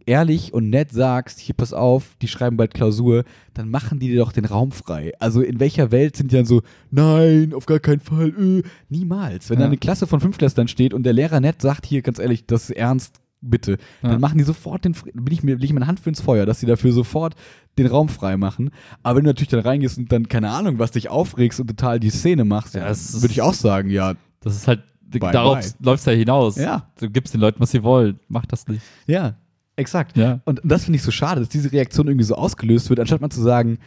[0.05, 3.23] ehrlich und nett sagst, hier pass auf, die schreiben bald Klausur,
[3.53, 5.11] dann machen die dir doch den Raum frei.
[5.19, 9.49] Also in welcher Welt sind die dann so, nein, auf gar keinen Fall, äh, niemals.
[9.49, 9.67] Wenn da Ja.
[9.67, 12.75] eine Klasse von Fünftklässlern steht und der Lehrer nett sagt, hier, ganz ehrlich, das ist
[12.75, 14.11] ernst, bitte, Ja.
[14.11, 16.45] dann machen die sofort den, bin ich mir, leg ich meine Hand für ins Feuer,
[16.45, 17.35] dass sie dafür sofort
[17.77, 18.69] den Raum frei machen.
[19.01, 21.99] Aber wenn du natürlich dann reingehst und dann, keine Ahnung, was dich aufregst und total
[21.99, 25.99] die Szene machst, Ja, würde ich auch sagen, ja, Das ist halt, Bye, darauf läuft
[25.99, 26.55] es ja hinaus.
[26.57, 26.89] Ja.
[26.99, 28.19] Du gibst den Leuten, was sie wollen.
[28.29, 28.81] Mach das nicht.
[29.05, 29.35] ja,
[29.75, 30.17] exakt.
[30.17, 30.41] Ja.
[30.45, 33.29] Und das finde ich so schade, dass diese Reaktion irgendwie so ausgelöst wird, anstatt mal
[33.29, 33.77] zu sagen,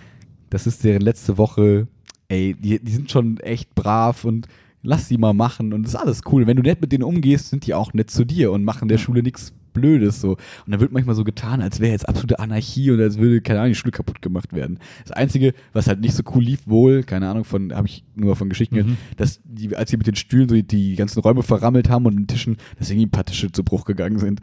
[0.51, 1.89] das ist deren letzte Woche,
[2.29, 4.47] ey, die, die sind schon echt brav und
[4.83, 6.47] lass sie mal machen und das ist alles cool.
[6.47, 8.99] Wenn du nett mit denen umgehst, sind die auch nett zu dir und machen der
[8.99, 9.03] Ja.
[9.05, 10.31] Schule nichts Blödes so.
[10.31, 10.39] Und
[10.73, 13.73] dann wird manchmal so getan, als wäre jetzt absolute Anarchie und als würde, keine Ahnung,
[13.73, 14.79] die Schule kaputt gemacht werden.
[15.03, 18.37] Das Einzige, was halt nicht so cool lief, wohl, keine Ahnung, von, habe ich nur
[18.37, 18.79] von Geschichten Mhm.
[18.81, 22.07] gehört, dass die, als sie mit den Stühlen so die, die ganzen Räume verrammelt haben
[22.07, 24.41] und den Tischen, dass irgendwie ein paar Tische zu Bruch gegangen sind.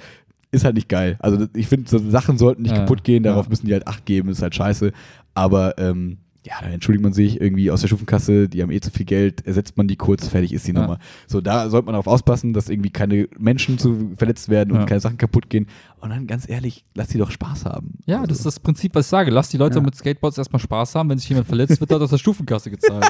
[0.54, 1.18] Ist halt nicht geil.
[1.20, 3.50] Also ich finde, so Sachen sollten nicht Ja, kaputt gehen, darauf ja.
[3.50, 4.92] müssen die halt Acht geben, ist halt scheiße.
[5.34, 8.92] Aber ähm, ja, dann entschuldigt man sich irgendwie aus der Stufenkasse, die haben eh zu
[8.92, 10.82] viel Geld, ersetzt man die kurz, fertig ist die Ja.
[10.82, 11.00] Nummer.
[11.26, 14.86] So, da sollte man darauf aufpassen, dass irgendwie keine Menschen zu verletzt werden und Ja.
[14.86, 15.68] keine Sachen kaputt gehen.
[16.02, 17.94] Und dann ganz ehrlich, lass die doch Spaß haben.
[18.06, 19.32] Ja, also, das ist das Prinzip, was ich sage.
[19.32, 21.10] Lass die Leute mit Skateboards erstmal Spaß haben.
[21.10, 23.08] Wenn sich jemand verletzt, wird dort aus der Stufenkasse gezahlt.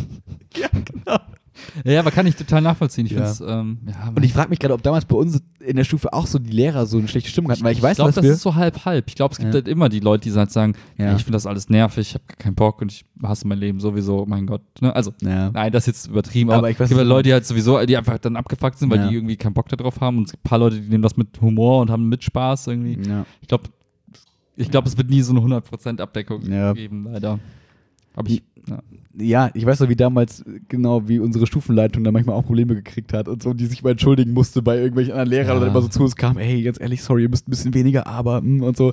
[0.56, 1.18] ja, genau.
[1.84, 3.06] Ja, aber kann ich total nachvollziehen.
[3.06, 3.32] Ich Ja.
[3.60, 6.26] ähm, ja, Und ich frage mich gerade, ob damals bei uns in der Stufe auch
[6.26, 8.32] so die Lehrer so eine schlechte Stimmung hatten, weil ich weiß, glaube, dass das wir
[8.32, 9.04] ist so halb-halb.
[9.08, 9.54] Ich glaube, es gibt Ja.
[9.60, 11.14] halt immer die Leute, die halt sagen, ja.
[11.14, 14.24] ich finde das alles nervig, ich habe keinen Bock und ich hasse mein Leben sowieso,
[14.26, 14.62] mein Gott.
[14.80, 14.94] Ne?
[14.94, 17.28] Also, nein, das ist jetzt übertrieben, Aber aber, ich ich weiß, es gibt halt Leute,
[17.28, 20.18] die halt sowieso, die einfach dann abgefuckt sind, weil die irgendwie keinen Bock darauf haben
[20.18, 22.68] und es gibt ein paar Leute, die nehmen das mit Humor und haben mit Spaß
[22.68, 22.98] irgendwie.
[23.40, 23.64] Ich glaube,
[24.56, 27.38] ich glaube, es wird nie so eine 100% Abdeckung geben, leider.
[28.16, 28.78] Aber ich, ja.
[29.16, 33.12] Ja, ich weiß noch, wie damals, genau, wie unsere Stufenleitung da manchmal auch Probleme gekriegt
[33.12, 35.56] hat und so, die sich mal entschuldigen musste bei irgendwelchen anderen Lehrern Ja.
[35.58, 38.04] oder immer so zu uns kam, ey, ganz ehrlich, sorry, ihr müsst ein bisschen weniger,
[38.42, 38.92] mm, und so.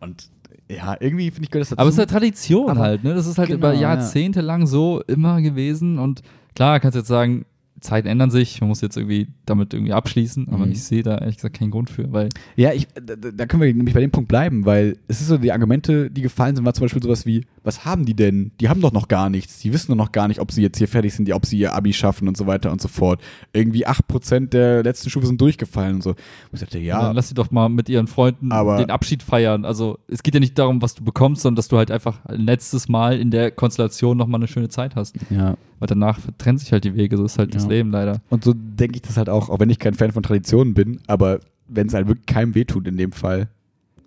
[0.00, 0.28] Und
[0.70, 1.80] ja, irgendwie finde ich gehört das dazu.
[1.80, 3.14] Aber es ist halt Tradition Aber- halt, ne?
[3.14, 3.80] Das ist halt Genau, über ja.
[3.94, 5.98] Jahrzehnte lang so immer gewesen.
[5.98, 6.22] Und
[6.54, 7.44] klar, kannst jetzt sagen,
[7.84, 10.72] Zeiten ändern sich, man muss jetzt irgendwie damit irgendwie abschließen, aber Mhm.
[10.72, 13.72] ich sehe da ehrlich gesagt keinen Grund für, weil Ja, ich, da, da können wir
[13.72, 16.74] nämlich bei dem Punkt bleiben, weil es ist so, die Argumente, die gefallen sind, war
[16.74, 18.52] zum Beispiel sowas wie, was haben die denn?
[18.60, 19.58] Die haben doch noch gar nichts.
[19.60, 21.72] Die wissen doch noch gar nicht, ob sie jetzt hier fertig sind, ob sie ihr
[21.74, 23.22] Abi schaffen und so weiter und so fort.
[23.54, 26.10] Irgendwie 8% der letzten Stufe sind durchgefallen und so.
[26.10, 26.18] Und
[26.52, 29.64] ich dachte, ja, dann lass sie doch mal mit ihren Freunden den Abschied feiern.
[29.64, 32.40] Also es geht ja nicht darum, was du bekommst, sondern dass du halt einfach ein
[32.40, 35.16] letztes Mal in der Konstellation nochmal eine schöne Zeit hast.
[35.30, 35.56] ja.
[35.84, 37.68] Weil danach trennt sich halt die Wege, so ist halt das Ja.
[37.68, 38.22] Leben leider.
[38.30, 40.98] Und so denke ich das halt auch, auch wenn ich kein Fan von Traditionen bin,
[41.08, 43.48] aber wenn es halt wirklich keinem wehtut in dem Fall,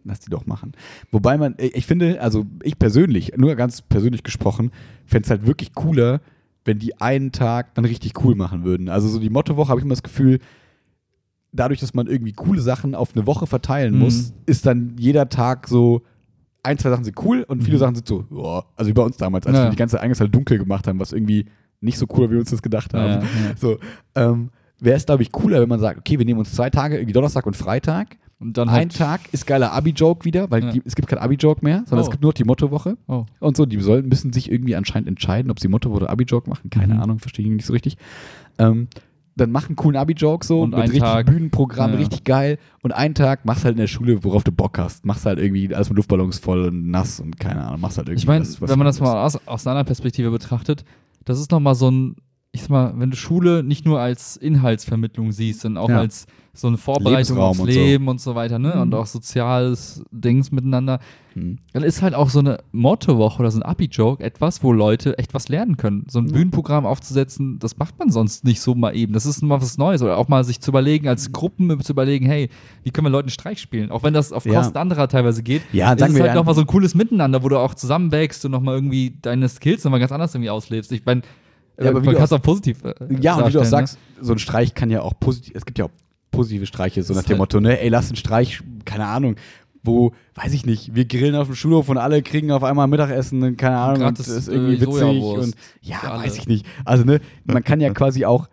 [0.03, 0.71] lass die doch machen.
[1.11, 4.71] Wobei man, ich finde, also ich persönlich, nur ganz persönlich gesprochen,
[5.05, 6.19] fände es halt wirklich cooler,
[6.65, 8.89] wenn die einen Tag dann richtig cool machen würden.
[8.89, 10.39] Also so die Mottowoche habe ich immer das Gefühl,
[11.51, 13.99] dadurch, dass man irgendwie coole Sachen auf eine Woche verteilen Mhm.
[13.99, 16.01] muss, ist dann jeder Tag so,
[16.63, 17.81] ein, zwei Sachen sind cool und viele Mhm.
[17.81, 19.63] Sachen sind so, ja, also wie bei uns damals, als Ja.
[19.65, 21.45] wir die ganze Eingangshalle dunkel gemacht haben, was irgendwie
[21.81, 23.05] nicht so cool wie wir uns das gedacht haben.
[23.07, 23.55] Ja, ja.
[23.57, 23.77] So,
[24.15, 24.49] ähm,
[24.79, 27.13] wäre es, glaube ich, cooler, wenn man sagt, okay, wir nehmen uns zwei Tage, irgendwie
[27.13, 28.17] Donnerstag und Freitag.
[28.39, 28.89] Und dann Ein.
[28.89, 30.71] Tag ist geiler Abi-Joke wieder, weil Ja.
[30.71, 32.07] die, es gibt kein Abi-Joke mehr, sondern Oh.
[32.07, 32.95] es gibt nur die Mottowoche.
[33.07, 33.25] Oh.
[33.39, 36.69] Und so, die sollen, müssen sich irgendwie anscheinend entscheiden, ob sie Motto oder Abi-Joke machen.
[36.69, 37.01] Keine Mhm.
[37.01, 37.97] Ahnung, verstehe ich nicht so richtig.
[38.59, 38.89] Ähm,
[39.35, 41.97] dann mach einen coolen Abi-Joke so Und mit richtig Tag- Bühnenprogramm, Ja.
[41.97, 42.59] richtig geil.
[42.83, 45.03] Und einen Tag machst halt in der Schule, worauf du Bock hast.
[45.05, 48.21] Machst halt irgendwie alles mit Luftballons voll und nass und keine Ahnung, machst halt irgendwie
[48.21, 50.85] Ich meine, wenn man das mal aus, aus einer anderen Perspektive betrachtet,
[51.27, 52.15] das ist nochmal so ein,
[52.57, 55.99] ich sag mal, wenn du Schule nicht nur als Inhaltsvermittlung siehst, sondern auch Ja.
[55.99, 57.79] als so eine Vorbereitung Lebensraum aufs und so.
[57.79, 58.73] Leben und so weiter, ne?
[58.75, 58.81] Mhm.
[58.81, 60.99] Und auch soziales Dings miteinander,
[61.33, 61.59] Hm.
[61.71, 65.35] dann ist halt auch so eine Mottowoche oder so ein Abi-Joke etwas, wo Leute echt
[65.35, 66.07] was lernen können.
[66.09, 66.33] So ein Ja.
[66.33, 69.13] Bühnenprogramm aufzusetzen, das macht man sonst nicht so mal eben.
[69.13, 70.01] Das ist mal was Neues.
[70.01, 72.49] Oder auch mal sich zu überlegen, als Gruppen zu überlegen, hey,
[72.83, 73.91] wie können wir Leuten Streich spielen?
[73.91, 74.53] Auch wenn das auf Ja.
[74.55, 75.61] Kosten anderer teilweise geht.
[75.73, 78.73] Ja, ist es halt nochmal so ein cooles Miteinander, wo du auch zusammenwächst und nochmal
[78.73, 80.91] irgendwie deine Skills nochmal ganz anders irgendwie auslebst.
[80.91, 81.21] Ich meine,
[81.79, 82.83] Ja, aber wie man du kann es auch positiv.
[82.83, 85.53] äh, Ja, und wie du auch darstellen, sagst, so ein Streich kann ja auch positiv,
[85.55, 85.91] es gibt ja auch
[86.31, 89.35] positive Streiche, so Das nach dem halt- Motto, ne, ey, lass einen Streich, keine Ahnung,
[89.83, 93.55] wo, weiß ich nicht, wir grillen auf dem Schulhof und alle kriegen auf einmal Mittagessen,
[93.57, 96.65] keine Ahnung, und das ist irgendwie äh, witzig Sojawurst und ja, weiß ich nicht.
[96.83, 98.49] Also, ne, man kann ja quasi auch,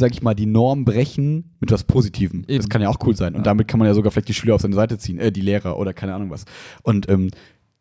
[0.00, 2.42] sag ich mal, die Norm brechen mit was Positivem.
[2.46, 2.68] Das Eben.
[2.70, 3.34] kann ja auch cool sein.
[3.34, 3.44] Und Ja.
[3.44, 5.76] damit kann man ja sogar vielleicht die Schüler auf seine Seite ziehen, äh, die Lehrer
[5.78, 6.46] oder keine Ahnung was.
[6.82, 7.28] Und ähm,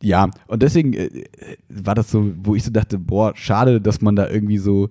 [0.01, 1.23] ja, und deswegen äh,
[1.69, 4.89] war das so, wo ich so dachte, boah, schade, dass man da irgendwie so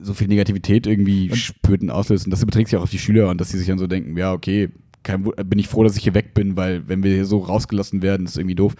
[0.00, 2.24] so viel Negativität irgendwie Und- spürt und auslöst.
[2.26, 4.16] Und das überträgt sich auch auf die Schüler und dass sie sich dann so denken,
[4.16, 4.68] ja, okay,
[5.02, 8.00] kein, bin ich froh, dass ich hier weg bin, weil wenn wir hier so rausgelassen
[8.00, 8.74] werden, ist irgendwie doof.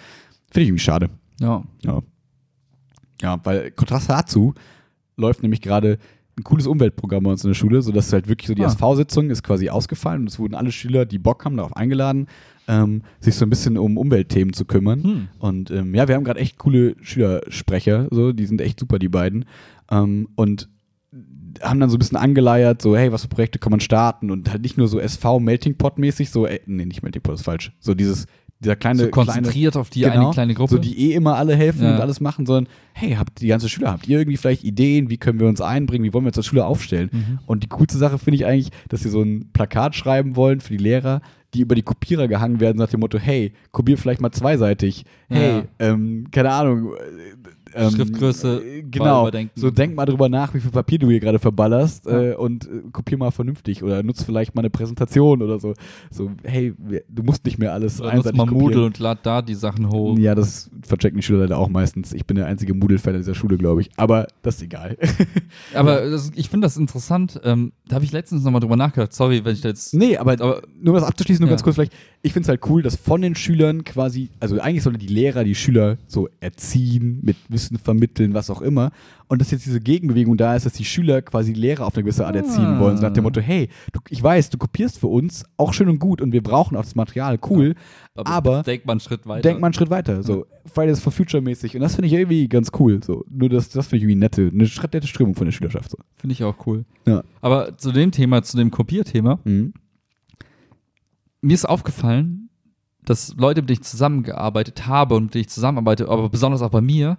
[0.51, 1.11] Finde ich irgendwie schade.
[1.41, 1.65] Ja.
[1.85, 2.03] Ja.
[3.21, 4.55] Ja, weil Kontrast dazu
[5.17, 5.99] läuft nämlich gerade
[6.39, 8.67] ein cooles Umweltprogramm bei uns in der Schule, sodass halt wirklich so die Ah.
[8.69, 12.27] SV-Sitzung ist quasi ausgefallen und es wurden alle Schüler, die Bock haben, darauf eingeladen,
[12.69, 15.03] ähm, sich so ein bisschen um Umweltthemen zu kümmern.
[15.03, 15.29] Hm.
[15.39, 19.09] Und ähm, ja, wir haben gerade echt coole Schülersprecher, so, die sind echt super, die
[19.09, 19.45] beiden.
[19.91, 20.69] Ähm, und
[21.63, 24.31] haben dann so ein bisschen angeleiert, so, hey, was für Projekte kann man starten?
[24.31, 27.73] Und halt nicht nur so SV-Melting Pot-mäßig, so, äh, nee, nicht Melting Pot, ist falsch.
[27.81, 28.27] So dieses,
[28.61, 30.75] dieser kleine, so konzentriert auf die kleine, eine kleine Gruppe.
[30.75, 31.95] so die eh immer alle helfen Ja.
[31.95, 35.19] und alles machen, sondern, hey, habt die ganze Schüler, habt ihr irgendwie vielleicht Ideen, wie
[35.19, 37.11] können wir uns einbringen, wie wollen wir uns als Schüler aufstellen?
[37.13, 37.39] Mhm.
[37.47, 40.73] Und die coolste Sache finde ich eigentlich, dass sie so ein Plakat schreiben wollen für
[40.73, 41.21] die Lehrer,
[41.57, 45.05] die über die Kopierer gehangen werden nach dem Motto, hey, kopier vielleicht mal zweiseitig.
[45.29, 45.65] Hey, Ja.
[45.81, 46.93] ähm, keine Ahnung,
[47.77, 49.23] ähm, Schriftgröße äh, genau.
[49.23, 49.53] überdenken.
[49.55, 52.23] So denk mal drüber nach, wie viel Papier du hier gerade verballerst Ja.
[52.23, 55.75] äh, und äh, kopier mal vernünftig oder nutz vielleicht mal eine Präsentation oder so.
[56.11, 56.73] So, hey,
[57.09, 60.17] du musst nicht mehr alles Oder einseitig mal Moodle und lad da die Sachen hoch.
[60.19, 62.13] Ja, das verchecken die Schüler leider auch meistens.
[62.13, 63.91] Ich bin der einzige Moodle-Fan in dieser Schule, glaube ich.
[63.97, 64.97] Aber das ist egal.
[65.75, 67.41] Aber das, ich finde das interessant.
[67.45, 69.13] Ähm, da habe ich letztens nochmal drüber nachgedacht.
[69.13, 69.95] Sorry, wenn ich da jetzt.
[69.95, 71.53] Nee, aber, Aber- nur um das abzuschließen, nur Ja.
[71.53, 71.93] ganz kurz vielleicht.
[72.23, 75.45] Ich finde es halt cool, dass von den Schülern quasi, also eigentlich sollen die Lehrer
[75.45, 78.91] die Schüler so erziehen, mit Wissen vermitteln, was auch immer.
[79.29, 82.27] Und dass jetzt diese Gegenbewegung da ist, dass die Schüler quasi Lehrer auf eine gewisse
[82.27, 82.81] Art erziehen Ah.
[82.81, 82.97] wollen.
[82.97, 85.99] So nach dem Motto, hey, du, ich weiß, du kopierst für uns, auch schön und
[85.99, 87.75] gut und wir brauchen auch das Material, cool.
[88.15, 89.43] aber denk mal einen Schritt weiter.
[89.43, 90.23] denk mal einen Schritt weiter.
[90.23, 91.75] So Fridays for Future mäßig.
[91.75, 93.03] Und das finde ich irgendwie ganz cool.
[93.05, 93.25] So.
[93.29, 95.91] Nur das, das finde ich irgendwie nette, eine nette Strömung von der Schülerschaft.
[95.91, 95.99] So.
[96.15, 96.85] Finde ich auch cool.
[97.07, 97.23] Ja.
[97.41, 99.73] Aber zu dem Thema, zu dem Kopierthema, Mhm.
[101.41, 102.49] mir ist aufgefallen,
[103.05, 106.71] dass Leute, mit denen ich zusammengearbeitet habe und mit denen ich zusammenarbeite, aber besonders auch
[106.71, 107.19] bei mir,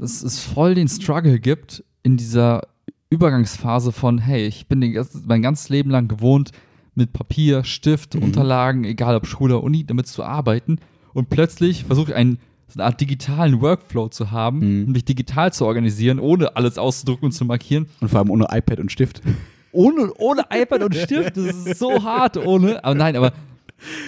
[0.00, 2.62] dass es voll den Struggle gibt in dieser
[3.10, 6.52] Übergangsphase von, hey, ich bin den, mein ganzes Leben lang gewohnt,
[6.94, 8.22] mit Papier, Stift, Mhm.
[8.24, 10.78] Unterlagen, egal ob Schule oder Uni, damit zu arbeiten.
[11.12, 12.38] Und plötzlich versuche ich einen,
[12.68, 14.86] so eine Art digitalen Workflow zu haben, Mhm.
[14.86, 17.86] um mich digital zu organisieren, ohne alles auszudrucken und zu markieren.
[18.00, 19.22] Und vor allem ohne iPad und Stift.
[19.72, 22.82] Ohne, ohne iPad und Stift, das ist so hart ohne.
[22.82, 23.32] Aber nein, aber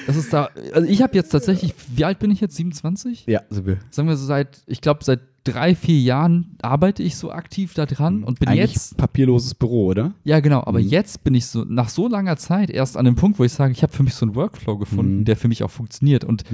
[0.09, 0.49] das ist da.
[0.72, 2.57] Also ich habe jetzt tatsächlich, wie alt bin ich jetzt?
[2.57, 3.26] 27?
[3.28, 3.76] Ja, sind wir.
[3.90, 7.84] Sagen wir so seit, ich glaube, seit drei, vier Jahren arbeite ich so aktiv da
[7.86, 8.97] dran und bin Eigentlich jetzt.
[8.97, 10.12] papierloses Büro, oder?
[10.24, 10.86] Ja, genau, aber Mhm.
[10.88, 13.72] jetzt bin ich so nach so langer Zeit erst an dem Punkt, wo ich sage,
[13.72, 15.24] ich habe für mich so einen Workflow gefunden, Mhm.
[15.24, 16.45] der für mich auch funktioniert und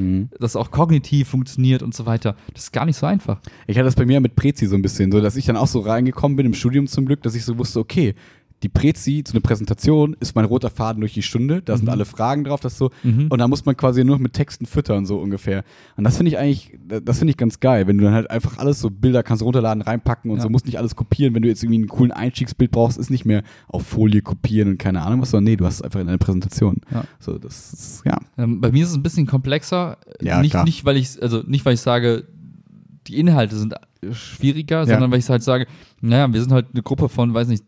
[0.41, 2.35] das auch kognitiv funktioniert und so weiter.
[2.55, 3.41] Das ist gar nicht so einfach.
[3.67, 5.67] Ich hatte das bei mir mit Prezi so ein bisschen, so dass ich dann auch
[5.67, 8.15] so reingekommen bin im Studium zum Glück, dass ich so wusste, okay,
[8.63, 11.93] die Prezi zu einer Präsentation ist mein roter Faden durch die Stunde, da sind Mhm.
[11.93, 13.27] alle Fragen drauf, das so, Mhm.
[13.29, 15.63] und da muss man quasi nur mit Texten füttern, so ungefähr.
[15.97, 18.59] Und das finde ich eigentlich, das finde ich ganz geil, wenn du dann halt einfach
[18.59, 20.43] alles so Bilder kannst runterladen, reinpacken und Ja.
[20.43, 23.25] so, musst nicht alles kopieren, wenn du jetzt irgendwie einen coolen Einstiegsbild brauchst, ist nicht
[23.25, 26.07] mehr auf Folie kopieren und keine Ahnung was, sondern nee, du hast es einfach in
[26.07, 26.81] deiner Präsentation.
[26.93, 27.05] Ja.
[27.21, 28.19] So, das ist, ja.
[28.37, 29.99] Ähm, bei mir ist es ein bisschen komplexer.
[30.21, 30.65] Ja, nicht, klar.
[30.65, 32.25] nicht, weil ich, also nicht, weil ich sage,
[33.07, 33.75] die Inhalte sind
[34.13, 35.67] schwieriger, sondern weil ich halt sage,
[36.01, 37.65] naja, wir sind halt eine Gruppe von, weiß nicht,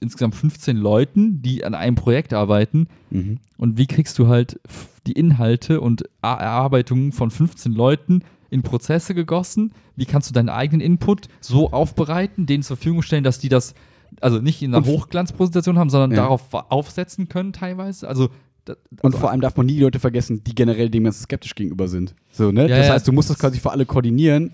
[0.00, 2.88] insgesamt 15 Leuten, die an einem Projekt arbeiten.
[3.10, 3.38] Mhm.
[3.56, 4.60] Und wie kriegst du halt
[5.06, 9.72] die Inhalte und Erarbeitungen von 15 Leuten in Prozesse gegossen?
[9.96, 13.74] Wie kannst du deinen eigenen Input so aufbereiten, denen zur Verfügung stellen, dass die das
[14.20, 16.16] also nicht in einer Hochglanzpräsentation haben, sondern Ja.
[16.18, 18.08] darauf aufsetzen können teilweise?
[18.08, 18.30] Also
[18.66, 21.54] Und also vor allem darf man nie die Leute vergessen, die generell dem ganz skeptisch
[21.54, 22.14] gegenüber sind.
[22.32, 22.62] So, ne?
[22.68, 24.52] Ja, das heißt, du musst das quasi für alle koordinieren.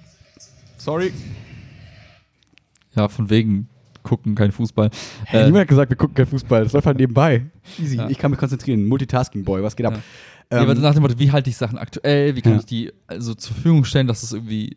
[0.78, 1.12] Sorry.
[2.96, 3.68] Ja, von wegen
[4.02, 4.90] gucken kein Fußball.
[5.26, 6.64] Hey, Äh, niemand hat gesagt, wir gucken kein Fußball.
[6.64, 7.46] Das läuft halt nebenbei.
[7.78, 7.96] Easy.
[7.96, 8.08] Ja.
[8.08, 8.86] Ich kann mich konzentrieren.
[8.86, 9.94] Multitasking Boy, was geht ab?
[10.50, 10.56] Ja.
[10.58, 12.36] ja, aber Ähm, nach dem Motto, wie halte ich Sachen aktuell?
[12.36, 14.76] Wie kann ich die also zur Verfügung stellen, dass es irgendwie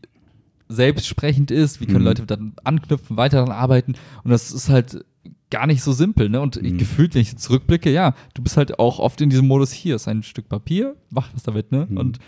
[0.69, 1.81] selbstsprechend ist?
[1.81, 2.05] Wie können Mhm.
[2.05, 3.93] Leute dann anknüpfen, weiter daran arbeiten?
[4.23, 5.05] Und das ist halt
[5.49, 6.41] gar nicht so simpel, ne?
[6.41, 6.77] Und Mhm.
[6.77, 10.07] gefühlt, wenn ich zurückblicke, ja, du bist halt auch oft in diesem Modus, hier ist
[10.07, 11.85] ein Stück Papier, mach was damit, ne?
[11.89, 11.97] Mhm.
[11.97, 12.19] Und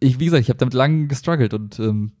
[0.00, 2.12] ich, wie gesagt, ich habe damit lange gestruggelt und ähm,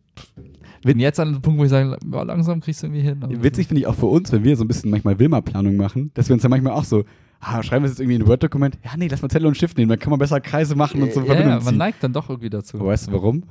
[0.86, 3.18] bin jetzt an einem Punkt, wo ich sage, ja, langsam kriegst du irgendwie hin.
[3.22, 6.10] Aber Witzig finde ich auch für uns, wenn wir so ein bisschen manchmal Wilma-Planung machen,
[6.14, 7.04] dass wir uns dann manchmal auch so,
[7.40, 9.76] ah, schreiben wir jetzt irgendwie in ein Word-Dokument, ja, nee, lass mal Zettel und Stift
[9.76, 12.12] nehmen, dann kann man besser Kreise machen und so ja, Verbindungen ja, man neigt dann
[12.12, 12.78] doch irgendwie dazu.
[12.78, 13.44] Aber weißt du warum?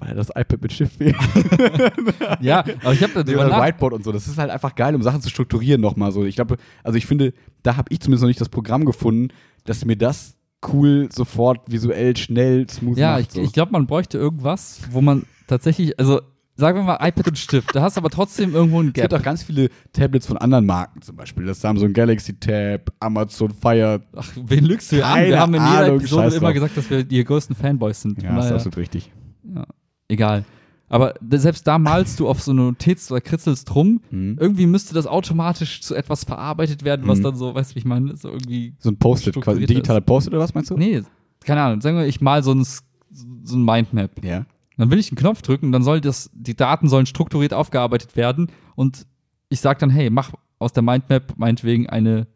[0.00, 1.16] Weil das iPad mit Stift fehlt.
[2.40, 4.12] Ja, aber ich habe da drüber nach Whiteboard und so.
[4.12, 6.24] Das ist halt einfach geil, um Sachen zu strukturieren nochmal so.
[6.24, 7.32] Ich glaube, also ich finde,
[7.64, 9.28] da habe ich zumindest noch nicht das Programm gefunden,
[9.64, 10.36] dass mir das
[10.72, 13.20] cool sofort visuell schnell smooth Ja, macht.
[13.22, 13.40] ich, so.
[13.42, 16.20] ich glaube, man bräuchte irgendwas, wo man tatsächlich, also
[16.54, 19.10] sagen wir mal iPad und Stift, da hast du aber trotzdem irgendwo ein es gibt
[19.10, 19.20] Gap.
[19.20, 21.44] auch ganz viele Tablets von anderen Marken zum Beispiel.
[21.46, 24.00] Das ein Galaxy Tab, Amazon Fire.
[24.14, 25.24] Ach, wen lügst du an?
[25.24, 28.22] Wir haben in jeder Ahnung, Episode immer gesagt, dass wir die größten Fanboys sind.
[28.22, 29.10] Ja, Von ist absolut richtig.
[29.54, 29.66] ja,
[30.08, 30.44] egal.
[30.90, 34.00] Aber selbst da malst du auf so eine Notiz oder kritzelst drum.
[34.10, 34.38] Mhm.
[34.40, 37.24] Irgendwie müsste das automatisch zu etwas verarbeitet werden, was Mhm.
[37.24, 38.74] dann so, weißt du, wie ich meine, so irgendwie.
[38.78, 40.78] So ein Post-it, quasi ein digitaler Post-it oder was meinst du?
[40.78, 41.02] Nee,
[41.44, 41.82] keine Ahnung.
[41.82, 44.24] Sagen wir, ich mal so ein, so ein Mindmap.
[44.24, 44.46] Ja.
[44.78, 48.50] Dann will ich einen Knopf drücken, dann soll das, die Daten sollen strukturiert aufgearbeitet werden
[48.76, 49.06] und
[49.50, 52.26] ich sage dann, hey, mach aus der Mindmap meinetwegen eine,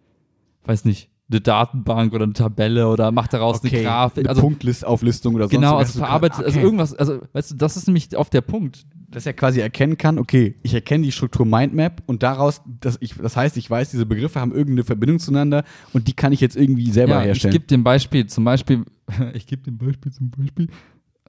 [0.65, 4.19] weiß nicht, eine Datenbank oder eine Tabelle oder mach daraus eine Grafik.
[4.19, 6.65] Eine Also Punktlist-Auflistung oder sonst genau, also verarbeitet, also Okay.
[6.65, 8.85] irgendwas, also weißt du, das ist nämlich oft der Punkt.
[9.09, 13.15] dass er quasi erkennen kann, okay, ich erkenne die Struktur Mindmap und daraus, dass ich,
[13.15, 16.57] das heißt, ich weiß, diese Begriffe haben irgendeine Verbindung zueinander und die kann ich jetzt
[16.57, 17.53] irgendwie selber Ja, ich herstellen.
[17.53, 18.85] gebe dem Beispiel, zum Beispiel,
[19.35, 20.69] ich gebe dem Beispiel zum Beispiel,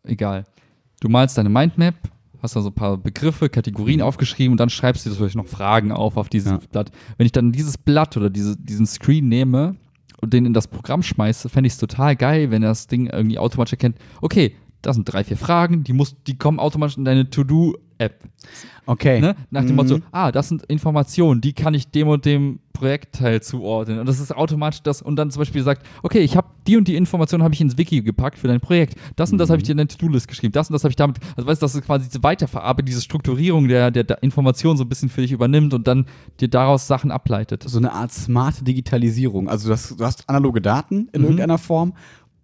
[0.03, 0.45] egal.
[1.03, 1.95] Du malst deine Mindmap,
[2.41, 5.47] hast da so ein paar Begriffe, Kategorien aufgeschrieben und dann schreibst du dir vielleicht noch
[5.47, 6.59] Fragen auf auf dieses Ja.
[6.71, 6.91] Blatt.
[7.17, 9.75] Wenn ich dann dieses Blatt oder diese, diesen Screen nehme
[10.21, 13.37] und den in das Programm schmeiße, fände ich es total geil, wenn das Ding irgendwie
[13.37, 17.29] automatisch erkennt, okay, das sind drei, vier Fragen, die, musst, die kommen automatisch in deine
[17.29, 18.23] To-Do-App.
[18.85, 19.19] Okay.
[19.19, 19.35] Ne?
[19.49, 19.75] Nach dem Mhm.
[19.75, 23.99] Motto, ah, das sind Informationen, die kann ich dem und dem Projektteil zuordnen.
[23.99, 26.87] Und das ist automatisch das, und dann zum Beispiel sagt, okay, ich habe die und
[26.87, 28.95] die Informationen habe ich ins Wiki gepackt für dein Projekt.
[29.15, 30.51] Das und das habe ich dir in deine To-Do-List geschrieben.
[30.53, 33.01] Das und das habe ich damit, also weißt du, das ist quasi diese Weiterverarbeitung, diese
[33.01, 36.05] Strukturierung der, der, der Informationen so ein bisschen für dich übernimmt und dann
[36.39, 37.63] dir daraus Sachen ableitet.
[37.63, 39.49] so eine Art smarte Digitalisierung.
[39.49, 41.25] Also du hast, du hast analoge Daten in Mhm.
[41.27, 41.93] irgendeiner Form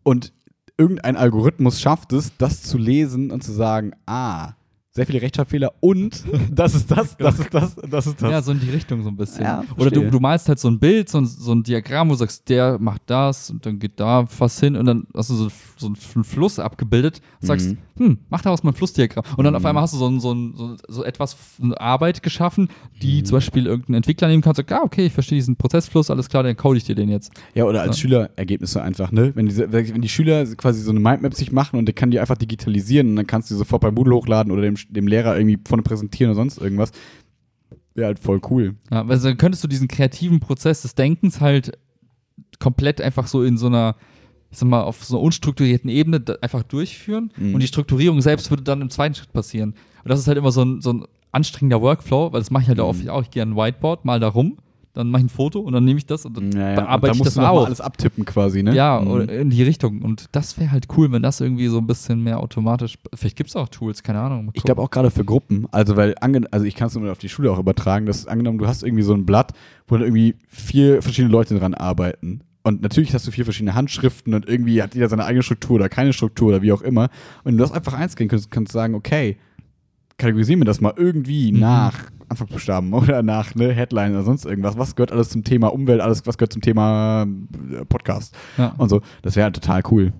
[0.03, 0.33] und
[0.77, 4.53] irgendein Algorithmus schafft es, das zu lesen und zu sagen, ah,
[4.91, 8.31] sehr viele Rechtschreibfehler und das ist das, das ist das, das ist das.
[8.31, 9.43] Ja, so in die Richtung so ein bisschen.
[9.43, 12.13] Ja, Oder du, du malst halt so ein Bild, so ein, so ein Diagramm, wo
[12.13, 15.35] du sagst, der macht das und dann geht da was hin und dann hast du
[15.35, 15.95] so, so einen
[16.25, 17.77] Fluss abgebildet, sagst, Mhm.
[17.97, 19.23] hm, mach daraus mal ein Flussdiagramm.
[19.37, 22.63] Und dann auf einmal hast du so, ein, so, ein, so, etwas, eine Arbeit geschaffen,
[22.63, 22.99] Mhm.
[23.01, 26.09] die zum Beispiel irgendein Entwickler nehmen kann und sagt, ah, okay, ich verstehe diesen Prozessfluss,
[26.09, 27.31] alles klar, dann code ich dir den jetzt.
[27.53, 28.01] Ja, oder als Ja.
[28.01, 29.31] Schülerergebnisse einfach, ne?
[29.35, 32.19] Wenn, diese, wenn die Schüler quasi so eine Mindmap sich machen und der kann die
[32.19, 35.37] einfach digitalisieren und dann kannst du die sofort bei Moodle hochladen oder dem, dem Lehrer
[35.37, 36.91] irgendwie vorne präsentieren oder sonst irgendwas.
[37.95, 38.75] Wäre halt voll cool.
[38.91, 41.77] Ja, also dann könntest du diesen kreativen Prozess des Denkens halt
[42.59, 43.95] komplett einfach so in so einer,
[44.51, 47.53] ich sag mal, auf so einer unstrukturierten Ebene einfach durchführen Mhm.
[47.55, 49.71] und die Strukturierung selbst würde dann im zweiten Schritt passieren.
[50.03, 52.69] Und das ist halt immer so ein, so ein anstrengender Workflow, weil das mache ich
[52.69, 53.09] halt auch, Mhm.
[53.09, 54.57] auch ich gehe an ein Whiteboard, mal da rum,
[54.99, 56.75] dann mache ich ein Foto und dann nehme ich das und dann Ja, ja.
[56.75, 57.65] bearbeite und da ich musst das du auf.
[57.65, 58.75] alles abtippen quasi, ne?
[58.75, 59.21] Ja, Mhm.
[59.29, 60.01] in die Richtung.
[60.03, 62.97] Und das wäre halt cool, wenn das irgendwie so ein bisschen mehr automatisch.
[63.15, 64.51] Vielleicht gibt es auch Tools, keine Ahnung.
[64.53, 66.13] Ich glaube auch gerade für Gruppen, also weil,
[66.51, 69.03] also ich kann es nur auf die Schule auch übertragen, dass angenommen, du hast irgendwie
[69.03, 69.53] so ein Blatt,
[69.87, 72.41] wo dann irgendwie vier verschiedene Leute dran arbeiten.
[72.61, 75.87] Und natürlich hast du vier verschiedene Handschriften und irgendwie hat jeder seine eigene Struktur oder
[75.89, 77.09] keine Struktur oder wie auch immer.
[77.45, 79.37] Und du hast einfach eins gehen kannst, kannst sagen, okay,
[80.19, 81.59] kategorisieren wir das mal irgendwie Mhm.
[81.59, 81.97] nach
[82.29, 84.77] Anfangsbuchstaben oder nach ne, Headline oder sonst irgendwas.
[84.77, 87.23] Was gehört alles zum Thema Umwelt, alles, was gehört zum Thema
[87.71, 88.75] äh, Podcast Ja.
[88.77, 89.01] und so.
[89.23, 90.13] Das wäre halt total cool.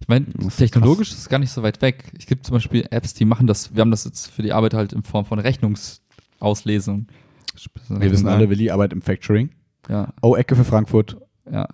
[0.00, 0.26] Ich meine,
[0.58, 2.12] technologisch ist es gar nicht so weit weg.
[2.18, 4.74] Es gibt zum Beispiel Apps, die machen das, wir haben das jetzt für die Arbeit
[4.74, 7.06] halt in Form von Rechnungsauslesung.
[7.88, 9.50] Wir wissen alle, Willi arbeitet im Factoring.
[9.88, 11.16] Ja, Oh, Ecke für Frankfurt.
[11.50, 11.66] ja.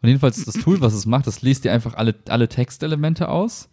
[0.00, 3.68] Und jedenfalls das Tool, was es macht, das liest dir einfach alle, alle Textelemente aus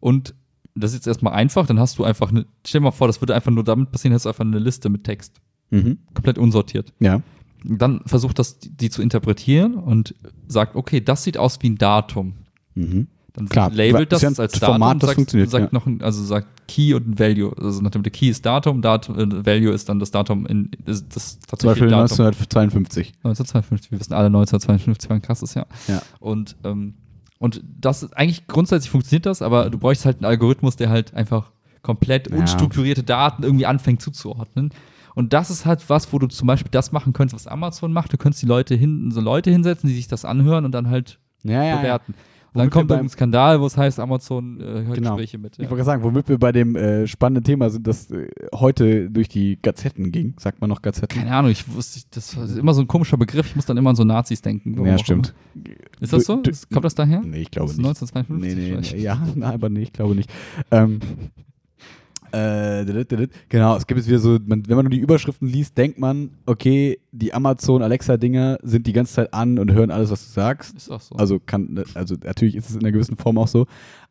[0.00, 0.34] und
[0.80, 3.20] das ist jetzt erstmal einfach, dann hast du einfach eine, stell dir mal vor, das
[3.20, 5.40] würde einfach nur damit passieren, hast du einfach eine Liste mit Text.
[5.70, 5.98] Mhm.
[6.14, 6.92] Komplett unsortiert.
[6.98, 7.22] Ja.
[7.64, 10.14] Dann versucht das, die, zu interpretieren und
[10.46, 12.34] sagt, okay, das sieht aus wie ein Datum.
[12.74, 13.08] Mhm.
[13.32, 15.78] Dann Klar, labelt das ein als Format, Datum, das sagt, funktioniert, sagt ja.
[15.78, 17.52] noch ein, also sagt Key und ein Value.
[17.56, 20.70] Also nach dem der Key ist Datum, Datum äh, Value ist dann das Datum in
[20.84, 22.02] das, das Zum Beispiel Datum.
[22.02, 23.14] 1952.
[23.22, 23.92] 1952.
[23.92, 25.66] Wir wissen alle, 1952 war ein krasses Jahr.
[25.86, 26.02] Ja.
[26.20, 26.94] Und ähm,
[27.38, 31.14] und das ist eigentlich grundsätzlich funktioniert das, aber du bräuchst halt einen Algorithmus, der halt
[31.14, 31.52] einfach
[31.82, 32.36] komplett Ja.
[32.36, 34.70] unstrukturierte Daten irgendwie anfängt zuzuordnen.
[35.14, 38.12] Und das ist halt was, wo du zum Beispiel das machen könntest, was Amazon macht.
[38.12, 41.18] Du könntest die Leute hinten so Leute hinsetzen, die sich das anhören und dann halt
[41.42, 41.84] Ja, ja.
[41.84, 42.00] ja.
[42.54, 45.10] Dann kommt irgendein Skandal, wo es heißt, Amazon äh, hört Genau.
[45.16, 45.52] Gespräche mit.
[45.54, 49.10] Ich wollte gerade sagen, womit wir bei dem äh, spannenden Thema sind, das äh, heute
[49.10, 50.34] durch die Gazetten ging.
[50.38, 51.18] Sagt man noch Gazetten?
[51.18, 53.46] Keine Ahnung, ich wusste, das ist immer so ein komischer Begriff.
[53.46, 54.84] Ich muss dann immer an so Nazis denken.
[54.84, 55.34] Ja, stimmt.
[56.00, 56.42] Ist das so?
[56.72, 57.20] Kommt das daher?
[57.20, 57.78] Nee, ich glaube nicht.
[57.78, 59.02] 1952 Nee, nee, nee.
[59.02, 60.30] Ja, nein, aber nee, ich glaube nicht.
[60.70, 61.00] Ähm,
[62.32, 63.06] äh,
[63.48, 66.30] genau, es gibt jetzt wieder so, man, wenn man nur die Überschriften liest, denkt man,
[66.46, 70.76] okay, die Amazon Alexa-Dinger sind die ganze Zeit an und hören alles, was du sagst.
[70.76, 71.16] Ist auch so.
[71.16, 73.66] Also kann, also natürlich ist es in einer gewissen Form auch so.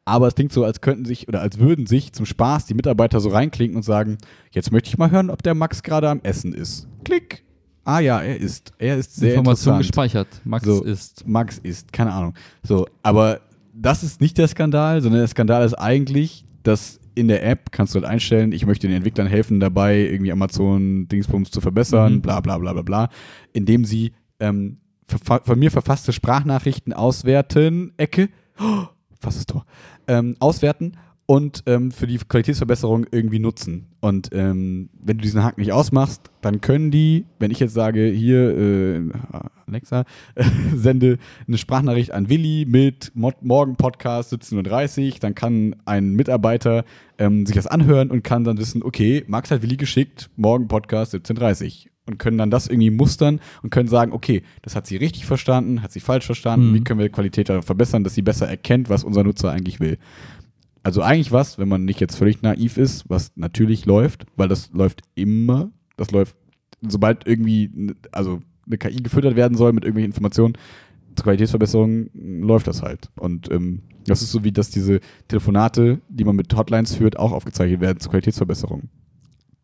[0.06, 3.20] Aber es klingt so, als könnten sich oder als würden sich zum Spaß die Mitarbeiter
[3.20, 4.18] so reinklinken und sagen,
[4.52, 6.88] jetzt möchte ich mal hören, ob der Max gerade am Essen ist.
[7.04, 7.44] Klick.
[7.84, 8.74] Ah ja, er ist.
[8.78, 10.28] Er ist sehr Information gespeichert.
[10.44, 10.84] Max So.
[10.84, 11.28] ist.
[11.28, 12.34] Max ist, keine Ahnung.
[12.64, 13.42] So, aber
[13.74, 17.96] das ist nicht der Skandal, sondern der Skandal ist eigentlich, dass in der App kannst
[17.96, 22.22] du halt einstellen, ich möchte den Entwicklern helfen dabei, irgendwie Amazon Dingsbums zu verbessern, Mhm.
[22.22, 23.10] bla bla bla bla bla,
[23.54, 24.78] indem sie ähm,
[25.08, 28.30] von mir verfasste Sprachnachrichten auswerten, Ecke,
[28.60, 28.86] oh,
[29.20, 29.66] fast das Tor,
[30.08, 30.98] ähm, auswerten
[31.28, 33.88] und ähm, für die Qualitätsverbesserung irgendwie nutzen.
[34.00, 38.06] Und ähm, wenn du diesen Haken nicht ausmachst, dann können die, wenn ich jetzt sage,
[38.08, 39.02] hier, äh,
[39.68, 40.06] Alexa,
[40.74, 46.86] sende eine Sprachnachricht an Willi mit Mo Morgen Podcast 17.30 Uhr, dann kann ein Mitarbeiter
[47.18, 51.14] ähm, sich das anhören und kann dann wissen, okay, Max hat Willi geschickt, Morgen Podcast
[51.14, 51.92] 17.30 Uhr.
[52.10, 55.82] Und können dann das irgendwie mustern und können sagen, okay, das hat sie richtig verstanden,
[55.84, 56.76] hat sie falsch verstanden, Mhm.
[56.76, 59.98] wie können wir die Qualität verbessern, dass sie besser erkennt, was unser Nutzer eigentlich will.
[60.88, 64.72] Also eigentlich was, wenn man nicht jetzt völlig naiv ist, was natürlich läuft, weil das
[64.72, 66.38] läuft immer, das läuft,
[66.82, 70.54] sobald irgendwie, also eine KI gefüttert werden soll mit irgendwelchen Informationen
[71.14, 73.10] zur Qualitätsverbesserung, läuft das halt.
[73.20, 77.34] Und ähm, das ist so wie, dass diese Telefonate, die man mit Hotlines führt, auch
[77.34, 78.84] aufgezeichnet werden zur Qualitätsverbesserung.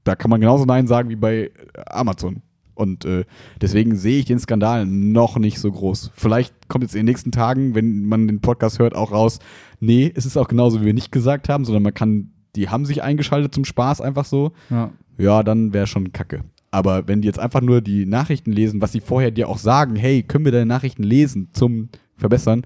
[0.03, 1.51] Da kann man genauso Nein sagen wie bei äh,
[1.85, 2.41] Amazon.
[2.75, 3.23] Und äh,
[3.61, 6.11] deswegen sehe ich den Skandal noch nicht so groß.
[6.15, 9.39] Vielleicht kommt jetzt in den nächsten Tagen, wenn man den Podcast hört, auch raus,
[9.83, 12.85] nee, es ist auch genauso, wie wir nicht gesagt haben, sondern man kann, die haben
[12.85, 14.51] sich eingeschaltet zum Spaß einfach so.
[14.69, 14.91] Ja.
[15.17, 16.43] Ja, dann wäre schon kacke.
[16.71, 19.95] Aber wenn die jetzt einfach nur die Nachrichten lesen, was sie vorher dir auch sagen,
[19.95, 22.65] hey, können wir deine Nachrichten lesen zum Verbessern,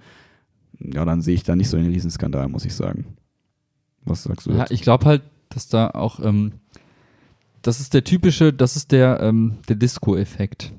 [0.79, 3.17] ja, dann sehe ich da nicht so den Riesenskandal, muss ich sagen.
[4.05, 4.73] Was sagst du Ja, dazu?
[4.73, 6.53] ich glaube halt, dass da auch, ähm,
[7.63, 10.71] das ist der typische, das ist der, ähm, der Disco-Effekt.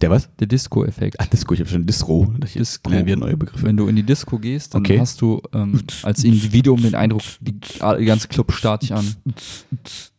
[0.00, 0.28] Der was?
[0.38, 1.16] Der Disco-Effekt.
[1.18, 2.32] Ach, Disco, ich habe schon Distro.
[2.44, 2.90] Ich Disco.
[2.90, 3.64] lernen wir neue Begriffe.
[3.64, 5.00] Wenn du in die Disco gehst, dann Okay.
[5.00, 9.16] hast du ähm, als Individuum den Eindruck, die, die ganze Club starrt dich an.
[9.24, 9.32] Du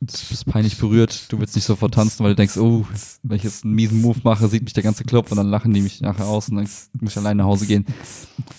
[0.01, 2.85] bist peinlich berührt, du willst nicht sofort tanzen, weil du denkst, oh,
[3.23, 5.73] wenn ich jetzt einen miesen Move mache, sieht mich der ganze Club und dann lachen
[5.73, 6.67] die mich nachher aus und dann
[6.99, 7.85] muss ich alleine nach Hause gehen.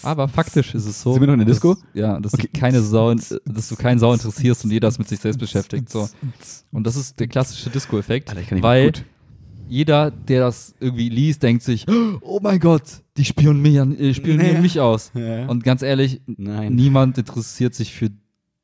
[0.03, 1.13] Aber faktisch ist es so.
[1.13, 1.75] Sind wir noch in der Disco?
[1.75, 5.09] Dass, ja, dass, du keine Sau, dass du keinen Sau interessierst und jeder ist mit
[5.09, 5.89] sich selbst beschäftigt.
[5.89, 6.09] So.
[6.73, 8.33] Und das ist der klassische Disco-Effekt,
[8.63, 9.05] weil gut.
[9.69, 11.87] Jeder, der das irgendwie liest, denkt sich,
[12.21, 12.83] oh mein Gott,
[13.17, 14.61] die spionieren mich, an, äh, spionieren Ja.
[14.61, 15.13] mich aus.
[15.15, 15.47] Ja.
[15.47, 16.75] Und ganz ehrlich, Nein.
[16.75, 18.11] niemand interessiert sich für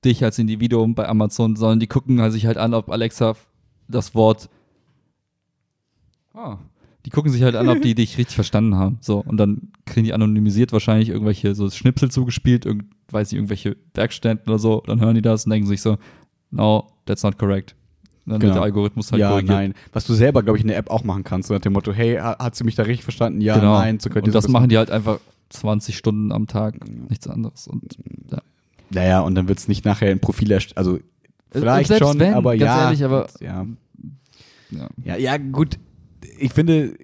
[0.04, 3.36] dich als Individuum bei Amazon, sondern die gucken halt sich halt an, ob Alexa
[3.88, 4.48] das Wort.
[6.34, 6.58] Ah.
[7.06, 8.98] Die gucken sich halt an, ob die dich richtig verstanden haben.
[9.00, 13.76] So, und dann kriegen die anonymisiert wahrscheinlich irgendwelche so Schnipsel zugespielt, irgend, weiß nicht, irgendwelche
[13.94, 14.82] Werkstätten oder so.
[14.86, 15.98] Dann hören die das und denken sich so,
[16.50, 17.76] no, that's not correct.
[18.26, 18.42] Dann Genau.
[18.52, 19.50] wird der Algorithmus halt ja, korrigiert.
[19.54, 19.74] nein.
[19.92, 21.92] Was du selber, glaube ich, in der App auch machen kannst, so nach dem Motto,
[21.92, 23.40] hey, ha- hat sie mich da richtig verstanden?
[23.40, 23.74] Ja, genau.
[23.78, 23.98] nein.
[24.00, 25.18] So und das machen die halt einfach
[25.50, 26.74] 20 Stunden am Tag,
[27.10, 27.68] nichts anderes.
[27.68, 27.96] Und
[28.30, 28.38] ja.
[28.90, 30.98] Naja, und dann wird es nicht nachher ein Profil erst, also
[31.50, 32.86] vielleicht schon, wenn, aber ja.
[32.86, 33.66] ehrlich, aber- ja.
[34.70, 34.88] ja.
[35.04, 35.16] ja.
[35.16, 35.78] Ja, gut.
[36.38, 36.94] Ich finde,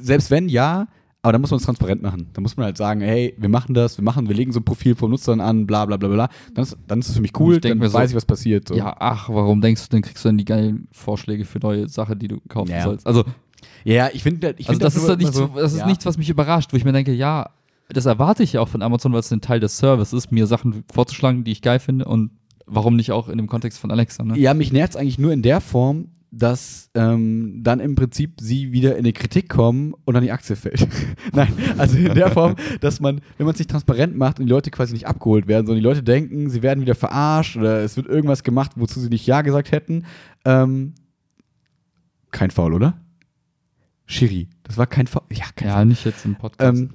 [0.00, 0.88] selbst wenn, ja,
[1.26, 2.28] aber dann muss man es transparent machen.
[2.34, 4.64] Da muss man halt sagen, hey, wir machen das, wir machen, wir legen so ein
[4.64, 6.28] Profil vom Nutzer an, bla bla bla bla.
[6.54, 8.68] Dann ist, dann ist es für mich cool, dann mir so, weiß ich, was passiert.
[8.68, 8.76] So.
[8.76, 12.16] Ja, ach, warum denkst du, dann kriegst du dann die geilen Vorschläge für neue Sachen,
[12.20, 12.84] die du kaufen Ja.
[12.84, 13.04] sollst?
[13.08, 13.24] Also,
[13.82, 15.86] ja, ich finde, ich also find das, ist halt nichts, so- das ist ja.
[15.88, 17.50] nichts, was mich überrascht, wo ich mir denke, ja,
[17.88, 20.46] das erwarte ich ja auch von Amazon, weil es ein Teil des Services ist, mir
[20.46, 22.30] Sachen vorzuschlagen, die ich geil finde und
[22.66, 24.38] warum nicht auch in dem Kontext von Alexa, ne?
[24.38, 28.72] Ja, mich nervt es eigentlich nur in der Form, dass ähm, dann im Prinzip sie
[28.72, 30.86] wieder in eine Kritik kommen und dann die Aktie fällt.
[31.32, 34.50] Nein, also in der Form, dass man, wenn man es nicht transparent macht und die
[34.50, 37.96] Leute quasi nicht abgeholt werden, sondern die Leute denken, sie werden wieder verarscht oder es
[37.96, 40.04] wird irgendwas gemacht, wozu sie nicht Ja gesagt hätten.
[40.44, 40.94] Ähm,
[42.30, 43.00] kein Foul, oder?
[44.04, 45.22] Shiri, das war kein Foul.
[45.32, 46.78] Ja, kein Ja, nicht jetzt im Podcast.
[46.78, 46.90] ähm,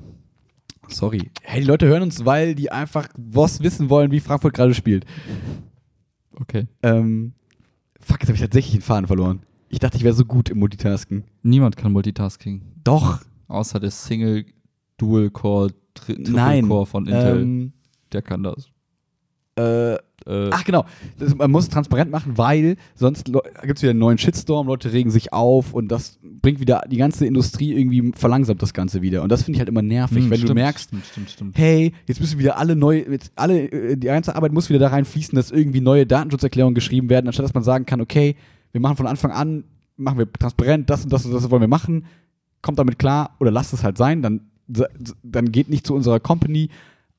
[0.88, 1.32] sorry.
[1.42, 5.06] Hey, die Leute hören uns, weil die einfach was wissen wollen, wie Frankfurt gerade spielt.
[6.40, 6.68] okay.
[6.84, 7.34] Ähm,
[8.02, 9.42] fuck, jetzt habe ich tatsächlich den Faden verloren.
[9.70, 11.24] Ich dachte, ich wäre so gut im Multitasken.
[11.44, 13.20] Niemand kann Multitasking, Doch.
[13.48, 14.46] außer der Single
[14.98, 16.68] Dual Core, Tri Triple Nein.
[16.68, 17.74] Core von Intel, Ähm,
[18.12, 18.70] der kann das.
[19.56, 20.86] äh, Äh, ach genau,
[21.18, 24.94] das, man muss es transparent machen, weil sonst gibt es wieder einen neuen Shitstorm, Leute
[24.94, 29.24] regen sich auf und das bringt wieder die ganze Industrie irgendwie verlangsamt das Ganze wieder.
[29.24, 31.94] Und das finde ich halt immer nervig, hm, wenn du stimmt, merkst, Stimmt, stimmt, hey,
[32.08, 35.36] jetzt müssen wieder alle neu, jetzt alle, äh, die ganze Arbeit muss wieder da reinfließen,
[35.36, 38.36] dass irgendwie neue Datenschutzerklärungen geschrieben werden, anstatt dass man sagen kann, okay,
[38.72, 39.64] wir machen von Anfang an,
[39.98, 42.06] machen wir transparent, das und das und das wollen wir machen,
[42.62, 44.42] kommt damit klar oder lasst es halt sein, dann,
[45.24, 46.70] dann geht nicht zu unserer Company,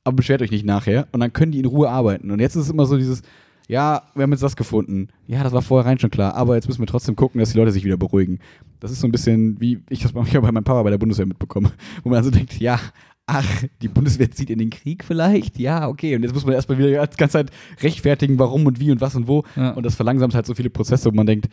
[0.04, 2.30] aber beschwert euch nicht nachher und dann können die in Ruhe arbeiten.
[2.30, 3.22] Und jetzt ist es immer so dieses,
[3.68, 5.08] ja, wir haben jetzt das gefunden.
[5.26, 7.58] Ja, das war vorher rein schon klar, aber jetzt müssen wir trotzdem gucken, dass die
[7.58, 8.38] Leute sich wieder beruhigen.
[8.80, 11.26] Das ist so ein bisschen, wie ich das manchmal bei meinem Papa bei der Bundeswehr
[11.26, 11.70] mitbekomme,
[12.02, 12.80] wo man also denkt, ja,
[13.26, 15.58] ach, die Bundeswehr zieht in den Krieg vielleicht?
[15.58, 16.16] Ja, okay.
[16.16, 17.50] Und jetzt muss man erstmal wieder die ganze Zeit
[17.80, 19.44] rechtfertigen, warum und wie und was und wo.
[19.56, 19.70] Ja.
[19.70, 21.48] Und das verlangsamt halt so viele Prozesse, wo man denkt,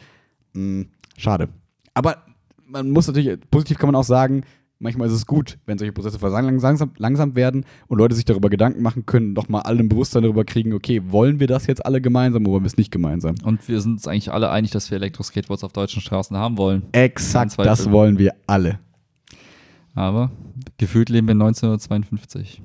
[0.53, 0.85] mh,
[1.17, 1.49] schade.
[1.93, 2.23] Aber
[2.65, 4.43] man muss natürlich, positiv kann man auch sagen,
[4.79, 8.81] manchmal ist es gut, wenn solche Prozesse verlangsam langsam werden und Leute sich darüber Gedanken
[8.81, 12.01] machen können, doch mal alle ein Bewusstsein darüber kriegen, okay, wollen wir das jetzt alle
[12.01, 13.35] gemeinsam oder wollen wir es nicht gemeinsam?
[13.43, 16.83] Und wir sind uns eigentlich alle einig, dass wir Elektro-Skateboards auf deutschen Straßen haben wollen.
[16.93, 18.79] Exakt, das wollen wir alle.
[19.93, 20.31] Aber
[20.77, 22.61] gefühlt leben wir 1952.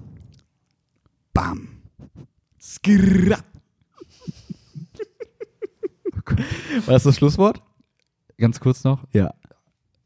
[1.33, 1.69] Bam.
[2.61, 3.39] Skirra.
[6.87, 7.61] War das das Schlusswort?
[8.39, 9.05] Ganz kurz noch.
[9.13, 9.35] Ja.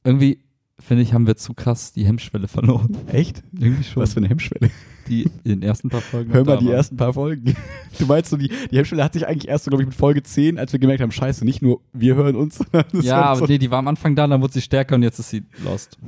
[0.05, 0.41] Irgendwie,
[0.89, 2.97] finde ich, haben wir zu krass die Hemmschwelle verloren.
[3.13, 3.43] Echt?
[3.59, 4.03] Irgendwie schon.
[4.03, 4.71] Was für eine Hemmschwelle.
[5.09, 6.33] die in den ersten paar Folgen.
[6.33, 6.75] Hör mal die waren.
[6.75, 7.55] ersten paar Folgen.
[7.99, 10.23] Du meinst so, die, die Hemmschwelle hat sich eigentlich erst so, glaube ich, mit Folge
[10.23, 12.59] 10, als wir gemerkt haben, scheiße, nicht nur wir hören uns,
[12.93, 15.03] es Ja, aber so nee, die war am Anfang da, dann wurde sie stärker und
[15.03, 15.99] jetzt ist sie lost.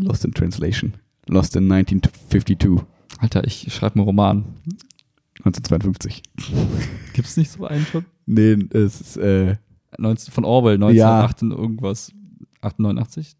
[0.00, 0.92] Lost in Translation.
[1.28, 2.84] Lost in 1952.
[3.18, 4.44] Alter, ich schreibe einen Roman.
[5.44, 6.22] 1952.
[7.12, 8.04] Gibt's nicht so einen schon?
[8.26, 9.56] Nee, es ist, äh,
[9.98, 11.20] 19, von Orwell, Ja.
[11.22, 12.12] 1908 und irgendwas.
[12.60, 13.36] 88?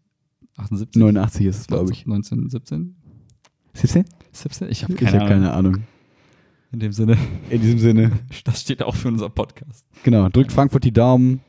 [0.57, 0.99] 78?
[0.99, 2.05] 89 ist es, glaube ich.
[2.05, 2.95] 1917?
[3.73, 4.05] 17?
[4.31, 4.69] 17?
[4.69, 5.27] Ich habe keine, Ahnung.
[5.27, 5.83] keine Ahnung.
[6.71, 7.17] In dem Sinne,
[7.49, 8.11] In diesem Sinne,
[8.43, 9.85] das steht auch für unser Podcast.
[10.03, 11.41] genau, drückt Frankfurt die Daumen.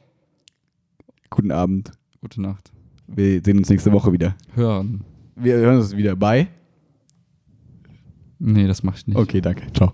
[1.30, 1.90] Guten Abend.
[2.20, 2.72] Gute Nacht.
[3.06, 4.36] Wir sehen uns nächste Woche wieder.
[4.54, 5.04] Hören.
[5.34, 6.14] Wir hören uns wieder.
[6.14, 6.48] Bye.
[8.38, 9.16] Nee, das mach ich nicht.
[9.16, 9.72] Okay, danke.
[9.72, 9.92] Ciao.